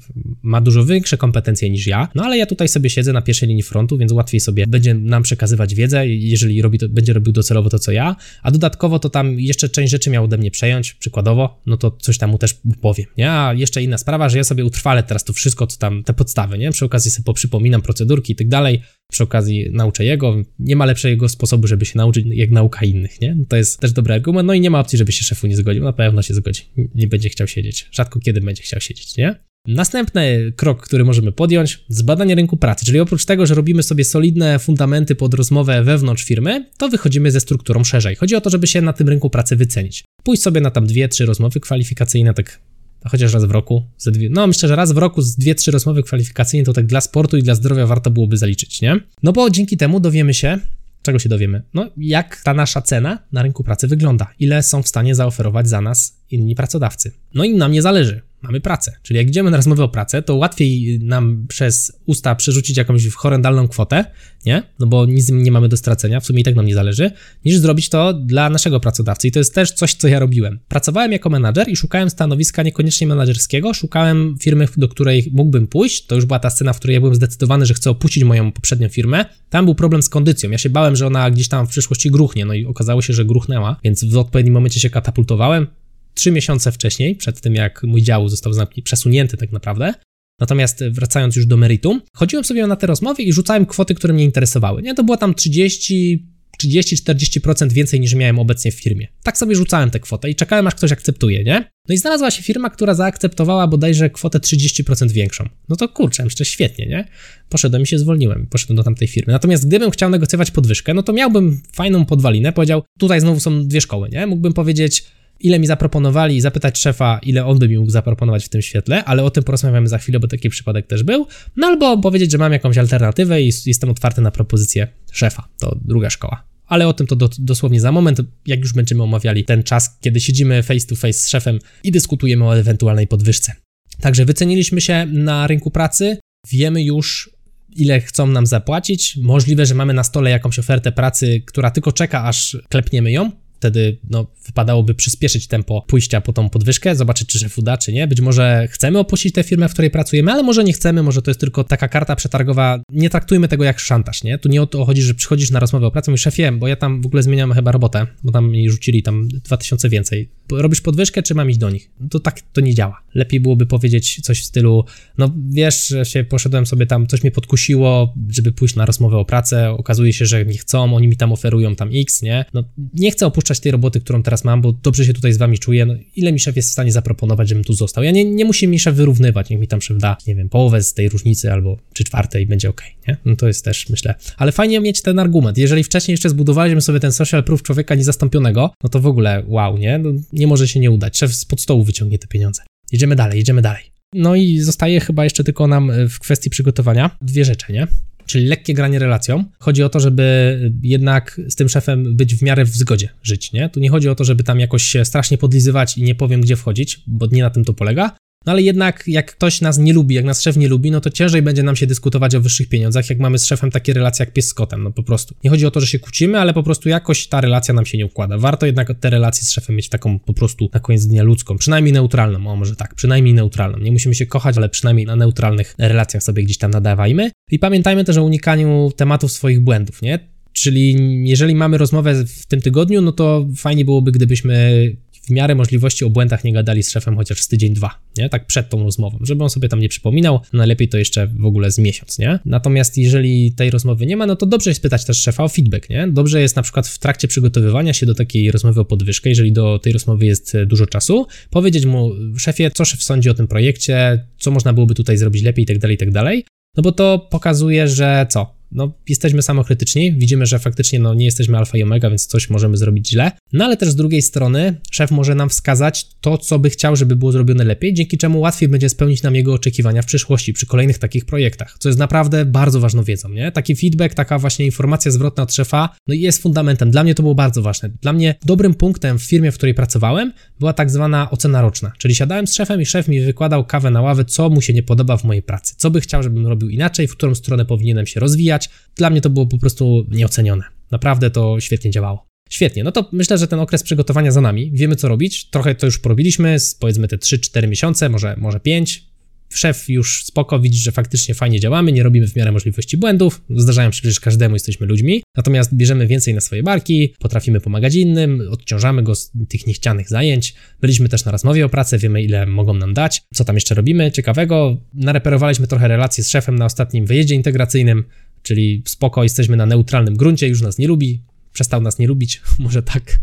ma 0.44 0.62
dużo 0.62 0.86
większe 0.86 1.18
kompetencje 1.18 1.70
niż 1.70 1.88
ja, 1.88 2.08
no 2.15 2.24
ale 2.24 2.38
ja 2.38 2.46
tutaj 2.46 2.68
sobie 2.68 2.89
siedzę 2.89 3.13
na 3.13 3.22
pierwszej 3.22 3.50
linii 3.50 3.63
frontu, 3.63 3.98
więc 3.98 4.12
łatwiej 4.12 4.39
sobie 4.39 4.68
będzie 4.68 4.94
nam 4.94 5.24
przekazywać 5.24 5.75
wiedzę, 5.75 6.08
jeżeli 6.08 6.62
robi 6.62 6.80
to, 6.80 6.89
będzie 6.89 7.13
robił 7.13 7.34
docelowo 7.34 7.70
to, 7.70 7.80
co 7.80 7.91
ja, 7.91 8.15
a 8.44 8.51
dodatkowo 8.51 9.00
to 9.00 9.10
tam 9.10 9.39
jeszcze 9.39 9.70
część 9.70 9.91
rzeczy 9.91 10.00
miał 10.10 10.24
ode 10.24 10.38
mnie 10.38 10.51
przejąć, 10.51 10.93
przykładowo, 10.93 11.62
no 11.65 11.77
to 11.77 11.91
coś 11.91 12.17
tam 12.17 12.29
mu 12.29 12.38
też 12.38 12.62
powiem, 12.81 13.05
nie? 13.17 13.31
A 13.31 13.53
jeszcze 13.53 13.84
inna 13.84 13.98
sprawa, 13.98 14.29
że 14.29 14.38
ja 14.38 14.43
sobie 14.43 14.65
utrwalę 14.65 15.03
teraz 15.03 15.24
to 15.24 15.34
wszystko, 15.34 15.67
co 15.67 15.77
tam, 15.77 16.03
te 16.03 16.13
podstawy, 16.13 16.58
nie? 16.58 16.72
Przy 16.72 16.86
okazji 16.86 17.12
sobie 17.12 17.24
poprzypominam 17.24 17.81
procedurki 17.81 18.34
i 18.34 18.36
tak 18.36 18.48
dalej, 18.48 18.81
przy 19.12 19.24
okazji 19.24 19.70
nauczę 19.72 20.05
jego, 20.05 20.36
nie 20.60 20.75
ma 20.75 20.86
lepszego 20.86 21.29
sposobu, 21.29 21.67
żeby 21.67 21.86
się 21.86 21.98
nauczyć, 21.98 22.25
jak 22.29 22.51
nauka 22.51 22.86
innych, 22.86 23.22
nie? 23.22 23.38
To 23.48 23.55
jest 23.55 23.79
też 23.79 23.91
dobry 23.91 24.13
argument, 24.13 24.48
no 24.48 24.53
i 24.53 24.62
nie 24.62 24.70
ma 24.70 24.79
opcji, 24.79 24.98
żeby 24.98 25.12
się 25.12 25.24
szefu 25.24 25.48
nie 25.48 25.58
zgodził, 25.58 25.84
na 25.84 25.93
pewno 25.93 26.22
się 26.22 26.34
zgodzi, 26.34 26.63
nie 26.96 27.08
będzie 27.08 27.29
chciał 27.29 27.48
siedzieć, 27.48 27.88
rzadko 27.91 28.20
kiedy 28.20 28.41
będzie 28.41 28.63
chciał 28.63 28.81
siedzieć, 28.81 29.17
nie? 29.17 29.50
Następny 29.68 30.53
krok, 30.56 30.82
który 30.82 31.06
możemy 31.06 31.32
podjąć, 31.32 31.86
zbadanie 31.89 32.36
rynku 32.36 32.58
pracy, 32.58 32.86
czyli 32.86 33.00
oprócz 33.00 33.25
tego, 33.25 33.46
że 33.46 33.56
robimy 33.56 33.84
sobie 33.84 34.06
solidne 34.06 34.60
fundamenty 34.60 35.15
pod 35.15 35.34
rozmowę 35.34 35.84
wewnątrz 35.84 36.24
firmy, 36.24 36.65
to 36.77 36.89
wychodzimy 36.89 37.32
ze 37.32 37.39
strukturą 37.39 37.84
szerzej. 37.84 38.15
Chodzi 38.15 38.36
o 38.36 38.41
to, 38.41 38.50
żeby 38.50 38.68
się 38.68 38.82
na 38.82 38.94
tym 38.94 39.10
rynku 39.10 39.30
pracy 39.30 39.56
wycenić. 39.56 40.03
Pójść 40.24 40.44
sobie 40.44 40.62
na 40.62 40.72
tam 40.72 40.88
dwie, 40.88 41.08
trzy 41.08 41.25
rozmowy 41.25 41.60
kwalifikacyjne, 41.60 42.34
tak 42.34 42.60
chociaż 43.06 43.34
raz 43.34 43.46
w 43.46 43.51
roku, 43.51 43.84
ze 43.98 44.12
dwie, 44.12 44.30
no 44.30 44.48
myślę, 44.48 44.70
że 44.70 44.75
raz 44.75 44.91
w 44.91 44.98
roku 44.98 45.22
z 45.22 45.36
dwie, 45.36 45.56
trzy 45.56 45.72
rozmowy 45.72 46.03
kwalifikacyjne 46.03 46.65
to 46.65 46.74
tak 46.74 46.86
dla 46.86 47.01
sportu 47.01 47.38
i 47.38 47.44
dla 47.44 47.56
zdrowia 47.56 47.88
warto 47.88 48.12
byłoby 48.12 48.38
zaliczyć, 48.38 48.82
nie? 48.82 49.00
No 49.24 49.34
bo 49.34 49.50
dzięki 49.50 49.77
temu 49.77 50.00
dowiemy 50.00 50.34
się, 50.34 50.60
czego 51.01 51.20
się 51.20 51.30
dowiemy? 51.30 51.62
No, 51.74 51.89
jak 51.98 52.41
ta 52.44 52.53
nasza 52.53 52.82
cena 52.82 53.20
na 53.32 53.41
rynku 53.41 53.63
pracy 53.63 53.88
wygląda? 53.88 54.34
Ile 54.39 54.63
są 54.63 54.84
w 54.84 54.88
stanie 54.88 55.15
zaoferować 55.15 55.70
za 55.70 55.82
nas 55.82 56.18
inni 56.32 56.56
pracodawcy? 56.56 57.12
No 57.34 57.44
i 57.44 57.56
nam 57.56 57.72
nie 57.72 57.82
zależy 57.82 58.22
mamy 58.41 58.62
pracę. 58.62 58.93
Czyli 59.03 59.17
jak 59.17 59.27
idziemy 59.27 59.51
na 59.51 59.57
rozmowę 59.57 59.83
o 59.83 59.89
pracę, 59.89 60.21
to 60.21 60.36
łatwiej 60.36 61.00
nam 61.00 61.45
przez 61.48 62.00
usta 62.05 62.36
przerzucić 62.36 62.77
jakąś 62.77 63.10
horrendalną 63.10 63.67
kwotę, 63.67 64.05
nie? 64.45 64.63
No 64.79 64.88
bo 64.88 65.05
nic 65.05 65.29
nie 65.31 65.51
mamy 65.51 65.69
do 65.69 65.77
stracenia, 65.77 66.19
w 66.19 66.25
sumie 66.25 66.41
i 66.41 66.43
tak 66.43 66.55
nam 66.55 66.65
nie 66.65 66.74
zależy, 66.74 67.12
niż 67.45 67.57
zrobić 67.57 67.89
to 67.89 68.13
dla 68.13 68.50
naszego 68.50 68.79
pracodawcy. 68.79 69.27
I 69.27 69.31
to 69.31 69.39
jest 69.39 69.55
też 69.55 69.71
coś, 69.71 69.93
co 69.93 70.07
ja 70.07 70.19
robiłem. 70.19 70.60
Pracowałem 70.67 71.12
jako 71.12 71.29
menadżer 71.29 71.70
i 71.70 71.75
szukałem 71.75 72.09
stanowiska 72.09 72.63
niekoniecznie 72.63 73.07
menadżerskiego, 73.07 73.74
szukałem 73.74 74.35
firmy, 74.39 74.68
do 74.77 74.87
której 74.87 75.29
mógłbym 75.33 75.68
pójść. 75.68 76.05
To 76.05 76.16
już 76.16 76.25
była 76.25 76.39
ta 76.39 76.50
scena, 76.50 76.74
w 76.74 76.77
której 76.77 76.94
ja 76.94 77.00
byłem 77.00 77.16
zdecydowany, 77.16 77.66
że 77.66 77.74
chcę 77.74 77.89
opuścić 77.89 78.24
moją 78.24 78.51
poprzednią 78.51 78.89
firmę. 78.89 79.25
Tam 79.50 79.66
był 79.66 79.75
problem 79.75 80.03
z 80.03 80.09
kondycją. 80.09 80.51
Ja 80.51 80.57
się 80.57 80.70
bałem, 80.70 80.96
że 80.96 81.07
ona 81.07 81.31
gdzieś 81.31 81.48
tam 81.48 81.68
w 81.68 81.70
przyszłości 81.70 82.11
gruchnie, 82.11 82.46
no 82.46 82.53
i 82.53 82.66
okazało 82.66 83.01
się, 83.01 83.13
że 83.13 83.25
gruchnęła, 83.25 83.79
więc 83.83 84.03
w 84.03 84.18
odpowiednim 84.18 84.53
momencie 84.53 84.79
się 84.79 84.89
katapultowałem 84.89 85.68
trzy 86.13 86.31
miesiące 86.31 86.71
wcześniej, 86.71 87.15
przed 87.15 87.41
tym 87.41 87.55
jak 87.55 87.83
mój 87.83 88.01
dział 88.01 88.29
został 88.29 88.53
przesunięty 88.83 89.37
tak 89.37 89.51
naprawdę. 89.51 89.93
Natomiast 90.39 90.83
wracając 90.91 91.35
już 91.35 91.45
do 91.45 91.57
meritum, 91.57 92.01
chodziłem 92.13 92.45
sobie 92.45 92.67
na 92.67 92.75
te 92.75 92.87
rozmowy 92.87 93.24
i 93.24 93.33
rzucałem 93.33 93.65
kwoty, 93.65 93.95
które 93.95 94.13
mnie 94.13 94.24
interesowały. 94.24 94.81
Nie, 94.81 94.95
to 94.95 95.03
było 95.03 95.17
tam 95.17 95.35
30, 95.35 96.27
30-40% 96.63 97.71
więcej 97.71 98.00
niż 98.00 98.13
miałem 98.13 98.39
obecnie 98.39 98.71
w 98.71 98.75
firmie. 98.75 99.07
Tak 99.24 99.37
sobie 99.37 99.55
rzucałem 99.55 99.89
tę 99.89 100.00
kwotę 100.00 100.29
i 100.29 100.35
czekałem, 100.35 100.67
aż 100.67 100.75
ktoś 100.75 100.91
akceptuje, 100.91 101.43
nie? 101.43 101.71
No 101.89 101.95
i 101.95 101.97
znalazła 101.97 102.31
się 102.31 102.43
firma, 102.43 102.69
która 102.69 102.93
zaakceptowała 102.93 103.67
bodajże 103.67 104.09
kwotę 104.09 104.39
30% 104.39 105.11
większą. 105.11 105.50
No 105.69 105.75
to 105.75 105.89
kurczę, 105.89 106.24
jeszcze 106.24 106.45
świetnie, 106.45 106.85
nie? 106.85 107.07
Poszedłem 107.50 107.81
i 107.81 107.87
się 107.87 108.00
zwolniłem, 108.00 108.47
poszedłem 108.47 108.77
do 108.77 108.83
tamtej 108.83 109.07
firmy. 109.07 109.33
Natomiast 109.33 109.67
gdybym 109.67 109.91
chciał 109.91 110.09
negocjować 110.09 110.51
podwyżkę, 110.51 110.93
no 110.93 111.03
to 111.03 111.13
miałbym 111.13 111.61
fajną 111.74 112.05
podwalinę, 112.05 112.53
powiedział, 112.53 112.83
tutaj 113.00 113.21
znowu 113.21 113.39
są 113.39 113.67
dwie 113.67 113.81
szkoły, 113.81 114.09
nie? 114.11 114.27
Mógłbym 114.27 114.53
powiedzieć, 114.53 115.05
ile 115.44 115.60
mi 115.60 115.68
zaproponowali 115.68 116.42
zapytać 116.42 116.80
szefa, 116.80 117.20
ile 117.24 117.46
on 117.46 117.60
by 117.60 117.70
mi 117.70 117.77
mógł 117.77 117.92
zaproponować 117.92 118.46
w 118.46 118.50
tym 118.50 118.62
świetle, 118.62 119.04
ale 119.06 119.24
o 119.24 119.30
tym 119.30 119.44
porozmawiamy 119.44 119.88
za 119.88 119.98
chwilę, 119.98 120.20
bo 120.20 120.27
taki 120.27 120.50
przypadek 120.50 120.88
też 120.88 121.04
był. 121.04 121.27
No 121.56 121.68
albo 121.68 121.98
powiedzieć, 121.98 122.32
że 122.32 122.38
mam 122.38 122.54
jakąś 122.54 122.77
alternatywę 122.77 123.42
i 123.42 123.51
jestem 123.66 123.90
otwarty 123.90 124.22
na 124.22 124.32
propozycję 124.32 124.88
szefa. 125.12 125.48
To 125.60 125.77
druga 125.86 126.10
szkoła. 126.10 126.44
Ale 126.66 126.88
o 126.88 126.94
tym 126.94 127.08
to 127.08 127.16
do, 127.16 127.30
dosłownie 127.40 127.82
za 127.82 127.92
moment, 127.92 128.22
jak 128.46 128.60
już 128.60 128.74
będziemy 128.74 129.04
omawiali 129.04 129.46
ten 129.46 129.64
czas, 129.64 129.98
kiedy 130.01 130.20
siedzimy 130.20 130.64
face 130.64 130.88
to 130.88 130.96
face 130.96 131.14
z 131.14 131.27
szefem 131.27 131.60
i 131.84 131.92
dyskutujemy 131.92 132.46
o 132.46 132.58
ewentualnej 132.58 133.08
podwyżce. 133.08 133.54
Także 134.01 134.25
wyceniliśmy 134.25 134.82
się 134.82 135.06
na 135.06 135.48
rynku 135.48 135.72
pracy, 135.72 136.18
wiemy 136.51 136.84
już, 136.84 137.30
ile 137.75 138.01
chcą 138.01 138.27
nam 138.27 138.46
zapłacić. 138.46 139.18
Możliwe, 139.22 139.66
że 139.66 139.75
mamy 139.75 139.94
na 139.94 140.04
stole 140.04 140.30
jakąś 140.30 140.60
ofertę 140.60 140.92
pracy, 140.92 141.44
która 141.46 141.72
tylko 141.72 141.92
czeka, 141.92 142.24
aż 142.24 142.58
klepniemy 142.70 143.12
ją, 143.12 143.32
wtedy 143.61 143.97
no, 144.09 144.27
wypadałoby 144.45 144.95
przyspieszyć 144.95 145.47
tempo 145.47 145.85
pójścia 145.87 146.21
po 146.21 146.33
tą 146.33 146.50
podwyżkę, 146.50 146.95
zobaczyć, 146.95 147.27
czy 147.27 147.39
szef 147.39 147.57
uda, 147.57 147.77
czy 147.77 147.93
nie. 147.93 148.07
Być 148.07 148.21
może 148.21 148.67
chcemy 148.71 149.00
opuścić 149.00 149.33
tę 149.33 149.43
firmę, 149.43 149.69
w 149.69 149.74
której 149.74 149.91
pracujemy, 149.91 150.31
ale 150.31 150.43
może 150.43 150.63
nie 150.63 150.74
chcemy, 150.74 151.03
może 151.03 151.21
to 151.21 151.31
jest 151.31 151.39
tylko 151.39 151.63
taka 151.63 151.87
karta 151.87 152.15
przetargowa. 152.15 152.81
Nie 152.89 153.09
traktujmy 153.09 153.47
tego 153.47 153.63
jak 153.63 153.79
szantaż, 153.79 154.24
nie? 154.24 154.37
Tu 154.37 154.50
nie 154.50 154.61
o 154.61 154.67
to 154.67 154.85
chodzi, 154.85 155.01
że 155.01 155.13
przychodzisz 155.13 155.51
na 155.51 155.59
rozmowę 155.59 155.87
o 155.87 155.91
pracę, 155.91 156.11
mówisz, 156.11 156.21
szefie, 156.21 156.51
bo 156.51 156.67
ja 156.67 156.75
tam 156.75 157.01
w 157.01 157.05
ogóle 157.05 157.24
zmieniam 157.24 157.53
chyba 157.53 157.71
robotę, 157.71 158.07
bo 158.24 158.31
tam 158.31 158.51
mi 158.51 158.69
rzucili 158.69 159.03
tam 159.03 159.27
2000 159.27 159.89
więcej. 159.89 160.29
Robisz 160.51 160.81
podwyżkę, 160.81 161.24
czy 161.24 161.35
mam 161.35 161.50
iść 161.50 161.59
do 161.59 161.69
nich? 161.69 161.91
To 162.09 162.19
tak 162.19 162.41
to 162.53 162.61
nie 162.61 162.74
działa. 162.74 163.01
Lepiej 163.15 163.39
byłoby 163.39 163.65
powiedzieć 163.65 164.21
coś 164.21 164.41
w 164.41 164.45
stylu, 164.45 164.85
no 165.17 165.33
wiesz, 165.50 165.87
że 165.87 166.05
się 166.05 166.24
poszedłem 166.24 166.65
sobie 166.65 166.85
tam, 166.85 167.07
coś 167.07 167.24
mnie 167.24 167.31
podkusiło, 167.31 168.13
żeby 168.29 168.51
pójść 168.51 168.75
na 168.75 168.85
rozmowę 168.85 169.17
o 169.17 169.25
pracę, 169.25 169.69
okazuje 169.69 170.13
się, 170.13 170.25
że 170.25 170.45
nie 170.45 170.57
chcą, 170.57 170.95
oni 170.95 171.07
mi 171.07 171.17
tam 171.17 171.31
oferują 171.31 171.75
tam 171.75 171.89
X, 171.93 172.21
nie? 172.21 172.45
No 172.53 172.63
nie 172.93 173.11
chcę 173.11 173.25
opuszczać 173.25 173.50
tej 173.59 173.72
roboty, 173.72 174.01
którą 174.01 174.24
teraz 174.24 174.44
mam, 174.44 174.61
bo 174.61 174.72
dobrze 174.72 175.05
się 175.05 175.14
tutaj 175.14 175.33
z 175.33 175.37
wami 175.37 175.59
czuję. 175.59 175.85
No, 175.85 175.94
ile 176.16 176.33
mi 176.33 176.40
szef 176.40 176.55
jest 176.55 176.70
w 176.70 176.72
stanie 176.72 176.92
zaproponować, 176.92 177.50
żebym 177.50 177.64
tu 177.64 177.74
został? 177.74 178.03
Ja 178.03 178.11
nie, 178.11 178.25
nie 178.25 178.46
musi 178.46 178.68
mi 178.68 178.79
szef 178.79 178.96
wyrównywać, 178.96 179.50
niech 179.50 179.59
mi 179.59 179.68
tam 179.68 179.81
szef 179.81 179.98
da, 179.98 180.18
nie 180.27 180.35
wiem, 180.35 180.50
połowę 180.50 180.83
z 180.83 180.94
tej 180.94 181.09
różnicy 181.09 181.51
albo 181.51 181.77
czy 181.94 182.03
czwartej 182.03 182.48
będzie 182.48 182.70
ok, 182.70 182.83
nie? 183.07 183.18
No 183.25 183.35
to 183.35 183.48
jest 183.48 183.66
też, 183.66 183.90
myślę. 183.90 184.16
Ale 184.37 184.51
fajnie 184.51 184.79
mieć 184.79 185.01
ten 185.01 185.20
argument. 185.20 185.57
Jeżeli 185.57 185.83
wcześniej 185.83 186.14
jeszcze 186.14 186.29
zbudowaliśmy 186.29 186.81
sobie 186.81 187.00
ten 187.00 187.11
social 187.11 187.44
proof 187.44 187.64
człowieka 187.64 187.96
niezastąpionego, 187.96 188.74
no 188.83 188.90
to 188.90 189.00
w 189.00 189.05
ogóle 189.05 189.44
wow, 189.48 189.77
nie? 189.77 189.98
No, 189.98 190.11
nie 190.33 190.48
może 190.48 190.68
się 190.68 190.79
nie 190.79 190.92
udać. 190.92 191.18
Szef 191.18 191.35
spod 191.35 191.61
stołu 191.61 191.83
wyciągnie 191.83 192.20
te 192.20 192.27
pieniądze. 192.27 192.61
Jedziemy 192.92 193.16
dalej, 193.16 193.37
jedziemy 193.37 193.61
dalej. 193.61 193.83
No 194.14 194.35
i 194.35 194.59
zostaje 194.59 195.00
chyba 195.00 195.24
jeszcze 195.24 195.44
tylko 195.44 195.68
nam 195.68 195.92
w 196.09 196.20
kwestii 196.20 196.50
przygotowania 196.50 197.18
dwie 197.22 197.46
rzeczy, 197.46 197.74
nie? 197.74 197.87
Czyli 198.31 198.48
lekkie 198.48 198.74
granie 198.74 199.00
relacją. 199.00 199.44
Chodzi 199.59 199.83
o 199.83 199.89
to, 199.89 200.00
żeby 200.00 200.72
jednak 200.83 201.41
z 201.50 201.55
tym 201.55 201.70
szefem 201.70 202.15
być 202.15 202.35
w 202.35 202.41
miarę 202.41 202.65
w 202.65 202.75
zgodzie, 202.75 203.09
żyć, 203.24 203.53
nie? 203.53 203.70
Tu 203.70 203.79
nie 203.79 203.89
chodzi 203.89 204.09
o 204.09 204.15
to, 204.15 204.24
żeby 204.24 204.44
tam 204.44 204.59
jakoś 204.59 204.83
się 204.83 205.05
strasznie 205.05 205.37
podlizywać 205.37 205.98
i 205.98 206.03
nie 206.03 206.15
powiem, 206.15 206.41
gdzie 206.41 206.55
wchodzić, 206.55 207.03
bo 207.07 207.27
nie 207.31 207.41
na 207.41 207.50
tym 207.50 207.65
to 207.65 207.74
polega, 207.74 208.15
no 208.46 208.51
ale 208.51 208.62
jednak, 208.62 209.04
jak 209.08 209.36
ktoś 209.36 209.62
nas 209.62 209.77
nie 209.77 209.94
lubi, 209.94 210.16
jak 210.16 210.25
nas 210.25 210.42
szef 210.42 210.58
nie 210.58 210.68
lubi, 210.68 210.92
no 210.92 211.01
to 211.01 211.10
ciężej 211.10 211.42
będzie 211.42 211.64
nam 211.64 211.75
się 211.75 211.88
dyskutować 211.88 212.36
o 212.36 212.42
wyższych 212.42 212.70
pieniądzach, 212.70 213.10
jak 213.10 213.20
mamy 213.20 213.40
z 213.40 213.46
szefem 213.46 213.72
takie 213.72 213.94
relacje 213.94 214.25
jak 214.25 214.34
pies 214.34 214.48
z 214.48 214.54
kotem, 214.54 214.84
no 214.84 214.92
po 214.92 215.04
prostu. 215.04 215.36
Nie 215.44 215.50
chodzi 215.50 215.66
o 215.66 215.72
to, 215.72 215.80
że 215.80 215.88
się 215.88 216.00
kłócimy, 216.00 216.40
ale 216.40 216.54
po 216.54 216.64
prostu 216.64 216.90
jakoś 216.90 217.27
ta 217.27 217.42
relacja 217.42 217.74
nam 217.74 217.86
się 217.86 217.98
nie 217.98 218.06
układa. 218.06 218.38
Warto 218.38 218.66
jednak 218.66 219.00
te 219.00 219.10
relacje 219.10 219.44
z 219.44 219.51
szefem 219.51 219.75
mieć 219.75 219.90
taką 219.90 220.20
po 220.20 220.34
prostu 220.34 220.70
na 220.74 220.80
koniec 220.80 221.06
dnia 221.06 221.24
ludzką, 221.24 221.58
przynajmniej 221.58 221.94
neutralną, 221.94 222.51
o 222.51 222.56
może 222.56 222.75
tak, 222.75 222.96
przynajmniej 222.96 223.34
neutralną. 223.34 223.77
Nie 223.77 223.92
musimy 223.92 224.16
się 224.16 224.25
kochać, 224.25 224.58
ale 224.58 224.70
przynajmniej 224.70 225.06
na 225.06 225.16
neutralnych 225.16 225.75
relacjach 225.77 226.24
sobie 226.24 226.44
gdzieś 226.44 226.58
tam 226.58 226.72
nadawajmy. 226.72 227.32
I 227.51 227.60
pamiętajmy 227.60 228.04
też 228.04 228.18
o 228.18 228.24
unikaniu 228.24 228.92
tematów 228.96 229.32
swoich 229.32 229.60
błędów, 229.60 230.01
nie? 230.01 230.32
Czyli 230.54 230.96
jeżeli 231.30 231.56
mamy 231.56 231.77
rozmowę 231.77 232.25
w 232.25 232.46
tym 232.46 232.62
tygodniu, 232.62 233.01
no 233.01 233.12
to 233.12 233.48
fajnie 233.58 233.86
byłoby, 233.86 234.12
gdybyśmy 234.12 234.84
w 235.22 235.29
miarę 235.29 235.55
możliwości 235.55 236.05
o 236.05 236.10
błędach 236.10 236.44
nie 236.44 236.53
gadali 236.53 236.84
z 236.84 236.92
szefem 236.92 237.16
chociaż 237.16 237.42
z 237.42 237.48
tydzień, 237.48 237.74
dwa, 237.74 238.00
nie? 238.18 238.29
Tak 238.29 238.48
przed 238.48 238.70
tą 238.70 238.84
rozmową, 238.84 239.18
żeby 239.22 239.44
on 239.44 239.50
sobie 239.50 239.70
tam 239.70 239.79
nie 239.79 239.90
przypominał, 239.90 240.40
najlepiej 240.53 240.90
to 240.90 240.98
jeszcze 240.98 241.27
w 241.27 241.46
ogóle 241.46 241.72
z 241.72 241.77
miesiąc, 241.77 242.20
nie? 242.20 242.40
Natomiast 242.46 242.98
jeżeli 242.98 243.51
tej 243.51 243.70
rozmowy 243.70 244.05
nie 244.05 244.18
ma, 244.18 244.25
no 244.25 244.36
to 244.36 244.46
dobrze 244.46 244.72
jest 244.72 244.81
pytać 244.81 245.05
też 245.05 245.22
szefa 245.22 245.44
o 245.44 245.50
feedback, 245.50 245.90
nie? 245.90 246.07
Dobrze 246.07 246.42
jest 246.42 246.55
na 246.55 246.62
przykład 246.62 246.88
w 246.88 247.00
trakcie 247.00 247.27
przygotowywania 247.27 247.94
się 247.94 248.05
do 248.05 248.16
takiej 248.16 248.51
rozmowy 248.51 248.81
o 248.81 248.86
podwyżkę, 248.86 249.29
jeżeli 249.29 249.51
do 249.51 249.79
tej 249.79 249.94
rozmowy 249.94 250.25
jest 250.25 250.57
dużo 250.66 250.86
czasu, 250.86 251.27
powiedzieć 251.50 251.86
mu, 251.86 252.12
szefie, 252.38 252.72
co 252.72 252.86
szef 252.86 253.03
sądzi 253.03 253.29
o 253.29 253.34
tym 253.34 253.48
projekcie, 253.48 254.25
co 254.40 254.51
można 254.51 254.74
byłoby 254.74 254.96
tutaj 254.96 255.18
zrobić 255.18 255.44
lepiej 255.44 255.64
i 255.64 255.68
tak 255.68 255.77
dalej, 255.77 255.96
i 255.96 255.98
tak 255.98 256.12
dalej, 256.12 256.46
no 256.77 256.84
bo 256.84 256.92
to 256.92 257.27
pokazuje, 257.31 257.88
że 257.88 258.25
co? 258.29 258.60
No, 258.72 258.94
jesteśmy 259.10 259.42
samokrytyczni, 259.42 260.14
widzimy, 260.18 260.46
że 260.46 260.60
faktycznie 260.60 261.00
no, 261.00 261.14
nie 261.14 261.25
jesteśmy 261.25 261.57
alfa 261.57 261.77
i 261.77 261.84
omega, 261.84 262.10
więc 262.10 262.25
coś 262.25 262.50
możemy 262.50 262.77
zrobić 262.77 263.10
źle. 263.10 263.31
No 263.53 263.66
ale 263.66 263.77
też 263.77 263.90
z 263.90 263.96
drugiej 263.96 264.22
strony 264.22 264.81
szef 264.92 265.12
może 265.12 265.36
nam 265.36 265.50
wskazać 265.50 266.07
to, 266.22 266.38
co 266.38 266.60
by 266.60 266.70
chciał, 266.70 266.96
żeby 266.96 267.16
było 267.16 267.31
zrobione 267.31 267.64
lepiej, 267.64 267.94
dzięki 267.94 268.18
czemu 268.18 268.40
łatwiej 268.40 268.70
będzie 268.70 268.90
spełnić 268.90 269.24
nam 269.24 269.36
jego 269.36 269.53
oczekiwania 269.53 270.01
w 270.01 270.05
przyszłości 270.05 270.53
przy 270.53 270.66
kolejnych 270.66 270.98
takich 270.98 271.25
projektach, 271.25 271.75
co 271.79 271.90
jest 271.90 272.00
naprawdę 272.00 272.46
bardzo 272.46 272.79
ważną 272.79 273.03
wiedzą, 273.03 273.29
nie? 273.29 273.51
Taki 273.51 273.75
feedback, 273.75 274.16
taka 274.16 274.40
właśnie 274.40 274.66
informacja 274.66 275.12
zwrotna 275.12 275.44
od 275.44 275.53
szefa, 275.53 275.90
no 276.07 276.14
jest 276.14 276.42
fundamentem. 276.42 276.92
Dla 276.92 277.03
mnie 277.03 277.16
to 277.16 277.24
było 277.24 277.36
bardzo 277.36 277.62
ważne. 277.62 277.90
Dla 278.01 278.14
mnie 278.14 278.36
dobrym 278.46 278.74
punktem 278.74 279.20
w 279.20 279.24
firmie, 279.24 279.51
w 279.51 279.55
której 279.55 279.74
pracowałem, 279.74 280.34
była 280.60 280.74
tak 280.74 280.92
zwana 280.92 281.31
ocena 281.31 281.62
roczna, 281.62 281.92
czyli 281.98 282.16
siadałem 282.16 282.48
z 282.48 282.53
szefem 282.53 282.81
i 282.81 282.86
szef 282.86 283.07
mi 283.07 283.22
wykładał 283.22 283.66
kawę 283.66 283.92
na 283.92 284.01
ławę, 284.01 284.25
co 284.25 284.50
mu 284.50 284.62
się 284.62 284.74
nie 284.74 284.84
podoba 284.84 285.18
w 285.18 285.24
mojej 285.24 285.44
pracy, 285.44 285.74
co 285.77 285.92
by 285.92 286.01
chciał, 286.01 286.24
żebym 286.24 286.48
robił 286.48 286.70
inaczej, 286.70 287.07
w 287.07 287.16
którą 287.16 287.36
stronę 287.36 287.66
powinienem 287.66 288.07
się 288.07 288.20
rozwijać, 288.20 288.60
dla 288.95 289.09
mnie 289.09 289.21
to 289.21 289.29
było 289.29 289.45
po 289.45 289.57
prostu 289.57 290.05
nieocenione. 290.09 290.63
Naprawdę 290.91 291.31
to 291.31 291.59
świetnie 291.59 291.91
działało. 291.91 292.27
Świetnie, 292.50 292.83
no 292.83 292.91
to 292.91 293.09
myślę, 293.11 293.37
że 293.37 293.47
ten 293.47 293.59
okres 293.59 293.83
przygotowania 293.83 294.31
za 294.31 294.41
nami. 294.41 294.71
Wiemy, 294.74 294.95
co 294.95 295.07
robić. 295.07 295.50
Trochę 295.50 295.75
to 295.75 295.85
już 295.85 296.00
porobiliśmy, 296.00 296.57
powiedzmy 296.79 297.07
te 297.07 297.17
3-4 297.17 297.67
miesiące, 297.67 298.09
może, 298.09 298.35
może 298.37 298.59
5 298.59 299.11
szef 299.55 299.89
już 299.89 300.25
spoko 300.25 300.59
widzi, 300.59 300.79
że 300.79 300.91
faktycznie 300.91 301.35
fajnie 301.35 301.59
działamy, 301.59 301.91
nie 301.91 302.03
robimy 302.03 302.27
w 302.27 302.35
miarę 302.35 302.51
możliwości 302.51 302.97
błędów, 302.97 303.41
zdarzają 303.50 303.91
się 303.91 304.01
przecież 304.01 304.19
każdemu, 304.19 304.55
jesteśmy 304.55 304.87
ludźmi, 304.87 305.24
natomiast 305.37 305.74
bierzemy 305.75 306.07
więcej 306.07 306.33
na 306.33 306.41
swoje 306.41 306.63
barki, 306.63 307.13
potrafimy 307.19 307.59
pomagać 307.59 307.95
innym, 307.95 308.41
odciążamy 308.51 309.03
go 309.03 309.15
z 309.15 309.31
tych 309.50 309.67
niechcianych 309.67 310.09
zajęć. 310.09 310.55
Byliśmy 310.81 311.09
też 311.09 311.25
na 311.25 311.31
rozmowie 311.31 311.65
o 311.65 311.69
pracę, 311.69 311.97
wiemy 311.97 312.24
ile 312.24 312.45
mogą 312.45 312.74
nam 312.74 312.93
dać, 312.93 313.21
co 313.33 313.45
tam 313.45 313.55
jeszcze 313.55 313.75
robimy 313.75 314.11
ciekawego. 314.11 314.77
Nareperowaliśmy 314.93 315.67
trochę 315.67 315.87
relacje 315.87 316.24
z 316.24 316.29
szefem 316.29 316.55
na 316.55 316.65
ostatnim 316.65 317.05
wyjeździe 317.05 317.35
integracyjnym, 317.35 318.03
czyli 318.44 318.84
spoko, 318.86 319.24
jesteśmy 319.24 319.58
na 319.58 319.66
neutralnym 319.66 320.16
gruncie, 320.18 320.48
już 320.48 320.62
nas 320.62 320.77
nie 320.77 320.88
lubi, 320.88 321.22
przestał 321.54 321.82
nas 321.82 322.00
nie 322.00 322.08
lubić, 322.08 322.42
może 322.60 322.84
tak, 322.84 323.20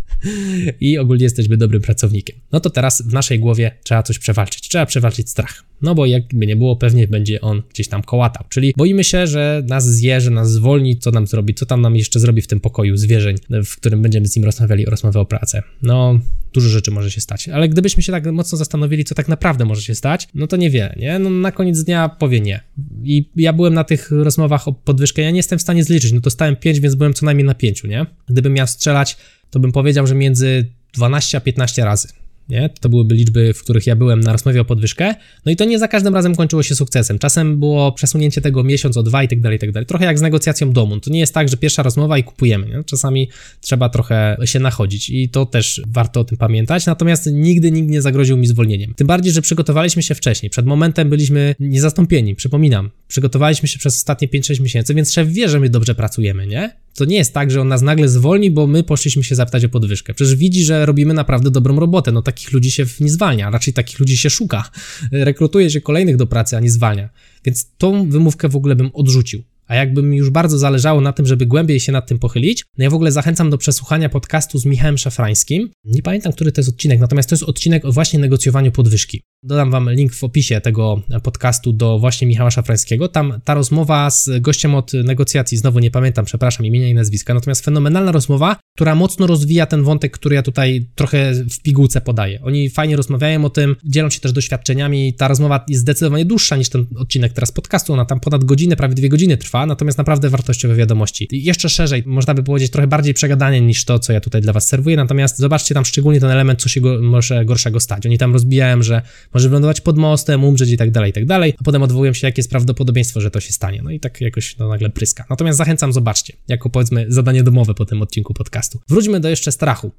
i 0.81 0.99
ogólnie 0.99 1.25
jesteśmy 1.25 1.57
dobrym 1.57 1.83
pracownikiem. 1.83 2.37
No 2.53 2.61
to 2.61 2.71
teraz 2.71 3.03
w 3.03 3.13
naszej 3.13 3.39
głowie 3.39 3.71
trzeba 3.83 4.03
coś 4.03 4.19
przewalczyć, 4.19 4.69
trzeba 4.69 4.87
przewalczyć 4.87 5.31
strach. 5.31 5.65
No 5.83 5.95
bo 5.95 6.07
jakby 6.07 6.47
nie 6.47 6.57
było, 6.57 6.77
pewnie 6.77 7.09
będzie 7.09 7.41
on 7.41 7.63
gdzieś 7.71 7.89
tam 7.89 8.03
kołatał. 8.03 8.45
Czyli 8.49 8.73
boimy 8.77 9.05
się, 9.05 9.27
że 9.27 9.63
nas 9.67 9.87
zje, 9.87 10.21
że 10.21 10.31
nas 10.31 10.53
zwolni, 10.53 10.97
co 10.97 11.11
nam 11.11 11.27
zrobi, 11.27 11.55
co 11.55 11.67
tam 11.67 11.81
nam 11.81 11.97
jeszcze 11.97 12.21
zrobi 12.21 12.43
w 12.43 12.47
tym 12.47 12.61
pokoju 12.61 12.97
zwierzeń, 12.97 13.37
w 13.65 13.77
którym 13.77 14.03
będziemy 14.03 14.29
z 14.29 14.37
nim 14.37 14.45
rozmawiali 14.45 14.87
o 14.87 14.91
rozmowę 14.91 15.21
o 15.21 15.27
pracę. 15.27 15.63
No, 15.83 16.21
dużo 16.59 16.69
rzeczy 16.69 16.91
może 16.91 17.11
się 17.11 17.21
stać. 17.21 17.49
Ale 17.49 17.69
gdybyśmy 17.69 18.03
się 18.03 18.13
tak 18.13 18.27
mocno 18.27 18.59
zastanowili, 18.59 19.05
co 19.05 19.15
tak 19.15 19.29
naprawdę 19.29 19.65
może 19.65 19.83
się 19.83 19.95
stać, 19.95 20.29
no 20.35 20.47
to 20.47 20.57
niewiele, 20.57 20.95
nie? 20.97 21.19
No 21.19 21.31
na 21.31 21.53
koniec 21.53 21.85
dnia 21.85 22.09
powie 22.09 22.41
nie. 22.41 22.61
I 23.05 23.31
ja 23.37 23.53
byłem 23.53 23.75
na 23.75 23.85
tych 23.85 24.11
rozmowach 24.11 24.69
o 24.69 24.73
podwyżkę, 24.73 25.23
ja 25.23 25.31
nie 25.31 25.37
jestem 25.37 25.59
w 25.59 25.63
stanie 25.63 25.85
zliczyć, 25.85 26.13
no 26.13 26.21
to 26.21 26.31
stałem 26.31 26.57
5, 26.57 26.81
więc 26.81 26.95
byłem 26.95 27.15
co 27.15 27.27
najmniej 27.27 27.47
na 27.47 27.55
5, 27.55 27.85
nie? 27.85 28.07
Gdybym 28.29 28.53
miał 28.53 28.67
strzelać, 28.67 29.17
to 29.51 29.61
bym 29.61 29.73
powiedział, 29.73 30.07
że 30.07 30.15
między 30.15 30.67
12 30.95 31.39
a 31.39 31.41
15 31.41 31.85
razy 31.85 32.09
nie? 32.49 32.71
To 32.81 32.89
byłyby 32.89 33.15
liczby, 33.15 33.53
w 33.55 33.63
których 33.63 33.87
ja 33.87 33.97
byłem 33.97 34.21
na 34.21 34.33
rozmowie 34.33 34.61
o 34.61 34.65
podwyżkę. 34.65 35.15
No 35.47 35.53
i 35.53 35.57
to 35.57 35.65
nie 35.65 35.79
za 35.79 35.89
każdym 35.89 36.15
razem 36.15 36.37
kończyło 36.37 36.63
się 36.63 36.75
sukcesem. 36.75 37.19
Czasem 37.19 37.59
było 37.59 37.93
przesunięcie 37.93 38.41
tego 38.41 38.65
miesiąc 38.65 38.97
o 38.97 39.03
dwa 39.03 39.23
i 39.23 39.29
tak 39.29 39.41
dalej, 39.41 39.57
i 39.57 39.59
tak 39.59 39.73
dalej. 39.73 39.87
Trochę 39.87 40.05
jak 40.05 40.19
z 40.19 40.23
negocjacją 40.23 40.73
domu. 40.73 41.01
To 41.01 41.11
nie 41.11 41.21
jest 41.21 41.35
tak, 41.35 41.49
że 41.49 41.57
pierwsza 41.57 41.83
rozmowa 41.83 42.19
i 42.19 42.25
kupujemy. 42.25 42.67
Nie? 42.67 42.85
Czasami 42.85 43.29
trzeba 43.61 43.89
trochę 43.89 44.37
się 44.45 44.59
nachodzić 44.59 45.11
i 45.11 45.29
to 45.29 45.47
też 45.47 45.83
warto 45.87 46.21
o 46.21 46.25
tym 46.25 46.39
pamiętać. 46.39 46.87
Natomiast 46.87 47.29
nigdy 47.33 47.71
nikt 47.71 47.89
nie 47.89 48.03
zagroził 48.03 48.37
mi 48.37 48.47
zwolnieniem. 48.47 48.95
Tym 48.95 49.07
bardziej, 49.07 49.33
że 49.33 49.43
przygotowaliśmy 49.43 50.03
się 50.03 50.15
wcześniej. 50.15 50.51
Przed 50.51 50.67
momentem 50.67 51.11
byliśmy 51.11 51.55
niezastąpieni, 51.61 52.35
przypominam. 52.35 52.91
Przygotowaliśmy 53.09 53.69
się 53.69 53.79
przez 53.79 53.97
ostatnie 53.97 54.29
5-6 54.29 54.61
miesięcy, 54.61 54.95
więc 54.95 55.13
szef 55.13 55.29
wie, 55.29 55.49
że 55.49 55.61
my 55.61 55.69
dobrze 55.69 55.95
pracujemy, 55.95 56.47
nie? 56.47 56.71
To 56.99 57.05
nie 57.05 57.17
jest 57.17 57.35
tak, 57.35 57.51
że 57.51 57.61
on 57.61 57.69
nas 57.69 57.83
nagle 57.83 58.09
zwolni, 58.09 58.51
bo 58.51 58.67
my 58.67 58.83
poszliśmy 58.83 59.25
się 59.25 59.35
zapytać 59.35 59.65
o 59.65 59.69
podwyżkę. 59.69 60.15
Przecież 60.15 60.37
widzi, 60.37 60.65
że 60.65 60.87
robimy 60.87 61.15
naprawdę 61.15 61.51
dobrą 61.51 61.81
robotę. 61.81 62.13
No 62.13 62.23
takich 62.23 62.53
ludzi 62.53 62.71
się 62.71 62.87
nie 63.01 63.11
zwalnia, 63.11 63.51
raczej 63.51 63.75
takich 63.75 63.99
ludzi 63.99 64.17
się 64.17 64.31
szuka. 64.31 64.71
Rekrutuje 65.13 65.71
się 65.71 65.81
kolejnych 65.81 66.17
do 66.17 66.27
pracy, 66.27 66.57
a 66.57 66.61
nie 66.61 66.71
zwalnia. 66.71 67.09
Więc 67.45 67.71
tą 67.79 68.11
wymówkę 68.11 68.49
w 68.49 68.57
ogóle 68.57 68.77
bym 68.77 68.91
odrzucił. 68.95 69.43
A 69.67 69.75
jakby 69.75 70.03
mi 70.03 70.17
już 70.17 70.31
bardzo 70.31 70.59
zależało 70.59 71.01
na 71.01 71.13
tym, 71.13 71.27
żeby 71.27 71.47
głębiej 71.47 71.81
się 71.81 71.93
nad 71.93 72.07
tym 72.07 72.19
pochylić, 72.19 72.65
no 72.79 72.85
ja 72.85 72.91
w 72.91 72.95
ogóle 72.95 73.13
zachęcam 73.13 73.51
do 73.51 73.59
przesłuchania 73.59 74.09
podcastu 74.09 74.59
z 74.59 74.65
Michałem 74.65 74.99
Szafrańskim. 74.99 75.71
Nie 75.85 76.03
pamiętam, 76.03 76.33
który 76.33 76.53
to 76.53 76.61
jest 76.61 76.69
odcinek, 76.69 77.01
natomiast 77.01 77.29
to 77.29 77.35
jest 77.35 77.43
odcinek 77.43 77.85
o 77.85 77.93
właśnie 77.93 78.19
negocjowaniu 78.19 78.73
podwyżki. 78.73 79.23
Dodam 79.43 79.71
wam 79.71 79.91
link 79.91 80.15
w 80.15 80.25
opisie 80.25 80.61
tego 80.61 81.03
podcastu 81.23 81.73
do 81.73 81.99
właśnie 81.99 82.27
Michała 82.27 82.51
Szafrańskiego. 82.51 83.09
Tam 83.09 83.41
ta 83.45 83.55
rozmowa 83.55 84.11
z 84.11 84.31
gościem 84.41 84.75
od 84.75 84.93
negocjacji, 84.93 85.59
znowu 85.59 85.79
nie 85.79 85.91
pamiętam, 85.91 86.25
przepraszam, 86.25 86.67
imienia 86.67 86.89
i 86.89 86.95
nazwiska, 86.95 87.35
natomiast 87.35 87.65
fenomenalna 87.65 88.13
rozmowa, 88.13 88.57
która 88.75 88.95
mocno 88.95 89.27
rozwija 89.27 89.67
ten 89.67 89.83
wątek, 89.83 90.13
który 90.13 90.35
ja 90.35 90.43
tutaj 90.43 90.87
trochę 90.95 91.33
w 91.35 91.63
pigułce 91.63 92.01
podaję. 92.01 92.41
Oni 92.43 92.71
fajnie 92.71 92.97
rozmawiają 92.97 93.45
o 93.45 93.51
tym, 93.51 93.77
dzielą 93.85 94.11
się 94.11 94.21
też 94.21 94.33
doświadczeniami. 94.33 95.15
Ta 95.15 95.29
rozmowa 95.29 95.65
jest 95.69 95.83
zdecydowanie 95.83 96.25
dłuższa 96.25 96.57
niż 96.57 96.69
ten 96.69 96.87
odcinek 96.97 97.33
teraz 97.33 97.53
podcastu, 97.53 97.93
ona 97.93 98.05
tam 98.05 98.21
ponad 98.21 98.45
godzinę, 98.45 98.77
prawie 98.77 98.95
dwie 98.95 99.09
godziny 99.09 99.37
trwa, 99.37 99.67
natomiast 99.67 99.99
naprawdę 99.99 100.31
wartościowe 100.31 100.75
wiadomości. 100.75 101.29
I 101.31 101.45
jeszcze 101.45 101.69
szerzej, 101.69 102.03
można 102.07 102.35
by 102.35 102.43
powiedzieć 102.43 102.73
trochę 102.73 102.87
bardziej 102.87 103.15
przegadanie 103.15 103.61
niż 103.61 103.85
to, 103.85 103.99
co 103.99 104.13
ja 104.13 104.21
tutaj 104.21 104.41
dla 104.43 104.53
was 104.53 104.69
serwuję, 104.69 104.97
natomiast 104.97 105.39
zobaczcie 105.39 105.75
tam 105.75 105.85
szczególnie 105.85 106.21
ten 106.21 106.31
element, 106.31 106.63
co 106.63 106.69
się 106.69 106.81
go, 106.81 107.03
może 107.03 107.45
gorszego 107.45 107.81
stać. 107.81 108.07
Oni 108.07 108.19
tam 108.19 108.33
rozbijają, 108.33 108.83
że 108.83 109.03
może 109.35 109.49
wylądować 109.49 109.81
pod 109.81 109.99
mostem, 109.99 110.45
umrzeć 110.45 110.71
i 110.71 110.77
tak 110.77 110.91
dalej, 110.91 111.11
i 111.11 111.13
tak 111.13 111.27
dalej, 111.27 111.55
a 111.61 111.65
potem 111.65 111.83
odwołują 111.83 112.13
się, 112.13 112.27
jakie 112.27 112.41
jest 112.41 112.51
prawdopodobieństwo, 112.51 113.21
że 113.21 113.31
to 113.31 113.41
się 113.41 113.53
stanie. 113.53 113.81
No 113.85 113.91
i 113.91 114.01
tak 114.01 114.21
jakoś 114.21 114.57
no, 114.59 114.69
nagle 114.69 114.91
pryska. 114.91 115.25
Natomiast 115.31 115.59
zachęcam, 115.59 115.93
zobaczcie, 115.93 116.33
jako 116.49 116.71
powiedzmy 116.71 117.07
zadanie 117.09 117.43
domowe 117.43 117.75
po 117.75 117.85
tym 117.85 118.03
odcinku 118.03 118.35
podcastu. 118.35 118.81
Wróćmy 118.89 119.21
do 119.21 119.29
jeszcze 119.29 119.53
strachu. 119.53 119.91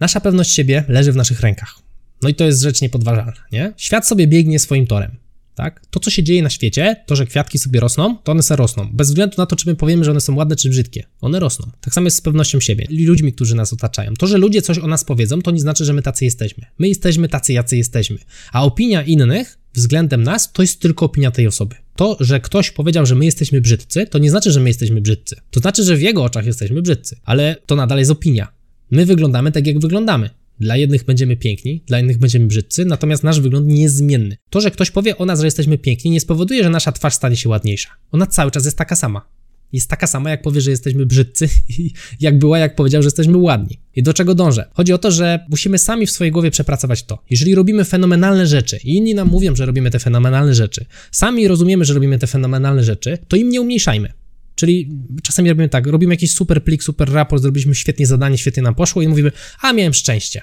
Nasza 0.00 0.20
pewność 0.20 0.54
siebie 0.54 0.84
leży 0.88 1.12
w 1.12 1.16
naszych 1.16 1.40
rękach. 1.40 1.74
No 2.22 2.28
i 2.28 2.34
to 2.34 2.44
jest 2.44 2.62
rzecz 2.62 2.80
niepodważalna, 2.80 3.32
nie? 3.52 3.72
Świat 3.76 4.06
sobie 4.06 4.26
biegnie 4.26 4.58
swoim 4.58 4.86
torem 4.86 5.16
tak? 5.58 5.86
To, 5.90 6.00
co 6.00 6.10
się 6.10 6.22
dzieje 6.22 6.42
na 6.42 6.50
świecie, 6.50 6.96
to, 7.06 7.16
że 7.16 7.26
kwiatki 7.26 7.58
sobie 7.58 7.80
rosną, 7.80 8.16
to 8.24 8.32
one 8.32 8.42
sobie 8.42 8.56
rosną. 8.56 8.88
Bez 8.92 9.08
względu 9.08 9.34
na 9.38 9.46
to, 9.46 9.56
czy 9.56 9.68
my 9.68 9.74
powiemy, 9.74 10.04
że 10.04 10.10
one 10.10 10.20
są 10.20 10.34
ładne 10.34 10.56
czy 10.56 10.70
brzydkie. 10.70 11.04
One 11.20 11.40
rosną. 11.40 11.70
Tak 11.80 11.94
samo 11.94 12.06
jest 12.06 12.16
z 12.16 12.20
pewnością 12.20 12.60
siebie. 12.60 12.86
Ludźmi, 12.90 13.32
którzy 13.32 13.54
nas 13.54 13.72
otaczają. 13.72 14.14
To, 14.14 14.26
że 14.26 14.38
ludzie 14.38 14.62
coś 14.62 14.78
o 14.78 14.86
nas 14.86 15.04
powiedzą, 15.04 15.42
to 15.42 15.50
nie 15.50 15.60
znaczy, 15.60 15.84
że 15.84 15.92
my 15.92 16.02
tacy 16.02 16.24
jesteśmy. 16.24 16.64
My 16.78 16.88
jesteśmy 16.88 17.28
tacy, 17.28 17.52
jacy 17.52 17.76
jesteśmy. 17.76 18.18
A 18.52 18.64
opinia 18.64 19.02
innych 19.02 19.58
względem 19.74 20.22
nas, 20.22 20.52
to 20.52 20.62
jest 20.62 20.80
tylko 20.80 21.06
opinia 21.06 21.30
tej 21.30 21.46
osoby. 21.46 21.76
To, 21.96 22.16
że 22.20 22.40
ktoś 22.40 22.70
powiedział, 22.70 23.06
że 23.06 23.14
my 23.14 23.24
jesteśmy 23.24 23.60
brzydcy, 23.60 24.06
to 24.06 24.18
nie 24.18 24.30
znaczy, 24.30 24.52
że 24.52 24.60
my 24.60 24.68
jesteśmy 24.68 25.00
brzydcy. 25.00 25.36
To 25.50 25.60
znaczy, 25.60 25.82
że 25.82 25.96
w 25.96 26.02
jego 26.02 26.24
oczach 26.24 26.46
jesteśmy 26.46 26.82
brzydcy. 26.82 27.16
Ale 27.24 27.56
to 27.66 27.76
nadal 27.76 27.98
jest 27.98 28.10
opinia. 28.10 28.48
My 28.90 29.06
wyglądamy 29.06 29.52
tak, 29.52 29.66
jak 29.66 29.78
wyglądamy. 29.78 30.30
Dla 30.60 30.76
jednych 30.76 31.04
będziemy 31.04 31.36
piękni, 31.36 31.82
dla 31.86 32.00
innych 32.00 32.18
będziemy 32.18 32.46
brzydcy, 32.46 32.84
natomiast 32.84 33.22
nasz 33.22 33.40
wygląd 33.40 33.66
nie 33.66 33.82
jest 33.82 33.96
zmienny. 33.96 34.36
To, 34.50 34.60
że 34.60 34.70
ktoś 34.70 34.90
powie 34.90 35.18
o 35.18 35.26
nas, 35.26 35.40
że 35.40 35.46
jesteśmy 35.46 35.78
piękni, 35.78 36.10
nie 36.10 36.20
spowoduje, 36.20 36.62
że 36.62 36.70
nasza 36.70 36.92
twarz 36.92 37.14
stanie 37.14 37.36
się 37.36 37.48
ładniejsza. 37.48 37.90
Ona 38.12 38.26
cały 38.26 38.50
czas 38.50 38.64
jest 38.64 38.78
taka 38.78 38.96
sama. 38.96 39.28
Jest 39.72 39.90
taka 39.90 40.06
sama, 40.06 40.30
jak 40.30 40.42
powie, 40.42 40.60
że 40.60 40.70
jesteśmy 40.70 41.06
brzydcy, 41.06 41.48
jak 42.20 42.38
była, 42.38 42.58
jak 42.58 42.74
powiedział, 42.74 43.02
że 43.02 43.06
jesteśmy 43.06 43.36
ładni. 43.36 43.78
I 43.96 44.02
do 44.02 44.14
czego 44.14 44.34
dążę? 44.34 44.68
Chodzi 44.74 44.92
o 44.92 44.98
to, 44.98 45.10
że 45.10 45.46
musimy 45.48 45.78
sami 45.78 46.06
w 46.06 46.10
swojej 46.10 46.32
głowie 46.32 46.50
przepracować 46.50 47.02
to. 47.02 47.18
Jeżeli 47.30 47.54
robimy 47.54 47.84
fenomenalne 47.84 48.46
rzeczy 48.46 48.78
i 48.84 48.96
inni 48.96 49.14
nam 49.14 49.28
mówią, 49.28 49.56
że 49.56 49.66
robimy 49.66 49.90
te 49.90 49.98
fenomenalne 49.98 50.54
rzeczy, 50.54 50.86
sami 51.12 51.48
rozumiemy, 51.48 51.84
że 51.84 51.94
robimy 51.94 52.18
te 52.18 52.26
fenomenalne 52.26 52.84
rzeczy, 52.84 53.18
to 53.28 53.36
im 53.36 53.48
nie 53.48 53.60
umniejszajmy. 53.60 54.12
Czyli 54.58 54.90
czasami 55.22 55.48
robimy 55.48 55.68
tak, 55.68 55.86
robimy 55.86 56.14
jakiś 56.14 56.30
super 56.30 56.64
plik, 56.64 56.82
super 56.82 57.12
raport, 57.12 57.42
zrobiliśmy 57.42 57.74
świetnie 57.74 58.06
zadanie, 58.06 58.38
świetnie 58.38 58.62
nam 58.62 58.74
poszło 58.74 59.02
i 59.02 59.08
mówimy, 59.08 59.32
a 59.60 59.72
miałem 59.72 59.94
szczęście. 59.94 60.42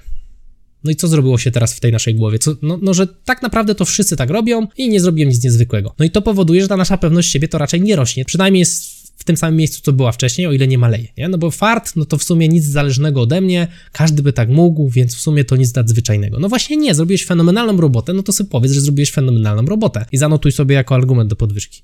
No 0.84 0.92
i 0.92 0.96
co 0.96 1.08
zrobiło 1.08 1.38
się 1.38 1.52
teraz 1.52 1.74
w 1.74 1.80
tej 1.80 1.92
naszej 1.92 2.16
głowie? 2.16 2.40
Co, 2.40 2.56
no, 2.62 2.80
no, 2.82 2.94
że 2.94 3.08
tak 3.08 3.42
naprawdę 3.42 3.76
to 3.76 3.86
wszyscy 3.86 4.16
tak 4.16 4.30
robią 4.30 4.68
i 4.78 4.90
nie 4.90 5.00
zrobiłem 5.00 5.30
nic 5.30 5.44
niezwykłego. 5.44 5.96
No 6.00 6.06
i 6.06 6.10
to 6.10 6.22
powoduje, 6.22 6.62
że 6.62 6.68
ta 6.68 6.78
nasza 6.78 6.98
pewność 6.98 7.32
siebie 7.32 7.48
to 7.48 7.58
raczej 7.58 7.82
nie 7.82 7.96
rośnie. 7.96 8.26
Przynajmniej 8.26 8.60
jest 8.60 8.96
w 9.18 9.24
tym 9.24 9.38
samym 9.38 9.56
miejscu, 9.56 9.82
co 9.82 9.94
była 9.94 10.12
wcześniej, 10.12 10.48
o 10.48 10.52
ile 10.52 10.68
nie 10.68 10.78
maleje, 10.78 11.08
nie? 11.18 11.30
No 11.30 11.38
bo 11.38 11.52
fart, 11.52 11.96
no 11.96 12.06
to 12.06 12.18
w 12.18 12.24
sumie 12.24 12.48
nic 12.48 12.64
zależnego 12.64 13.22
ode 13.22 13.42
mnie, 13.42 13.68
każdy 13.92 14.24
by 14.24 14.34
tak 14.34 14.50
mógł, 14.50 14.90
więc 14.90 15.16
w 15.16 15.22
sumie 15.22 15.46
to 15.46 15.56
nic 15.56 15.76
nadzwyczajnego. 15.76 16.40
No 16.40 16.50
właśnie 16.50 16.78
nie, 16.78 16.96
zrobiłeś 16.96 17.26
fenomenalną 17.26 17.78
robotę, 17.78 18.14
no 18.14 18.24
to 18.24 18.34
sobie 18.34 18.50
powiedz, 18.50 18.72
że 18.72 18.82
zrobiłeś 18.82 19.12
fenomenalną 19.12 19.66
robotę 19.66 20.06
i 20.12 20.18
zanotuj 20.18 20.52
sobie 20.52 20.76
jako 20.76 20.96
argument 20.96 21.30
do 21.30 21.36
podwyżki. 21.36 21.84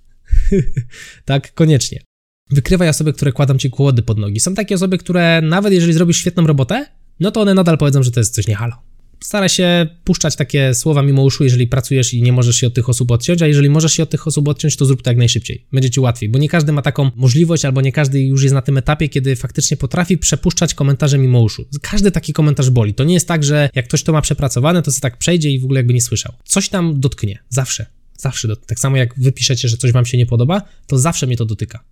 tak, 1.26 1.54
koniecznie. 1.54 2.11
Wykrywaj 2.52 2.90
osoby, 2.90 3.14
które 3.14 3.32
kładą 3.32 3.58
ci 3.58 3.70
kłody 3.70 4.02
pod 4.02 4.18
nogi. 4.18 4.40
Są 4.40 4.54
takie 4.54 4.76
osoby, 4.76 4.98
które 4.98 5.42
nawet 5.42 5.74
jeżeli 5.74 5.94
zrobisz 5.94 6.18
świetną 6.18 6.48
robotę, 6.48 6.86
no 7.20 7.32
to 7.32 7.42
one 7.42 7.54
nadal 7.54 7.78
powiedzą, 7.78 8.04
że 8.04 8.12
to 8.12 8.20
jest 8.20 8.36
coś 8.36 8.48
nie 8.48 8.56
halo. 8.56 8.76
Stara 9.24 9.50
się 9.50 9.88
puszczać 10.04 10.36
takie 10.36 10.74
słowa 10.74 11.02
mimo 11.02 11.24
uszu, 11.24 11.44
jeżeli 11.44 11.68
pracujesz 11.68 12.14
i 12.14 12.22
nie 12.22 12.34
możesz 12.34 12.56
się 12.56 12.68
od 12.68 12.74
tych 12.74 12.90
osób 12.90 13.12
odciąć, 13.12 13.42
a 13.42 13.48
jeżeli 13.48 13.70
możesz 13.70 13.94
się 13.94 14.04
od 14.04 14.10
tych 14.10 14.28
osób 14.28 14.48
odciąć, 14.48 14.76
to 14.76 14.86
zrób 14.86 15.02
to 15.02 15.10
jak 15.10 15.18
najszybciej. 15.18 15.66
Będzie 15.72 15.90
ci 15.90 16.00
łatwiej, 16.00 16.30
bo 16.30 16.40
nie 16.40 16.50
każdy 16.50 16.72
ma 16.72 16.82
taką 16.82 17.12
możliwość, 17.16 17.66
albo 17.66 17.82
nie 17.82 17.92
każdy 17.92 18.22
już 18.22 18.44
jest 18.44 18.54
na 18.54 18.62
tym 18.62 18.78
etapie, 18.78 19.10
kiedy 19.10 19.36
faktycznie 19.36 19.78
potrafi 19.78 20.18
przepuszczać 20.18 20.74
komentarze 20.74 21.18
mimo 21.18 21.42
uszu. 21.42 21.66
Każdy 21.82 22.12
taki 22.12 22.34
komentarz 22.34 22.70
boli. 22.70 22.94
To 22.94 23.04
nie 23.04 23.14
jest 23.14 23.28
tak, 23.28 23.44
że 23.44 23.70
jak 23.76 23.88
ktoś 23.88 24.04
to 24.04 24.14
ma 24.14 24.22
przepracowane, 24.22 24.82
to 24.82 24.92
sobie 24.92 25.02
tak 25.02 25.18
przejdzie 25.18 25.50
i 25.50 25.60
w 25.60 25.64
ogóle 25.64 25.80
jakby 25.80 25.94
nie 25.94 26.02
słyszał. 26.02 26.34
Coś 26.44 26.70
tam 26.70 27.00
dotknie. 27.00 27.40
Zawsze. 27.50 27.86
Zawsze. 28.18 28.56
Tak 28.56 28.80
samo 28.80 28.98
jak 28.98 29.20
wy 29.20 29.32
piszecie, 29.32 29.70
że 29.70 29.78
coś 29.78 29.92
wam 29.92 30.06
się 30.06 30.18
nie 30.18 30.26
podoba, 30.26 30.62
to 30.88 30.98
zawsze 30.98 31.28
mnie 31.28 31.38
to 31.38 31.46
dotyka. 31.46 31.84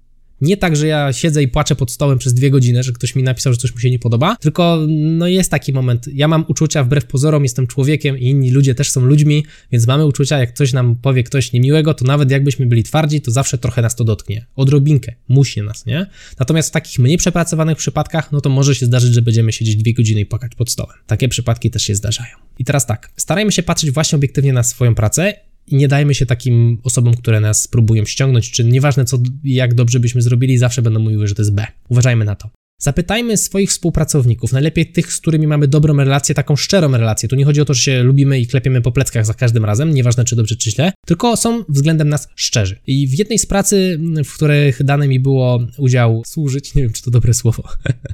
Nie 0.41 0.58
tak, 0.58 0.75
że 0.75 0.88
ja 0.88 1.13
siedzę 1.13 1.43
i 1.43 1.47
płaczę 1.47 1.75
pod 1.75 1.91
stołem 1.91 2.17
przez 2.17 2.34
dwie 2.34 2.52
godziny, 2.52 2.84
że 2.84 2.91
ktoś 2.91 3.15
mi 3.15 3.23
napisał, 3.23 3.54
że 3.54 3.60
coś 3.60 3.73
mu 3.73 3.80
się 3.80 3.91
nie 3.91 3.99
podoba, 3.99 4.36
tylko 4.36 4.86
no 4.88 5.28
jest 5.28 5.52
taki 5.52 5.73
moment. 5.73 6.08
Ja 6.13 6.28
mam 6.28 6.45
uczucia 6.47 6.84
wbrew 6.84 7.06
pozorom, 7.06 7.43
jestem 7.43 7.67
człowiekiem 7.67 8.17
i 8.17 8.28
inni 8.28 8.52
ludzie 8.52 8.75
też 8.75 8.91
są 8.91 9.02
ludźmi, 9.02 9.45
więc 9.71 9.88
mamy 9.88 10.06
uczucia, 10.06 10.39
jak 10.39 10.54
coś 10.54 10.73
nam 10.73 10.95
powie 10.95 11.23
ktoś 11.23 11.54
niemiłego, 11.54 11.93
to 11.93 12.06
nawet 12.06 12.32
jakbyśmy 12.32 12.65
byli 12.65 12.84
twardzi, 12.84 13.21
to 13.21 13.32
zawsze 13.32 13.58
trochę 13.58 13.82
nas 13.82 13.95
to 13.95 14.04
dotknie. 14.04 14.45
Odrobinkę. 14.56 15.13
Musi 15.28 15.62
nas, 15.62 15.86
nie? 15.86 16.06
Natomiast 16.39 16.69
w 16.69 16.71
takich 16.71 16.99
mniej 16.99 17.17
przepracowanych 17.17 17.78
przypadkach, 17.78 18.32
no 18.32 18.41
to 18.41 18.49
może 18.49 18.75
się 18.75 18.86
zdarzyć, 18.86 19.13
że 19.13 19.21
będziemy 19.21 19.52
siedzieć 19.52 19.75
dwie 19.75 19.93
godziny 19.93 20.21
i 20.21 20.25
płakać 20.25 20.56
pod 20.56 20.71
stołem. 20.71 20.97
Takie 21.08 21.30
przypadki 21.30 21.71
też 21.71 21.84
się 21.84 21.95
zdarzają. 21.95 22.36
I 22.60 22.65
teraz 22.65 22.86
tak, 22.86 23.12
starajmy 23.17 23.52
się 23.52 23.63
patrzeć 23.63 23.91
właśnie 23.91 24.15
obiektywnie 24.15 24.54
na 24.54 24.63
swoją 24.63 24.95
pracę 24.95 25.34
i 25.71 25.75
nie 25.75 25.88
dajmy 25.88 26.15
się 26.15 26.25
takim 26.25 26.77
osobom, 26.84 27.13
które 27.13 27.39
nas 27.39 27.67
próbują 27.67 28.05
ściągnąć, 28.05 28.51
czy 28.51 28.63
nieważne 28.63 29.05
co, 29.05 29.17
jak 29.43 29.73
dobrze 29.73 29.99
byśmy 29.99 30.21
zrobili, 30.21 30.58
zawsze 30.58 30.82
będą 30.82 30.99
mówiły, 30.99 31.27
że 31.27 31.36
to 31.36 31.41
jest 31.41 31.53
B. 31.53 31.67
Uważajmy 31.89 32.25
na 32.25 32.36
to. 32.36 32.49
Zapytajmy 32.81 33.37
swoich 33.37 33.69
współpracowników, 33.69 34.53
najlepiej 34.53 34.85
tych, 34.85 35.13
z 35.13 35.21
którymi 35.21 35.47
mamy 35.47 35.67
dobrą 35.67 35.97
relację, 35.97 36.35
taką 36.35 36.55
szczerą 36.55 36.91
relację. 36.91 37.29
Tu 37.29 37.35
nie 37.35 37.45
chodzi 37.45 37.61
o 37.61 37.65
to, 37.65 37.73
że 37.73 37.81
się 37.81 38.03
lubimy 38.03 38.39
i 38.39 38.47
klepiemy 38.47 38.81
po 38.81 38.91
pleckach 38.91 39.25
za 39.25 39.33
każdym 39.33 39.65
razem, 39.65 39.93
nieważne 39.93 40.25
czy 40.25 40.35
dobrze 40.35 40.55
czy 40.55 40.71
źle, 40.71 40.91
tylko 41.05 41.37
są 41.37 41.63
względem 41.69 42.09
nas 42.09 42.27
szczerzy. 42.35 42.79
I 42.87 43.07
w 43.07 43.19
jednej 43.19 43.39
z 43.39 43.45
pracy, 43.45 43.99
w 44.25 44.33
których 44.33 44.83
dane 44.83 45.07
mi 45.07 45.19
było 45.19 45.59
udział 45.77 46.21
służyć, 46.25 46.75
nie 46.75 46.81
wiem 46.81 46.91
czy 46.93 47.03
to 47.03 47.11
dobre 47.11 47.33
słowo, 47.33 47.63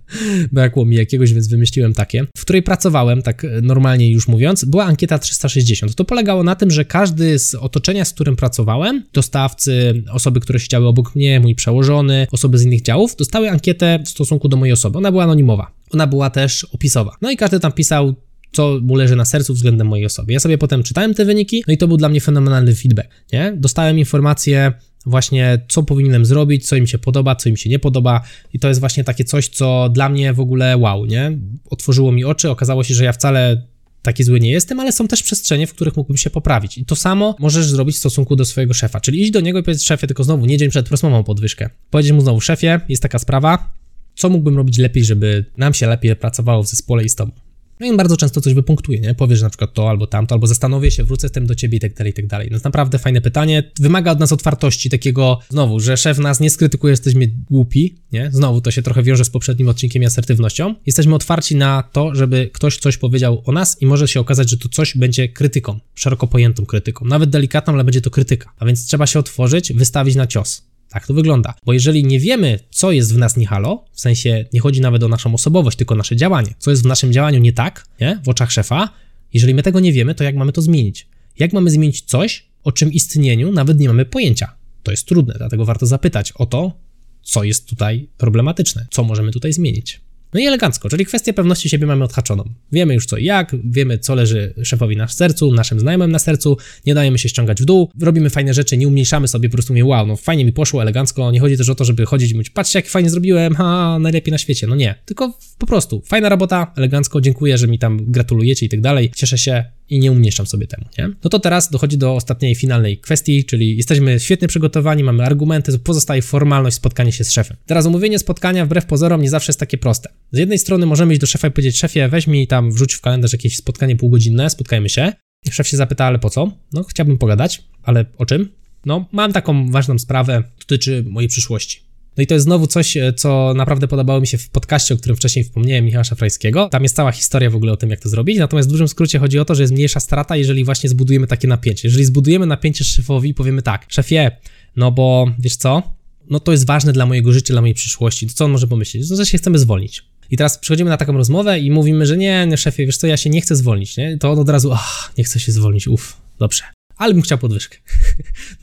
brakło 0.52 0.86
mi 0.86 0.96
jakiegoś, 0.96 1.34
więc 1.34 1.48
wymyśliłem 1.48 1.94
takie, 1.94 2.26
w 2.38 2.42
której 2.42 2.64
pracowałem, 2.64 3.22
tak 3.22 3.46
normalnie 3.62 4.12
już 4.12 4.28
mówiąc, 4.28 4.66
była 4.66 4.86
ankieta 4.86 5.20
360. 5.20 5.96
To 5.96 6.06
polegało 6.06 6.44
na 6.44 6.56
tym, 6.56 6.72
że 6.72 6.86
każdy 6.86 7.40
z 7.40 7.56
otoczenia, 7.56 8.06
z 8.06 8.14
którym 8.14 8.36
pracowałem, 8.36 9.04
dostawcy, 9.14 10.04
osoby, 10.12 10.40
które 10.40 10.60
siedziały 10.60 10.88
obok 10.88 11.16
mnie, 11.16 11.40
mój 11.40 11.56
przełożony, 11.56 12.28
osoby 12.32 12.58
z 12.58 12.64
innych 12.64 12.82
działów, 12.82 13.16
dostały 13.16 13.50
ankietę 13.50 14.00
w 14.06 14.10
stosunku 14.10 14.48
do 14.48 14.55
do 14.56 14.60
mojej 14.60 14.74
osoby. 14.74 14.98
Ona 14.98 15.12
była 15.12 15.24
anonimowa. 15.24 15.72
Ona 15.92 16.08
była 16.08 16.30
też 16.30 16.64
opisowa. 16.64 17.12
No 17.22 17.32
i 17.32 17.38
każdy 17.38 17.60
tam 17.60 17.72
pisał, 17.72 18.16
co 18.52 18.80
mu 18.82 18.96
leży 18.96 19.16
na 19.16 19.26
sercu 19.26 19.54
względem 19.54 19.88
mojej 19.88 20.06
osoby. 20.06 20.34
Ja 20.34 20.40
sobie 20.40 20.58
potem 20.58 20.84
czytałem 20.84 21.14
te 21.14 21.26
wyniki, 21.26 21.64
no 21.68 21.74
i 21.74 21.78
to 21.78 21.88
był 21.88 21.98
dla 21.98 22.10
mnie 22.10 22.22
fenomenalny 22.22 22.76
feedback, 22.76 23.10
nie? 23.34 23.54
Dostałem 23.58 24.00
informacje 24.00 24.74
właśnie, 25.06 25.66
co 25.68 25.84
powinienem 25.84 26.26
zrobić, 26.26 26.68
co 26.68 26.76
im 26.76 26.88
się 26.88 26.98
podoba, 26.98 27.36
co 27.36 27.50
im 27.50 27.58
się 27.58 27.70
nie 27.70 27.80
podoba 27.80 28.22
i 28.54 28.60
to 28.60 28.68
jest 28.68 28.80
właśnie 28.80 29.04
takie 29.04 29.24
coś, 29.24 29.48
co 29.48 29.90
dla 29.90 30.10
mnie 30.10 30.34
w 30.34 30.40
ogóle 30.40 30.78
wow, 30.78 31.06
nie? 31.06 31.38
Otworzyło 31.70 32.12
mi 32.12 32.26
oczy, 32.26 32.50
okazało 32.50 32.84
się, 32.84 32.94
że 32.94 33.04
ja 33.04 33.14
wcale 33.14 33.68
taki 34.02 34.24
zły 34.24 34.40
nie 34.40 34.52
jestem, 34.52 34.80
ale 34.80 34.92
są 34.92 35.08
też 35.08 35.24
przestrzenie, 35.24 35.68
w 35.68 35.74
których 35.74 35.98
mógłbym 35.98 36.18
się 36.18 36.30
poprawić. 36.30 36.78
I 36.78 36.86
to 36.86 36.96
samo 36.96 37.36
możesz 37.40 37.68
zrobić 37.68 37.96
w 37.96 38.00
stosunku 38.00 38.36
do 38.36 38.46
swojego 38.46 38.74
szefa, 38.74 39.00
czyli 39.00 39.22
iść 39.22 39.32
do 39.32 39.42
niego 39.42 39.60
i 39.60 39.64
powiedzieć 39.64 39.86
szefie, 39.86 40.08
tylko 40.08 40.24
znowu 40.24 40.46
nie 40.46 40.58
dzień 40.58 40.70
przed 40.70 40.90
rozmową 40.90 41.24
podwyżkę. 41.24 41.70
Powiedzieć 41.90 42.12
mu 42.12 42.22
znowu 42.22 42.42
szefie, 42.42 42.80
jest 42.90 43.02
taka 43.02 43.20
sprawa, 43.20 43.74
co 44.16 44.30
mógłbym 44.30 44.58
robić 44.58 44.78
lepiej, 44.78 45.06
żeby 45.06 45.46
nam 45.58 45.74
się 45.74 45.88
lepiej 45.88 46.16
pracowało 46.16 46.64
w 46.64 46.68
zespole 46.68 47.04
i 47.04 47.10
z 47.10 47.16
tobą. 47.16 47.32
No 47.80 47.94
i 47.94 47.98
bardzo 47.98 48.18
często 48.18 48.42
coś 48.42 48.54
wypunktuje, 48.54 49.00
nie? 49.00 49.16
Powiesz 49.16 49.42
na 49.42 49.50
przykład 49.50 49.74
to 49.74 49.90
albo 49.90 50.08
tamto, 50.08 50.36
albo 50.36 50.48
zastanowię 50.48 50.92
się, 50.92 51.04
wrócę 51.04 51.30
z 51.30 51.32
tym 51.32 51.48
do 51.48 51.56
ciebie 51.56 51.78
i 51.78 51.82
tak 51.82 51.94
dalej, 51.94 52.12
i 52.12 52.14
tak 52.14 52.28
dalej. 52.28 52.50
No 52.52 52.58
naprawdę 52.64 53.00
fajne 53.00 53.22
pytanie. 53.22 53.72
Wymaga 53.80 54.12
od 54.12 54.20
nas 54.20 54.32
otwartości, 54.32 54.90
takiego, 54.90 55.40
znowu, 55.50 55.80
że 55.80 55.98
szef 55.98 56.18
nas 56.18 56.40
nie 56.40 56.50
skrytykuje, 56.50 56.92
jesteśmy 56.92 57.32
głupi, 57.50 57.96
nie? 58.12 58.30
Znowu 58.34 58.62
to 58.62 58.72
się 58.72 58.82
trochę 58.82 59.04
wiąże 59.04 59.26
z 59.26 59.30
poprzednim 59.30 59.70
odcinkiem 59.70 60.04
i 60.04 60.06
asertywnością. 60.06 60.76
Jesteśmy 60.86 61.16
otwarci 61.16 61.56
na 61.56 61.84
to, 61.92 62.16
żeby 62.16 62.50
ktoś 62.54 62.78
coś 62.78 62.98
powiedział 62.98 63.42
o 63.46 63.52
nas 63.52 63.82
i 63.82 63.86
może 63.86 64.08
się 64.08 64.20
okazać, 64.20 64.50
że 64.50 64.58
to 64.58 64.70
coś 64.70 64.98
będzie 64.98 65.30
krytyką, 65.30 65.80
szeroko 65.96 66.28
pojętą 66.28 66.66
krytyką, 66.66 67.06
nawet 67.06 67.30
delikatną, 67.30 67.74
ale 67.74 67.84
będzie 67.84 68.02
to 68.02 68.10
krytyka. 68.10 68.54
A 68.60 68.66
więc 68.66 68.86
trzeba 68.86 69.08
się 69.08 69.20
otworzyć, 69.20 69.74
wystawić 69.74 70.16
na 70.16 70.28
cios. 70.28 70.75
Tak 70.90 71.08
to 71.08 71.14
wygląda. 71.14 71.54
Bo 71.66 71.74
jeżeli 71.74 72.04
nie 72.04 72.20
wiemy, 72.20 72.60
co 72.70 72.92
jest 72.92 73.14
w 73.14 73.18
nas 73.18 73.38
nie 73.38 73.48
halo, 73.48 73.86
w 73.92 74.02
sensie 74.02 74.46
nie 74.54 74.60
chodzi 74.60 74.82
nawet 74.82 75.04
o 75.04 75.08
naszą 75.08 75.34
osobowość, 75.34 75.78
tylko 75.78 75.96
nasze 75.96 76.16
działanie, 76.16 76.56
co 76.60 76.72
jest 76.72 76.84
w 76.84 76.86
naszym 76.86 77.14
działaniu 77.14 77.40
nie 77.40 77.54
tak, 77.54 77.88
nie? 78.02 78.22
w 78.24 78.30
oczach 78.30 78.52
szefa, 78.52 78.90
jeżeli 79.34 79.54
my 79.54 79.64
tego 79.64 79.80
nie 79.80 79.94
wiemy, 79.94 80.16
to 80.16 80.24
jak 80.24 80.36
mamy 80.36 80.52
to 80.52 80.62
zmienić? 80.62 81.08
Jak 81.40 81.54
mamy 81.54 81.70
zmienić 81.70 82.02
coś, 82.02 82.46
o 82.64 82.72
czym 82.72 82.94
istnieniu 82.94 83.52
nawet 83.52 83.80
nie 83.80 83.88
mamy 83.88 84.06
pojęcia? 84.06 84.56
To 84.84 84.92
jest 84.92 85.08
trudne, 85.08 85.34
dlatego 85.38 85.66
warto 85.66 85.86
zapytać 85.86 86.32
o 86.32 86.46
to, 86.46 86.80
co 87.24 87.44
jest 87.44 87.70
tutaj 87.70 88.10
problematyczne, 88.18 88.88
co 88.92 89.04
możemy 89.04 89.32
tutaj 89.32 89.54
zmienić. 89.54 90.02
No 90.36 90.42
i 90.42 90.46
elegancko, 90.46 90.90
czyli 90.90 91.06
kwestię 91.06 91.34
pewności 91.34 91.70
siebie 91.70 91.88
mamy 91.88 92.04
odhaczoną. 92.04 92.44
Wiemy 92.72 92.94
już 92.94 93.06
co 93.06 93.18
i 93.18 93.26
jak, 93.26 93.56
wiemy 93.64 94.00
co 94.00 94.16
leży 94.16 94.54
szefowi 94.64 94.98
na 94.98 95.08
sercu, 95.08 95.54
naszym 95.54 95.80
znajomym 95.80 96.12
na 96.12 96.20
sercu, 96.20 96.58
nie 96.86 96.94
dajemy 96.94 97.18
się 97.18 97.30
ściągać 97.30 97.62
w 97.62 97.66
dół, 97.66 97.92
robimy 98.02 98.30
fajne 98.30 98.54
rzeczy, 98.54 98.78
nie 98.78 98.88
umniejszamy 98.88 99.28
sobie, 99.28 99.50
po 99.50 99.54
prostu 99.54 99.74
mówię, 99.74 99.86
wow, 99.86 100.08
no 100.08 100.16
fajnie 100.16 100.46
mi 100.46 100.54
poszło, 100.54 100.82
elegancko, 100.82 101.32
nie 101.32 101.40
chodzi 101.40 101.58
też 101.58 101.70
o 101.70 101.76
to, 101.76 101.86
żeby 101.86 102.06
chodzić 102.06 102.32
i 102.32 102.34
mówić, 102.34 102.50
patrzcie 102.50 102.80
jak 102.80 102.88
fajnie 102.88 103.10
zrobiłem, 103.10 103.56
ha, 103.56 103.98
najlepiej 104.00 104.32
na 104.32 104.38
świecie, 104.38 104.68
no 104.68 104.76
nie, 104.76 104.96
tylko 105.06 105.40
po 105.58 105.66
prostu, 105.66 106.02
fajna 106.06 106.30
robota, 106.30 106.74
elegancko, 106.78 107.22
dziękuję, 107.22 107.58
że 107.58 107.68
mi 107.68 107.80
tam 107.80 108.12
gratulujecie 108.12 108.66
i 108.66 108.70
tak 108.70 108.82
dalej, 108.82 109.12
cieszę 109.16 109.38
się, 109.38 109.66
i 109.90 110.00
nie 110.00 110.12
umniejszam 110.12 110.46
sobie 110.46 110.68
temu, 110.68 110.86
nie? 110.98 111.10
No 111.24 111.30
to 111.30 111.40
teraz 111.40 111.70
dochodzi 111.70 111.98
do 111.98 112.16
ostatniej, 112.16 112.56
finalnej 112.56 112.98
kwestii, 112.98 113.46
czyli 113.46 113.78
jesteśmy 113.78 114.20
świetnie 114.20 114.48
przygotowani, 114.48 115.04
mamy 115.04 115.24
argumenty, 115.24 115.80
pozostaje 115.80 116.22
formalność 116.22 116.76
spotkanie 116.76 117.12
się 117.12 117.24
z 117.24 117.32
szefem. 117.32 117.58
Teraz 117.66 117.86
umówienie 117.86 118.20
spotkania 118.20 118.66
wbrew 118.66 118.86
pozorom 118.86 119.22
nie 119.22 119.30
zawsze 119.30 119.50
jest 119.50 119.60
takie 119.60 119.78
proste. 119.78 120.10
Z 120.32 120.38
jednej 120.38 120.60
strony 120.60 120.86
możemy 120.86 121.14
iść 121.14 121.22
do 121.22 121.28
szefa 121.28 121.48
i 121.48 121.52
powiedzieć, 121.52 121.78
szefie, 121.78 122.10
weź 122.10 122.28
mi 122.28 122.48
tam, 122.48 122.72
wrzuć 122.72 122.94
w 122.94 123.02
kalendarz 123.02 123.34
jakieś 123.34 123.58
spotkanie 123.58 123.96
półgodzinne, 123.96 124.50
spotkajmy 124.50 124.90
się. 124.90 125.14
I 125.46 125.52
szef 125.52 125.68
się 125.68 125.78
zapyta, 125.78 126.06
ale 126.06 126.20
po 126.20 126.30
co? 126.30 126.52
No, 126.74 126.84
chciałbym 126.84 127.18
pogadać, 127.18 127.64
ale 127.84 128.06
o 128.18 128.26
czym? 128.26 128.50
No, 128.86 129.06
mam 129.12 129.34
taką 129.34 129.72
ważną 129.72 130.00
sprawę, 130.00 130.44
dotyczy 130.60 131.04
mojej 131.08 131.30
przyszłości. 131.30 131.85
No 132.18 132.24
i 132.24 132.28
to 132.28 132.34
jest 132.34 132.44
znowu 132.44 132.68
coś, 132.68 132.98
e, 132.98 133.14
co 133.14 133.54
naprawdę 133.56 133.88
podobało 133.88 134.22
mi 134.22 134.28
się 134.28 134.38
w 134.38 134.50
podcaście, 134.50 134.94
o 134.94 134.98
którym 134.98 135.16
wcześniej 135.16 135.46
wspomniałem, 135.46 135.86
Michała 135.86 136.04
Szafrańskiego. 136.04 136.70
Tam 136.72 136.84
jest 136.84 136.96
cała 136.96 137.12
historia 137.12 137.50
w 137.50 137.56
ogóle 137.56 137.72
o 137.72 137.78
tym, 137.78 137.90
jak 137.90 138.00
to 138.00 138.10
zrobić. 138.10 138.38
Natomiast 138.38 138.70
w 138.70 138.72
dużym 138.72 138.88
skrócie 138.88 139.20
chodzi 139.20 139.40
o 139.40 139.46
to, 139.46 139.56
że 139.56 139.64
jest 139.64 139.74
mniejsza 139.74 140.00
strata, 140.00 140.36
jeżeli 140.36 140.64
właśnie 140.64 140.90
zbudujemy 140.90 141.28
takie 141.28 141.48
napięcie. 141.48 141.88
Jeżeli 141.88 142.06
zbudujemy 142.06 142.46
napięcie 142.46 142.84
szefowi 142.84 143.30
i 143.30 143.34
powiemy 143.34 143.62
tak, 143.62 143.86
szefie, 143.88 144.32
no 144.76 144.92
bo 144.92 145.32
wiesz 145.40 145.56
co, 145.56 145.84
no 146.30 146.40
to 146.40 146.52
jest 146.52 146.66
ważne 146.66 146.94
dla 146.94 147.06
mojego 147.06 147.32
życia, 147.32 147.54
dla 147.54 147.62
mojej 147.62 147.76
przyszłości, 147.76 148.28
to 148.28 148.34
co 148.34 148.46
on 148.46 148.52
może 148.52 148.68
pomyśleć? 148.68 149.10
No, 149.10 149.16
że 149.16 149.26
się 149.26 149.38
chcemy 149.38 149.60
zwolnić. 149.60 150.04
I 150.32 150.38
teraz 150.38 150.58
przychodzimy 150.58 150.90
na 150.90 150.98
taką 150.98 151.14
rozmowę 151.14 151.60
i 151.60 151.72
mówimy, 151.72 152.06
że 152.06 152.18
nie, 152.18 152.48
nie 152.48 152.58
szefie, 152.58 152.86
wiesz 152.86 152.98
co, 152.98 153.08
ja 153.08 153.18
się 153.18 153.30
nie 153.30 153.42
chcę 153.42 153.56
zwolnić, 153.56 153.98
nie? 153.98 154.18
To 154.18 154.32
on 154.32 154.40
od 154.40 154.50
razu, 154.50 154.74
ach, 154.74 155.14
nie 155.18 155.24
chcę 155.24 155.40
się 155.40 155.52
zwolnić, 155.52 155.88
uff, 155.88 156.18
dobrze 156.40 156.64
ale 156.98 157.14
bym 157.14 157.24
chciał 157.24 157.38
podwyżkę. 157.38 157.78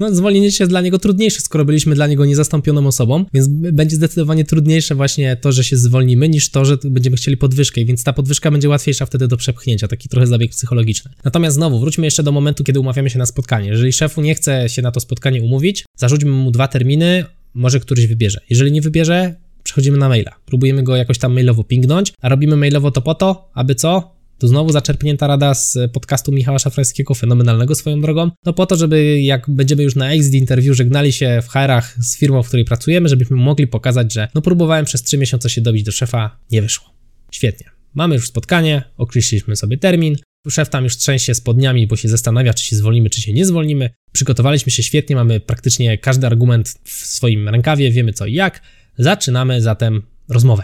No, 0.01 0.14
zwolnienie 0.14 0.47
jest 0.47 0.64
dla 0.64 0.81
niego 0.81 0.99
trudniejsze, 0.99 1.40
skoro 1.40 1.64
byliśmy 1.64 1.95
dla 1.95 2.07
niego 2.07 2.25
niezastąpioną 2.25 2.87
osobą, 2.87 3.25
więc 3.35 3.49
będzie 3.49 3.97
zdecydowanie 3.97 4.45
trudniejsze 4.45 4.95
właśnie 4.95 5.37
to, 5.37 5.53
że 5.53 5.64
się 5.64 5.77
zwolnimy, 5.77 6.29
niż 6.29 6.51
to, 6.51 6.64
że 6.64 6.79
będziemy 6.85 7.16
chcieli 7.16 7.37
podwyżkę, 7.37 7.85
więc 7.85 8.05
ta 8.05 8.12
podwyżka 8.12 8.51
będzie 8.51 8.68
łatwiejsza 8.68 9.07
wtedy 9.07 9.29
do 9.29 9.37
przepchnięcia, 9.37 9.88
taki 9.88 10.09
trochę 10.09 10.27
zabieg 10.27 10.51
psychologiczny. 10.51 11.11
Natomiast 11.25 11.57
znowu, 11.57 11.81
wróćmy 11.81 12.05
jeszcze 12.05 12.23
do 12.23 12.33
momentu, 12.33 12.64
kiedy 12.64 12.81
umawiamy 12.81 13.11
się 13.11 13.18
na 13.18 13.27
spotkanie. 13.27 13.68
Jeżeli 13.68 13.92
szefu 13.92 14.23
nie 14.23 14.35
chce 14.35 14.68
się 14.68 14.83
na 14.83 14.90
to 14.90 15.01
spotkanie 15.01 15.42
umówić, 15.42 15.85
zarzućmy 15.97 16.31
mu 16.31 16.51
dwa 16.51 16.68
terminy, 16.68 17.25
może 17.55 17.81
któryś 17.81 18.07
wybierze. 18.07 18.40
Jeżeli 18.51 18.73
nie 18.73 18.81
wybierze, 18.81 19.35
przechodzimy 19.62 19.99
na 19.99 20.09
maila. 20.09 20.33
Próbujemy 20.47 20.83
go 20.83 20.97
jakoś 20.97 21.18
tam 21.18 21.33
mailowo 21.35 21.64
pingnąć, 21.64 22.12
a 22.21 22.29
robimy 22.29 22.57
mailowo 22.57 22.90
to 22.90 23.03
po 23.03 23.14
to, 23.14 23.51
aby 23.55 23.75
co? 23.75 24.21
Tu 24.42 24.48
znowu 24.48 24.72
zaczerpnięta 24.72 25.26
rada 25.26 25.55
z 25.55 25.78
podcastu 25.92 26.33
Michała 26.33 26.59
Szafrańskiego, 26.59 27.14
fenomenalnego 27.14 27.74
swoją 27.74 28.00
drogą. 28.00 28.31
No 28.46 28.52
po 28.52 28.66
to, 28.66 28.76
żeby 28.76 29.20
jak 29.20 29.50
będziemy 29.50 29.83
już 29.83 29.96
na 29.96 30.12
exit 30.12 30.35
interview 30.35 30.76
żegnali 30.76 31.12
się 31.12 31.40
w 31.42 31.48
HR-ach 31.48 31.96
z 32.00 32.18
firmą, 32.18 32.42
w 32.42 32.48
której 32.48 32.64
pracujemy, 32.64 33.09
żebyśmy 33.09 33.37
mogli 33.37 33.66
pokazać, 33.66 34.12
że 34.12 34.28
no 34.35 34.42
próbowałem 34.42 34.85
przez 34.85 35.02
3 35.02 35.18
miesiące 35.18 35.50
się 35.50 35.61
dobić 35.61 35.83
do 35.83 35.92
szefa, 35.92 36.38
nie 36.50 36.62
wyszło. 36.62 36.94
Świetnie. 37.31 37.70
Mamy 37.94 38.14
już 38.14 38.28
spotkanie, 38.28 38.83
określiliśmy 38.96 39.57
sobie 39.57 39.78
termin, 39.78 40.16
Szef 40.48 40.68
tam 40.68 40.85
już 40.85 40.96
trzęsie 40.96 41.35
spodniami, 41.35 41.87
bo 41.87 41.96
się 41.96 42.09
zastanawia, 42.09 42.55
czy 42.55 42.64
się 42.64 42.76
zwolnimy, 42.76 43.11
czy 43.11 43.20
się 43.20 43.33
nie 43.33 43.46
zwolnimy. 43.46 43.90
Przygotowaliśmy 44.12 44.72
się 44.72 44.83
świetnie, 44.83 45.16
mamy 45.16 45.40
praktycznie 45.40 45.98
każdy 45.98 46.26
argument 46.26 46.74
w 46.85 46.90
swoim 46.90 47.48
rękawie, 47.48 47.90
wiemy 47.90 48.12
co 48.12 48.26
i 48.26 48.35
jak. 48.35 48.62
Zaczynamy 48.98 49.61
zatem 49.61 50.02
rozmowę. 50.28 50.62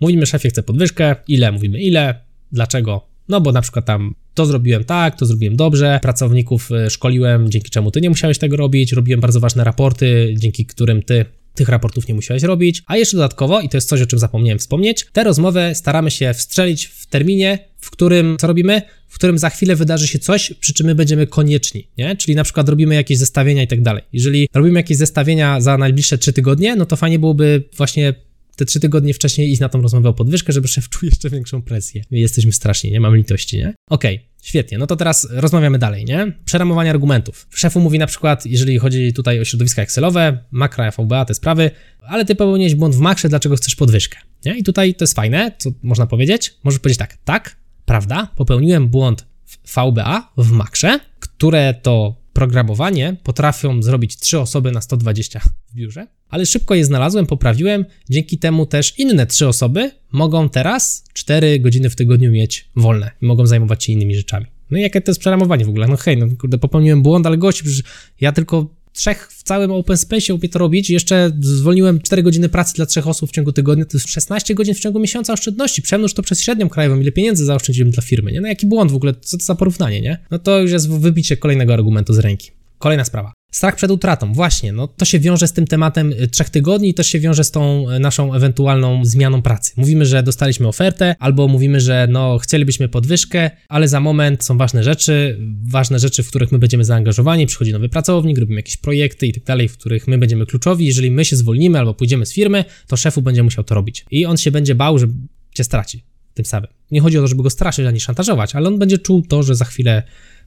Mówimy 0.00 0.26
szefie, 0.26 0.48
chcę 0.48 0.62
podwyżkę, 0.62 1.16
ile? 1.28 1.52
Mówimy 1.52 1.80
ile, 1.80 2.24
dlaczego? 2.52 3.13
No 3.28 3.40
bo 3.40 3.52
na 3.52 3.60
przykład 3.60 3.84
tam 3.84 4.14
to 4.34 4.46
zrobiłem 4.46 4.84
tak, 4.84 5.18
to 5.18 5.26
zrobiłem 5.26 5.56
dobrze, 5.56 5.98
pracowników 6.02 6.72
e, 6.72 6.90
szkoliłem, 6.90 7.50
dzięki 7.50 7.70
czemu 7.70 7.90
ty 7.90 8.00
nie 8.00 8.08
musiałeś 8.08 8.38
tego 8.38 8.56
robić, 8.56 8.92
robiłem 8.92 9.20
bardzo 9.20 9.40
ważne 9.40 9.64
raporty, 9.64 10.34
dzięki 10.38 10.66
którym 10.66 11.02
ty 11.02 11.24
tych 11.54 11.68
raportów 11.68 12.08
nie 12.08 12.14
musiałeś 12.14 12.42
robić, 12.42 12.82
a 12.86 12.96
jeszcze 12.96 13.16
dodatkowo, 13.16 13.60
i 13.60 13.68
to 13.68 13.76
jest 13.76 13.88
coś, 13.88 14.02
o 14.02 14.06
czym 14.06 14.18
zapomniałem 14.18 14.58
wspomnieć, 14.58 15.06
tę 15.12 15.24
rozmowę 15.24 15.74
staramy 15.74 16.10
się 16.10 16.34
wstrzelić 16.34 16.86
w 16.86 17.06
terminie, 17.06 17.58
w 17.80 17.90
którym, 17.90 18.36
co 18.40 18.46
robimy? 18.46 18.82
W 19.08 19.14
którym 19.14 19.38
za 19.38 19.50
chwilę 19.50 19.76
wydarzy 19.76 20.08
się 20.08 20.18
coś, 20.18 20.52
przy 20.60 20.74
czym 20.74 20.86
my 20.86 20.94
będziemy 20.94 21.26
konieczni, 21.26 21.88
nie? 21.98 22.16
Czyli 22.16 22.36
na 22.36 22.44
przykład 22.44 22.68
robimy 22.68 22.94
jakieś 22.94 23.18
zestawienia 23.18 23.62
i 23.62 23.66
tak 23.66 23.82
dalej. 23.82 24.02
Jeżeli 24.12 24.48
robimy 24.54 24.78
jakieś 24.78 24.96
zestawienia 24.96 25.60
za 25.60 25.78
najbliższe 25.78 26.18
trzy 26.18 26.32
tygodnie, 26.32 26.76
no 26.76 26.86
to 26.86 26.96
fajnie 26.96 27.18
byłoby 27.18 27.64
właśnie 27.76 28.14
te 28.56 28.64
trzy 28.64 28.80
tygodnie 28.80 29.14
wcześniej 29.14 29.52
iść 29.52 29.60
na 29.60 29.68
tą 29.68 29.82
rozmowę 29.82 30.08
o 30.08 30.12
podwyżkę, 30.12 30.52
żeby 30.52 30.68
szef 30.68 30.88
czuł 30.88 31.08
jeszcze 31.08 31.30
większą 31.30 31.62
presję. 31.62 32.02
Jesteśmy 32.10 32.52
straszni, 32.52 32.90
nie? 32.90 33.00
Mam 33.00 33.16
litości, 33.16 33.56
nie? 33.56 33.74
Okej, 33.90 34.16
okay. 34.16 34.34
Świetnie, 34.42 34.78
no 34.78 34.86
to 34.86 34.96
teraz 34.96 35.28
rozmawiamy 35.30 35.78
dalej, 35.78 36.04
nie? 36.04 36.32
Przeramowanie 36.44 36.90
argumentów. 36.90 37.46
Szefu 37.50 37.80
mówi 37.80 37.98
na 37.98 38.06
przykład, 38.06 38.46
jeżeli 38.46 38.78
chodzi 38.78 39.12
tutaj 39.12 39.40
o 39.40 39.44
środowiska 39.44 39.82
Excelowe, 39.82 40.44
makra, 40.50 40.90
FVBA, 40.90 41.24
te 41.24 41.34
sprawy, 41.34 41.70
ale 42.00 42.24
ty 42.24 42.34
popełniłeś 42.34 42.74
błąd 42.74 42.94
w 42.94 42.98
maksie, 42.98 43.28
dlaczego 43.28 43.56
chcesz 43.56 43.76
podwyżkę? 43.76 44.18
Nie? 44.44 44.58
I 44.58 44.62
tutaj 44.62 44.94
to 44.94 45.02
jest 45.02 45.14
fajne, 45.14 45.52
co 45.58 45.70
można 45.82 46.06
powiedzieć? 46.06 46.54
Możesz 46.64 46.80
powiedzieć 46.80 46.98
tak, 46.98 47.18
tak, 47.24 47.56
prawda, 47.84 48.28
popełniłem 48.36 48.88
błąd 48.88 49.26
w 49.44 49.74
VBA, 49.74 50.32
w 50.36 50.50
maksie, 50.50 50.86
które 51.20 51.74
to 51.82 52.23
programowanie 52.34 53.16
potrafią 53.22 53.82
zrobić 53.82 54.16
3 54.16 54.38
osoby 54.38 54.72
na 54.72 54.80
120 54.80 55.40
w 55.40 55.74
biurze, 55.74 56.06
ale 56.28 56.46
szybko 56.46 56.74
je 56.74 56.84
znalazłem, 56.84 57.26
poprawiłem, 57.26 57.84
dzięki 58.10 58.38
temu 58.38 58.66
też 58.66 58.98
inne 58.98 59.26
3 59.26 59.48
osoby 59.48 59.90
mogą 60.12 60.48
teraz 60.48 61.04
4 61.12 61.60
godziny 61.60 61.90
w 61.90 61.96
tygodniu 61.96 62.30
mieć 62.30 62.70
wolne 62.76 63.10
i 63.22 63.26
mogą 63.26 63.46
zajmować 63.46 63.84
się 63.84 63.92
innymi 63.92 64.16
rzeczami. 64.16 64.46
No 64.70 64.78
i 64.78 64.80
jakie 64.80 65.00
to 65.00 65.10
jest 65.10 65.20
przeramowanie 65.20 65.64
w 65.64 65.68
ogóle? 65.68 65.86
No 65.88 65.96
hej, 65.96 66.16
no 66.16 66.26
kurde, 66.40 66.58
popełniłem 66.58 67.02
błąd, 67.02 67.26
ale 67.26 67.38
gości, 67.38 67.64
przecież 67.64 67.82
ja 68.20 68.32
tylko 68.32 68.74
trzech 68.94 69.28
w 69.32 69.42
całym 69.42 69.70
open 69.70 69.96
space 69.96 70.34
umie 70.34 70.48
to 70.48 70.58
robić. 70.58 70.90
Jeszcze 70.90 71.32
zwolniłem 71.40 72.00
4 72.00 72.22
godziny 72.22 72.48
pracy 72.48 72.74
dla 72.74 72.86
trzech 72.86 73.08
osób 73.08 73.30
w 73.30 73.32
ciągu 73.32 73.52
tygodnia, 73.52 73.84
to 73.84 73.96
jest 73.96 74.08
16 74.08 74.54
godzin 74.54 74.74
w 74.74 74.80
ciągu 74.80 75.00
miesiąca 75.00 75.32
oszczędności. 75.32 75.82
Przemnóż 75.82 76.14
to 76.14 76.22
przez 76.22 76.40
średnią 76.40 76.68
krajową, 76.68 77.00
ile 77.00 77.12
pieniędzy 77.12 77.44
zaoszczędziłem 77.44 77.90
dla 77.90 78.02
firmy, 78.02 78.32
nie? 78.32 78.40
No 78.40 78.48
jaki 78.48 78.66
błąd 78.66 78.92
w 78.92 78.94
ogóle, 78.94 79.14
co 79.20 79.38
to 79.38 79.44
za 79.44 79.54
porównanie, 79.54 80.00
nie? 80.00 80.18
No 80.30 80.38
to 80.38 80.60
już 80.60 80.70
jest 80.70 80.90
wybicie 80.90 81.36
kolejnego 81.36 81.74
argumentu 81.74 82.14
z 82.14 82.18
ręki. 82.18 82.50
Kolejna 82.78 83.04
sprawa. 83.04 83.32
Strach 83.54 83.76
przed 83.76 83.90
utratą, 83.90 84.32
właśnie, 84.32 84.72
no 84.72 84.88
to 84.88 85.04
się 85.04 85.20
wiąże 85.20 85.48
z 85.48 85.52
tym 85.52 85.66
tematem 85.66 86.12
y, 86.12 86.28
trzech 86.28 86.50
tygodni 86.50 86.88
i 86.88 86.94
też 86.94 87.06
się 87.06 87.20
wiąże 87.20 87.44
z 87.44 87.50
tą 87.50 87.90
y, 87.90 87.98
naszą 87.98 88.34
ewentualną 88.34 89.04
zmianą 89.04 89.42
pracy. 89.42 89.72
Mówimy, 89.76 90.06
że 90.06 90.22
dostaliśmy 90.22 90.68
ofertę, 90.68 91.14
albo 91.18 91.48
mówimy, 91.48 91.80
że 91.80 92.06
no 92.10 92.38
chcielibyśmy 92.38 92.88
podwyżkę, 92.88 93.50
ale 93.68 93.88
za 93.88 94.00
moment 94.00 94.44
są 94.44 94.58
ważne 94.58 94.84
rzeczy, 94.84 95.38
ważne 95.62 95.98
rzeczy, 95.98 96.22
w 96.22 96.28
których 96.28 96.52
my 96.52 96.58
będziemy 96.58 96.84
zaangażowani, 96.84 97.46
przychodzi 97.46 97.72
nowy 97.72 97.88
pracownik, 97.88 98.38
robimy 98.38 98.58
jakieś 98.58 98.76
projekty 98.76 99.26
i 99.26 99.32
tak 99.32 99.44
dalej, 99.44 99.68
w 99.68 99.78
których 99.78 100.08
my 100.08 100.18
będziemy 100.18 100.46
kluczowi. 100.46 100.86
Jeżeli 100.86 101.10
my 101.10 101.24
się 101.24 101.36
zwolnimy 101.36 101.78
albo 101.78 101.94
pójdziemy 101.94 102.26
z 102.26 102.32
firmy, 102.32 102.64
to 102.86 102.96
szefu 102.96 103.22
będzie 103.22 103.42
musiał 103.42 103.64
to 103.64 103.74
robić. 103.74 104.04
I 104.10 104.26
on 104.26 104.36
się 104.36 104.50
będzie 104.50 104.74
bał, 104.74 104.98
że 104.98 105.06
cię 105.54 105.64
straci 105.64 106.04
tym 106.34 106.44
samym. 106.44 106.70
Nie 106.90 107.00
chodzi 107.00 107.18
o 107.18 107.20
to, 107.20 107.28
żeby 107.28 107.42
go 107.42 107.50
straszyć 107.50 107.86
ani 107.86 108.00
szantażować, 108.00 108.54
ale 108.54 108.68
on 108.68 108.78
będzie 108.78 108.98
czuł 108.98 109.22
to, 109.22 109.42
że 109.42 109.54
za 109.54 109.64
chwilę 109.64 110.02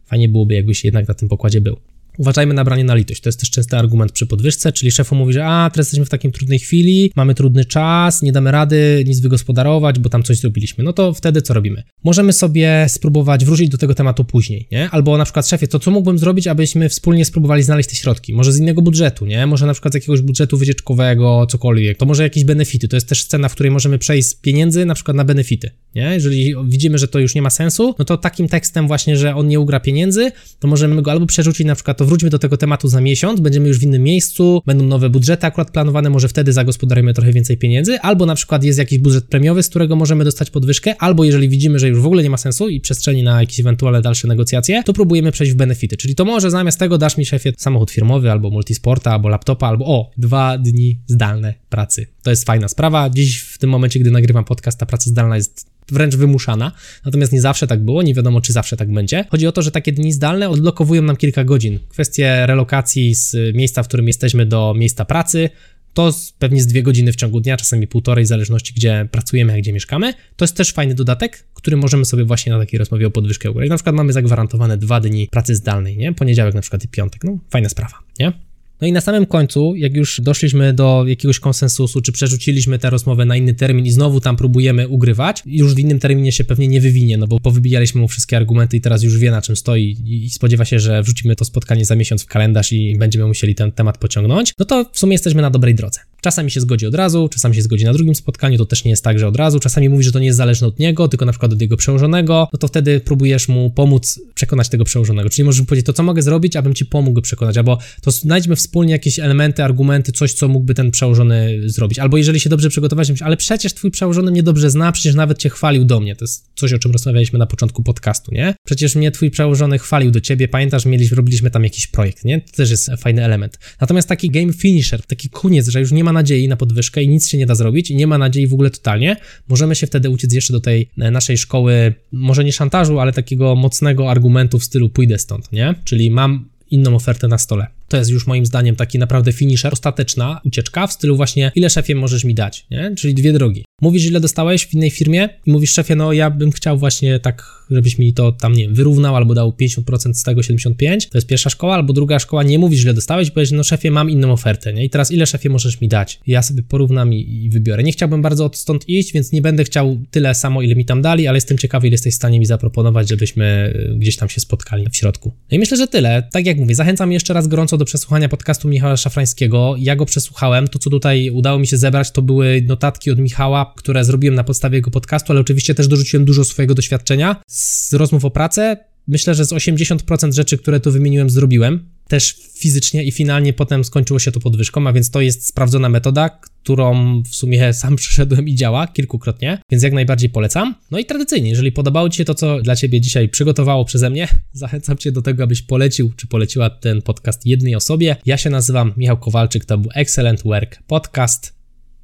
fajnie 0.06 0.30
byłoby, 0.30 0.54
jakbyś 0.54 0.86
jednak 0.86 1.08
na 1.08 1.14
tym 1.14 1.30
pokładzie 1.30 1.62
był. 1.62 1.78
Uważajmy 2.18 2.54
na 2.54 2.64
branie 2.64 2.84
na 2.84 2.96
litość. 2.96 3.22
To 3.22 3.30
jest 3.30 3.40
też 3.40 3.52
częsty 3.52 3.78
argument 3.78 4.12
przy 4.12 4.28
podwyżce, 4.28 4.72
czyli 4.72 4.92
szefu 4.92 5.16
mówi, 5.16 5.34
że 5.34 5.46
a, 5.46 5.70
teraz 5.74 5.88
jesteśmy 5.88 6.06
w 6.06 6.10
takiej 6.10 6.32
trudnej 6.32 6.60
chwili, 6.60 7.12
mamy 7.16 7.36
trudny 7.36 7.66
czas, 7.66 8.22
nie 8.22 8.32
damy 8.32 8.52
rady 8.52 9.04
nic 9.08 9.20
wygospodarować, 9.20 10.00
bo 10.00 10.10
tam 10.10 10.24
coś 10.24 10.38
zrobiliśmy. 10.38 10.84
No 10.84 10.94
to 10.94 11.14
wtedy 11.14 11.42
co 11.42 11.54
robimy? 11.54 11.84
Możemy 12.04 12.34
sobie 12.34 12.86
spróbować 12.90 13.46
wrócić 13.46 13.70
do 13.70 13.78
tego 13.78 13.96
tematu 13.96 14.26
później, 14.26 14.68
nie? 14.72 14.90
Albo 14.90 15.18
na 15.18 15.24
przykład 15.24 15.48
szefie, 15.48 15.68
to 15.68 15.80
co 15.80 15.92
mógłbym 15.92 16.18
zrobić, 16.18 16.48
abyśmy 16.48 16.90
wspólnie 16.90 17.26
spróbowali 17.26 17.64
znaleźć 17.64 17.90
te 17.90 17.96
środki? 17.96 18.34
Może 18.34 18.54
z 18.54 18.58
innego 18.58 18.82
budżetu, 18.82 19.26
nie? 19.26 19.48
Może 19.48 19.66
na 19.66 19.74
przykład 19.74 19.92
z 19.92 19.96
jakiegoś 19.96 20.22
budżetu 20.22 20.58
wycieczkowego, 20.58 21.48
cokolwiek. 21.50 21.98
To 21.98 22.06
może 22.06 22.24
jakieś 22.24 22.44
benefity. 22.44 22.88
To 22.88 22.96
jest 22.96 23.10
też 23.10 23.24
scena, 23.24 23.50
w 23.50 23.54
której 23.54 23.72
możemy 23.72 24.00
przejść 24.00 24.28
z 24.28 24.34
pieniędzy 24.34 24.86
na 24.86 24.94
przykład 24.96 25.18
na 25.18 25.24
benefity, 25.24 25.72
nie? 25.96 26.14
Jeżeli 26.14 26.56
widzimy, 26.66 26.98
że 26.98 27.08
to 27.08 27.20
już 27.20 27.36
nie 27.36 27.42
ma 27.42 27.50
sensu, 27.50 27.96
no 28.00 28.06
to 28.06 28.18
takim 28.18 28.48
tekstem 28.48 28.88
właśnie, 28.88 29.18
że 29.18 29.36
on 29.36 29.48
nie 29.48 29.60
ugra 29.60 29.80
pieniędzy, 29.80 30.32
to 30.60 30.68
możemy 30.68 31.02
go 31.02 31.12
albo 31.12 31.26
przerzucić 31.26 31.68
na 31.68 31.76
przykład 31.76 31.98
to 31.98 32.07
wróćmy 32.08 32.30
do 32.30 32.40
tego 32.40 32.58
tematu 32.58 32.88
za 32.88 33.02
miesiąc, 33.02 33.40
będziemy 33.40 33.68
już 33.68 33.80
w 33.80 33.84
innym 33.84 34.04
miejscu, 34.04 34.62
będą 34.66 34.86
nowe 34.86 35.10
budżety 35.10 35.46
akurat 35.46 35.72
planowane, 35.72 36.10
może 36.10 36.28
wtedy 36.28 36.54
zagospodarujemy 36.54 37.14
trochę 37.14 37.34
więcej 37.34 37.58
pieniędzy, 37.58 38.00
albo 38.00 38.26
na 38.26 38.36
przykład 38.36 38.64
jest 38.64 38.80
jakiś 38.80 38.98
budżet 38.98 39.26
premiowy, 39.26 39.64
z 39.64 39.70
którego 39.70 39.96
możemy 39.96 40.24
dostać 40.24 40.50
podwyżkę, 40.50 40.96
albo 41.00 41.24
jeżeli 41.24 41.50
widzimy, 41.50 41.80
że 41.80 41.88
już 41.88 42.00
w 42.00 42.06
ogóle 42.06 42.24
nie 42.24 42.30
ma 42.30 42.38
sensu 42.38 42.70
i 42.70 42.82
przestrzeni 42.82 43.24
na 43.24 43.40
jakieś 43.42 43.60
ewentualne 43.60 44.02
dalsze 44.02 44.28
negocjacje, 44.28 44.84
to 44.84 44.94
próbujemy 44.94 45.32
przejść 45.32 45.54
w 45.54 45.56
benefity, 45.56 45.98
czyli 45.98 46.16
to 46.16 46.26
może 46.26 46.52
zamiast 46.52 46.80
tego 46.80 46.98
dasz 46.98 47.18
mi 47.18 47.26
szefie 47.26 47.54
samochód 47.58 47.92
firmowy, 47.92 48.32
albo 48.32 48.50
multisporta, 48.50 49.12
albo 49.12 49.30
laptopa, 49.30 49.68
albo 49.68 49.86
o, 49.86 50.12
dwa 50.18 50.58
dni 50.58 51.00
zdalne 51.08 51.54
pracy. 51.70 52.08
To 52.24 52.30
jest 52.30 52.46
fajna 52.46 52.68
sprawa. 52.68 53.10
Dziś 53.10 53.40
w 53.40 53.58
tym 53.58 53.70
momencie, 53.70 54.00
gdy 54.00 54.12
nagrywam 54.12 54.46
podcast, 54.46 54.80
ta 54.80 54.86
praca 54.86 55.10
zdalna 55.10 55.36
jest 55.36 55.77
wręcz 55.92 56.16
wymuszana. 56.16 56.72
Natomiast 57.06 57.34
nie 57.34 57.42
zawsze 57.42 57.68
tak 57.68 57.84
było, 57.84 58.02
nie 58.04 58.14
wiadomo, 58.14 58.42
czy 58.42 58.54
zawsze 58.54 58.78
tak 58.78 58.94
będzie. 58.94 59.26
Chodzi 59.32 59.48
o 59.48 59.52
to, 59.52 59.62
że 59.62 59.72
takie 59.72 59.92
dni 59.92 60.14
zdalne 60.14 60.50
odblokowują 60.50 61.02
nam 61.02 61.18
kilka 61.18 61.44
godzin. 61.44 61.80
Kwestie 61.90 62.46
relokacji 62.46 63.16
z 63.16 63.56
miejsca, 63.56 63.84
w 63.84 63.88
którym 63.88 64.08
jesteśmy, 64.08 64.46
do 64.46 64.74
miejsca 64.78 65.06
pracy. 65.06 65.50
To 65.94 66.14
pewnie 66.40 66.62
z 66.62 66.68
dwie 66.68 66.84
godziny 66.84 67.12
w 67.12 67.16
ciągu 67.16 67.42
dnia, 67.42 67.58
czasami 67.58 67.88
półtorej, 67.88 68.26
w 68.26 68.28
zależności 68.28 68.74
gdzie 68.74 69.08
pracujemy, 69.12 69.54
a 69.54 69.58
gdzie 69.58 69.74
mieszkamy. 69.74 70.14
To 70.36 70.46
jest 70.46 70.58
też 70.58 70.72
fajny 70.72 70.96
dodatek, 70.96 71.48
który 71.54 71.78
możemy 71.78 72.06
sobie 72.06 72.26
właśnie 72.26 72.52
na 72.52 72.60
takiej 72.60 72.78
rozmowie 72.78 73.08
o 73.08 73.12
podwyżkę 73.12 73.52
ugrać. 73.52 73.70
Na 73.70 73.76
przykład 73.76 73.96
mamy 73.96 74.14
zagwarantowane 74.14 74.78
dwa 74.78 75.00
dni 75.00 75.28
pracy 75.32 75.56
zdalnej, 75.56 75.98
nie? 75.98 76.14
Poniedziałek 76.14 76.54
na 76.56 76.62
przykład 76.62 76.84
i 76.84 76.88
piątek. 76.88 77.24
No, 77.24 77.38
fajna 77.50 77.70
sprawa, 77.70 78.00
nie? 78.20 78.47
No 78.82 78.88
i 78.88 78.92
na 78.92 79.02
samym 79.02 79.26
końcu, 79.26 79.76
jak 79.76 79.96
już 79.96 80.22
doszliśmy 80.22 80.74
do 80.74 81.04
jakiegoś 81.08 81.40
konsensusu, 81.40 82.02
czy 82.02 82.12
przerzuciliśmy 82.12 82.80
tę 82.80 82.90
rozmowę 82.90 83.26
na 83.26 83.36
inny 83.36 83.54
termin 83.54 83.86
i 83.86 83.92
znowu 83.92 84.22
tam 84.22 84.36
próbujemy 84.36 84.88
ugrywać, 84.88 85.44
już 85.46 85.76
w 85.76 85.80
innym 85.80 86.00
terminie 86.00 86.32
się 86.32 86.44
pewnie 86.44 86.68
nie 86.68 86.82
wywinie, 86.82 87.18
no 87.18 87.28
bo 87.28 87.40
powybijaliśmy 87.40 88.02
mu 88.02 88.08
wszystkie 88.08 88.38
argumenty 88.38 88.78
i 88.78 88.82
teraz 88.82 89.04
już 89.04 89.18
wie 89.18 89.32
na 89.32 89.42
czym 89.42 89.56
stoi 89.56 89.98
i 90.06 90.30
spodziewa 90.30 90.66
się, 90.66 90.80
że 90.80 91.04
wrzucimy 91.04 91.36
to 91.36 91.46
spotkanie 91.46 91.86
za 91.86 91.96
miesiąc 91.96 92.24
w 92.24 92.26
kalendarz 92.26 92.72
i 92.72 92.98
będziemy 92.98 93.28
musieli 93.28 93.56
ten 93.56 93.72
temat 93.72 93.98
pociągnąć, 93.98 94.54
no 94.60 94.66
to 94.66 94.86
w 94.92 95.00
sumie 95.00 95.14
jesteśmy 95.14 95.42
na 95.42 95.50
dobrej 95.50 95.76
drodze. 95.76 96.00
Czasami 96.22 96.52
się 96.52 96.62
zgodzi 96.62 96.86
od 96.86 96.96
razu, 96.96 97.30
czasami 97.30 97.56
się 97.56 97.62
zgodzi 97.62 97.86
na 97.86 97.94
drugim 97.94 98.16
spotkaniu, 98.16 98.58
to 98.58 98.66
też 98.66 98.84
nie 98.84 98.92
jest 98.92 99.04
tak, 99.04 99.20
że 99.20 99.28
od 99.28 99.36
razu. 99.36 99.60
Czasami 99.60 99.90
mówi, 99.90 100.04
że 100.04 100.12
to 100.12 100.20
nie 100.20 100.26
jest 100.26 100.38
zależne 100.38 100.68
od 100.68 100.80
niego, 100.80 101.08
tylko 101.08 101.26
na 101.26 101.32
przykład 101.32 101.54
od 101.54 101.62
jego 101.62 101.78
przełożonego, 101.78 102.48
no 102.54 102.60
to 102.60 102.68
wtedy 102.68 103.00
próbujesz 103.00 103.48
mu 103.48 103.70
pomóc 103.70 104.20
przekonać 104.34 104.70
tego 104.70 104.84
przełożonego. 104.84 105.30
Czyli 105.30 105.44
możesz 105.44 105.66
powiedzieć, 105.66 105.86
to 105.86 105.94
co 105.94 106.04
mogę 106.04 106.22
zrobić, 106.22 106.56
abym 106.56 106.74
ci 106.74 106.86
pomógł 106.86 107.22
przekonać, 107.22 107.58
albo 107.58 107.78
to 108.02 108.12
znajdźmy 108.12 108.56
wspólnie 108.56 108.92
jakieś 108.92 109.20
elementy, 109.20 109.64
argumenty, 109.64 110.12
coś, 110.12 110.34
co 110.34 110.48
mógłby 110.48 110.74
ten 110.74 110.92
przełożony 110.92 111.62
zrobić. 111.66 112.00
Albo 112.00 112.18
jeżeli 112.18 112.40
się 112.40 112.50
dobrze 112.50 112.70
przygotować, 112.70 113.12
ale 113.22 113.38
przecież 113.38 113.74
twój 113.74 113.92
przełożony 113.92 114.32
mnie 114.32 114.44
dobrze 114.44 114.70
zna, 114.70 114.92
przecież 114.92 115.16
nawet 115.16 115.38
cię 115.38 115.50
chwalił 115.50 115.86
do 115.86 116.00
mnie. 116.00 116.16
To 116.16 116.24
jest 116.24 116.46
coś, 116.56 116.74
o 116.74 116.80
czym 116.80 116.92
rozmawialiśmy 116.92 117.40
na 117.40 117.46
początku 117.46 117.84
podcastu, 117.84 118.34
nie? 118.34 118.56
Przecież 118.66 118.96
mnie 118.96 119.12
twój 119.12 119.32
przełożony 119.32 119.80
chwalił 119.80 120.12
do 120.12 120.22
ciebie, 120.22 120.48
pamiętasz, 120.48 120.86
mieliśmy, 120.86 121.18
robiliśmy 121.18 121.52
tam 121.52 121.64
jakiś 121.64 121.88
projekt, 121.88 122.26
nie? 122.26 122.42
To 122.42 122.52
też 122.52 122.72
jest 122.72 122.90
fajny 123.00 123.26
element. 123.26 123.60
Natomiast 123.82 124.10
taki 124.10 124.30
game 124.30 124.54
finisher, 124.54 125.06
taki 125.06 125.30
koniec, 125.30 125.68
że 125.68 125.80
już 125.80 125.92
nie 125.92 126.04
ma 126.08 126.14
nadziei 126.14 126.48
na 126.48 126.58
podwyżkę, 126.58 127.04
i 127.04 127.10
nic 127.10 127.28
się 127.28 127.38
nie 127.38 127.46
da 127.46 127.56
zrobić 127.56 127.92
i 127.92 127.96
nie 127.96 128.08
ma 128.08 128.18
nadziei 128.18 128.48
w 128.48 128.54
ogóle 128.54 128.70
totalnie, 128.70 129.16
możemy 129.48 129.76
się 129.76 129.88
wtedy 129.88 130.10
uciec 130.10 130.34
jeszcze 130.34 130.54
do 130.54 130.60
tej 130.60 130.90
e, 130.98 131.12
naszej 131.12 131.38
szkoły, 131.38 131.94
może 132.12 132.44
nie 132.44 132.54
szantażu, 132.54 133.00
ale 133.00 133.14
takiego 133.14 133.56
mocnego 133.56 134.12
argumentu 134.12 134.60
w 134.60 134.64
stylu 134.64 134.90
pójdę 134.90 135.20
stąd, 135.20 135.52
nie? 135.52 135.76
Czyli 135.84 136.12
mam 136.12 136.46
inną 136.72 136.96
ofertę 136.96 137.28
na 137.28 137.38
stole. 137.38 137.68
To 137.88 137.98
jest 137.98 138.10
już 138.10 138.28
moim 138.28 138.46
zdaniem 138.46 138.76
taki 138.76 139.00
naprawdę 139.00 139.34
finisher, 139.34 139.74
ostateczna 139.74 140.42
ucieczka 140.46 140.88
w 140.88 140.94
stylu 140.94 141.16
właśnie 141.16 141.52
ile 141.56 141.70
szefie 141.70 141.96
możesz 141.96 142.24
mi 142.24 142.34
dać, 142.34 142.66
nie? 142.72 142.96
Czyli 142.96 143.14
dwie 143.14 143.34
drogi. 143.34 143.66
Mówisz 143.82 144.06
ile 144.06 144.20
dostałeś 144.20 144.66
w 144.66 144.74
innej 144.74 144.92
firmie 144.92 145.30
i 145.46 145.52
mówisz 145.52 145.74
szefie, 145.74 145.96
no 145.96 146.14
ja 146.14 146.30
bym 146.30 146.52
chciał 146.52 146.78
właśnie 146.78 147.20
tak, 147.20 147.66
żebyś 147.72 147.98
mi 147.98 148.14
to 148.14 148.32
tam, 148.32 148.54
nie 148.54 148.64
wiem, 148.64 148.76
wyrównał 148.76 149.16
albo 149.16 149.34
dał 149.34 149.52
50% 149.62 150.14
z 150.14 150.24
tego 150.24 150.44
75, 150.44 151.10
to 151.10 151.18
jest 151.18 151.28
pierwsza 151.28 151.50
szkoła, 151.50 151.76
albo 151.76 151.94
druga 151.94 152.20
szkoła, 152.20 152.44
nie 152.44 152.60
mówisz 152.60 152.84
ile 152.84 152.94
dostałeś, 152.94 153.32
powiesz, 153.32 153.52
no 153.52 153.64
szefie 153.64 153.92
mam 153.92 154.10
inną 154.10 154.32
ofertę, 154.32 154.74
nie? 154.74 154.86
I 154.86 154.90
teraz 154.90 155.12
ile 155.12 155.26
szefie 155.26 155.50
możesz 155.50 155.82
mi 155.82 155.88
dać? 155.88 156.20
Ja 156.28 156.42
sobie 156.42 156.64
porównam 156.64 157.14
i, 157.14 157.44
i 157.46 157.50
wybiorę. 157.50 157.84
Nie 157.84 157.92
chciałbym 157.92 158.22
bardzo 158.22 158.52
stąd 158.54 158.90
iść, 158.90 159.14
więc 159.14 159.32
nie 159.32 159.42
będę 159.42 159.64
chciał 159.64 159.98
tyle 160.12 160.36
samo, 160.36 160.62
ile 160.62 160.76
mi 160.76 160.86
tam 160.86 161.02
dali, 161.02 161.28
ale 161.28 161.38
jestem 161.38 161.58
ciekawy, 161.58 161.88
ile 161.88 161.94
jesteś 161.94 162.14
w 162.14 162.18
stanie 162.18 162.40
mi 162.40 162.46
zaproponować, 162.46 163.10
żebyśmy 163.10 163.74
y, 163.94 163.96
gdzieś 163.98 164.18
tam 164.18 164.30
się 164.30 164.42
spotkali 164.42 164.86
w 164.92 164.96
środku. 164.96 165.34
No 165.52 165.56
i 165.56 165.60
myślę, 165.60 165.78
że 165.78 165.88
tyle. 165.88 166.30
Tak 166.32 166.46
jak 166.46 166.57
mówię, 166.60 166.76
zachęcam 166.76 167.12
jeszcze 167.12 167.34
raz 167.34 167.48
gorąco 167.48 167.78
do 167.78 167.86
przesłuchania 167.86 168.18
słuchania 168.18 168.30
podcastu 168.30 168.68
Michała 168.68 168.98
Szafrańskiego. 168.98 169.76
Ja 169.78 169.96
go 169.96 170.06
przesłuchałem. 170.06 170.68
To, 170.68 170.80
co 170.80 170.90
tutaj 170.90 171.30
udało 171.30 171.60
mi 171.60 171.68
się 171.68 171.78
zebrać, 171.78 172.12
to 172.12 172.22
były 172.22 172.62
notatki 172.68 173.12
od 173.12 173.20
Michała, 173.20 173.74
które 173.78 174.06
zrobiłem 174.06 174.36
na 174.36 174.44
podstawie 174.44 174.78
jego 174.78 174.92
podcastu, 174.92 175.34
ale 175.34 175.42
oczywiście 175.42 175.76
też 175.76 175.88
dorzuciłem 175.88 176.26
dużo 176.26 176.44
swojego 176.44 176.76
doświadczenia 176.76 177.36
z 177.48 177.94
rozmów 177.94 178.26
o 178.26 178.32
pracę. 178.32 178.78
Myślę, 179.08 179.36
że 179.36 179.46
z 179.46 179.54
80% 179.54 180.34
rzeczy, 180.34 180.58
które 180.58 180.80
tu 180.80 180.92
wymieniłem, 180.92 181.30
zrobiłem 181.30 181.90
też 182.08 182.36
fizycznie 182.58 183.04
i 183.04 183.12
finalnie 183.12 183.54
potem 183.54 183.84
skończyło 183.84 184.20
się 184.20 184.32
to 184.32 184.40
podwyżką, 184.40 184.88
a 184.88 184.94
więc 184.94 185.10
to 185.10 185.22
jest 185.22 185.48
sprawdzona 185.48 185.90
metoda, 185.90 186.30
którą 186.30 187.22
w 187.24 187.36
sumie 187.36 187.74
sam 187.74 187.96
przeszedłem 187.96 188.48
i 188.48 188.56
działa 188.56 188.88
kilkukrotnie, 188.88 189.62
więc 189.72 189.84
jak 189.84 189.94
najbardziej 189.94 190.30
polecam. 190.30 190.76
No 190.92 191.00
i 191.00 191.06
tradycyjnie, 191.06 191.50
jeżeli 191.50 191.72
podobało 191.72 192.10
Ci 192.10 192.18
się 192.18 192.26
to, 192.26 192.36
co 192.36 192.62
dla 192.62 192.76
Ciebie 192.76 193.02
dzisiaj 193.02 193.30
przygotowało 193.30 193.86
przeze 193.86 194.10
mnie, 194.10 194.28
zachęcam 194.54 194.98
Cię 194.98 195.12
do 195.12 195.22
tego, 195.22 195.44
abyś 195.44 195.62
polecił 195.62 196.14
czy 196.16 196.28
poleciła 196.28 196.70
ten 196.70 197.02
podcast 197.02 197.46
jednej 197.46 197.76
osobie. 197.76 198.16
Ja 198.26 198.38
się 198.38 198.50
nazywam 198.50 198.94
Michał 198.98 199.18
Kowalczyk, 199.18 199.66
to 199.66 199.78
był 199.78 199.92
Excellent 199.96 200.44
Work 200.44 200.84
Podcast. 200.88 201.58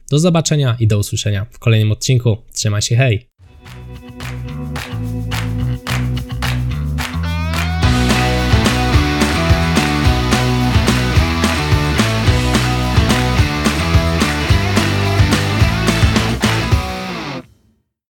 Do 0.10 0.20
zobaczenia 0.20 0.78
i 0.80 0.88
do 0.88 0.99
usłyszenia 0.99 1.45
w 1.51 1.60
kolejnym 1.60 1.91
odcinku. 1.91 2.38
Trzymaj 2.54 2.82
się, 2.82 2.95
hej! 2.95 3.28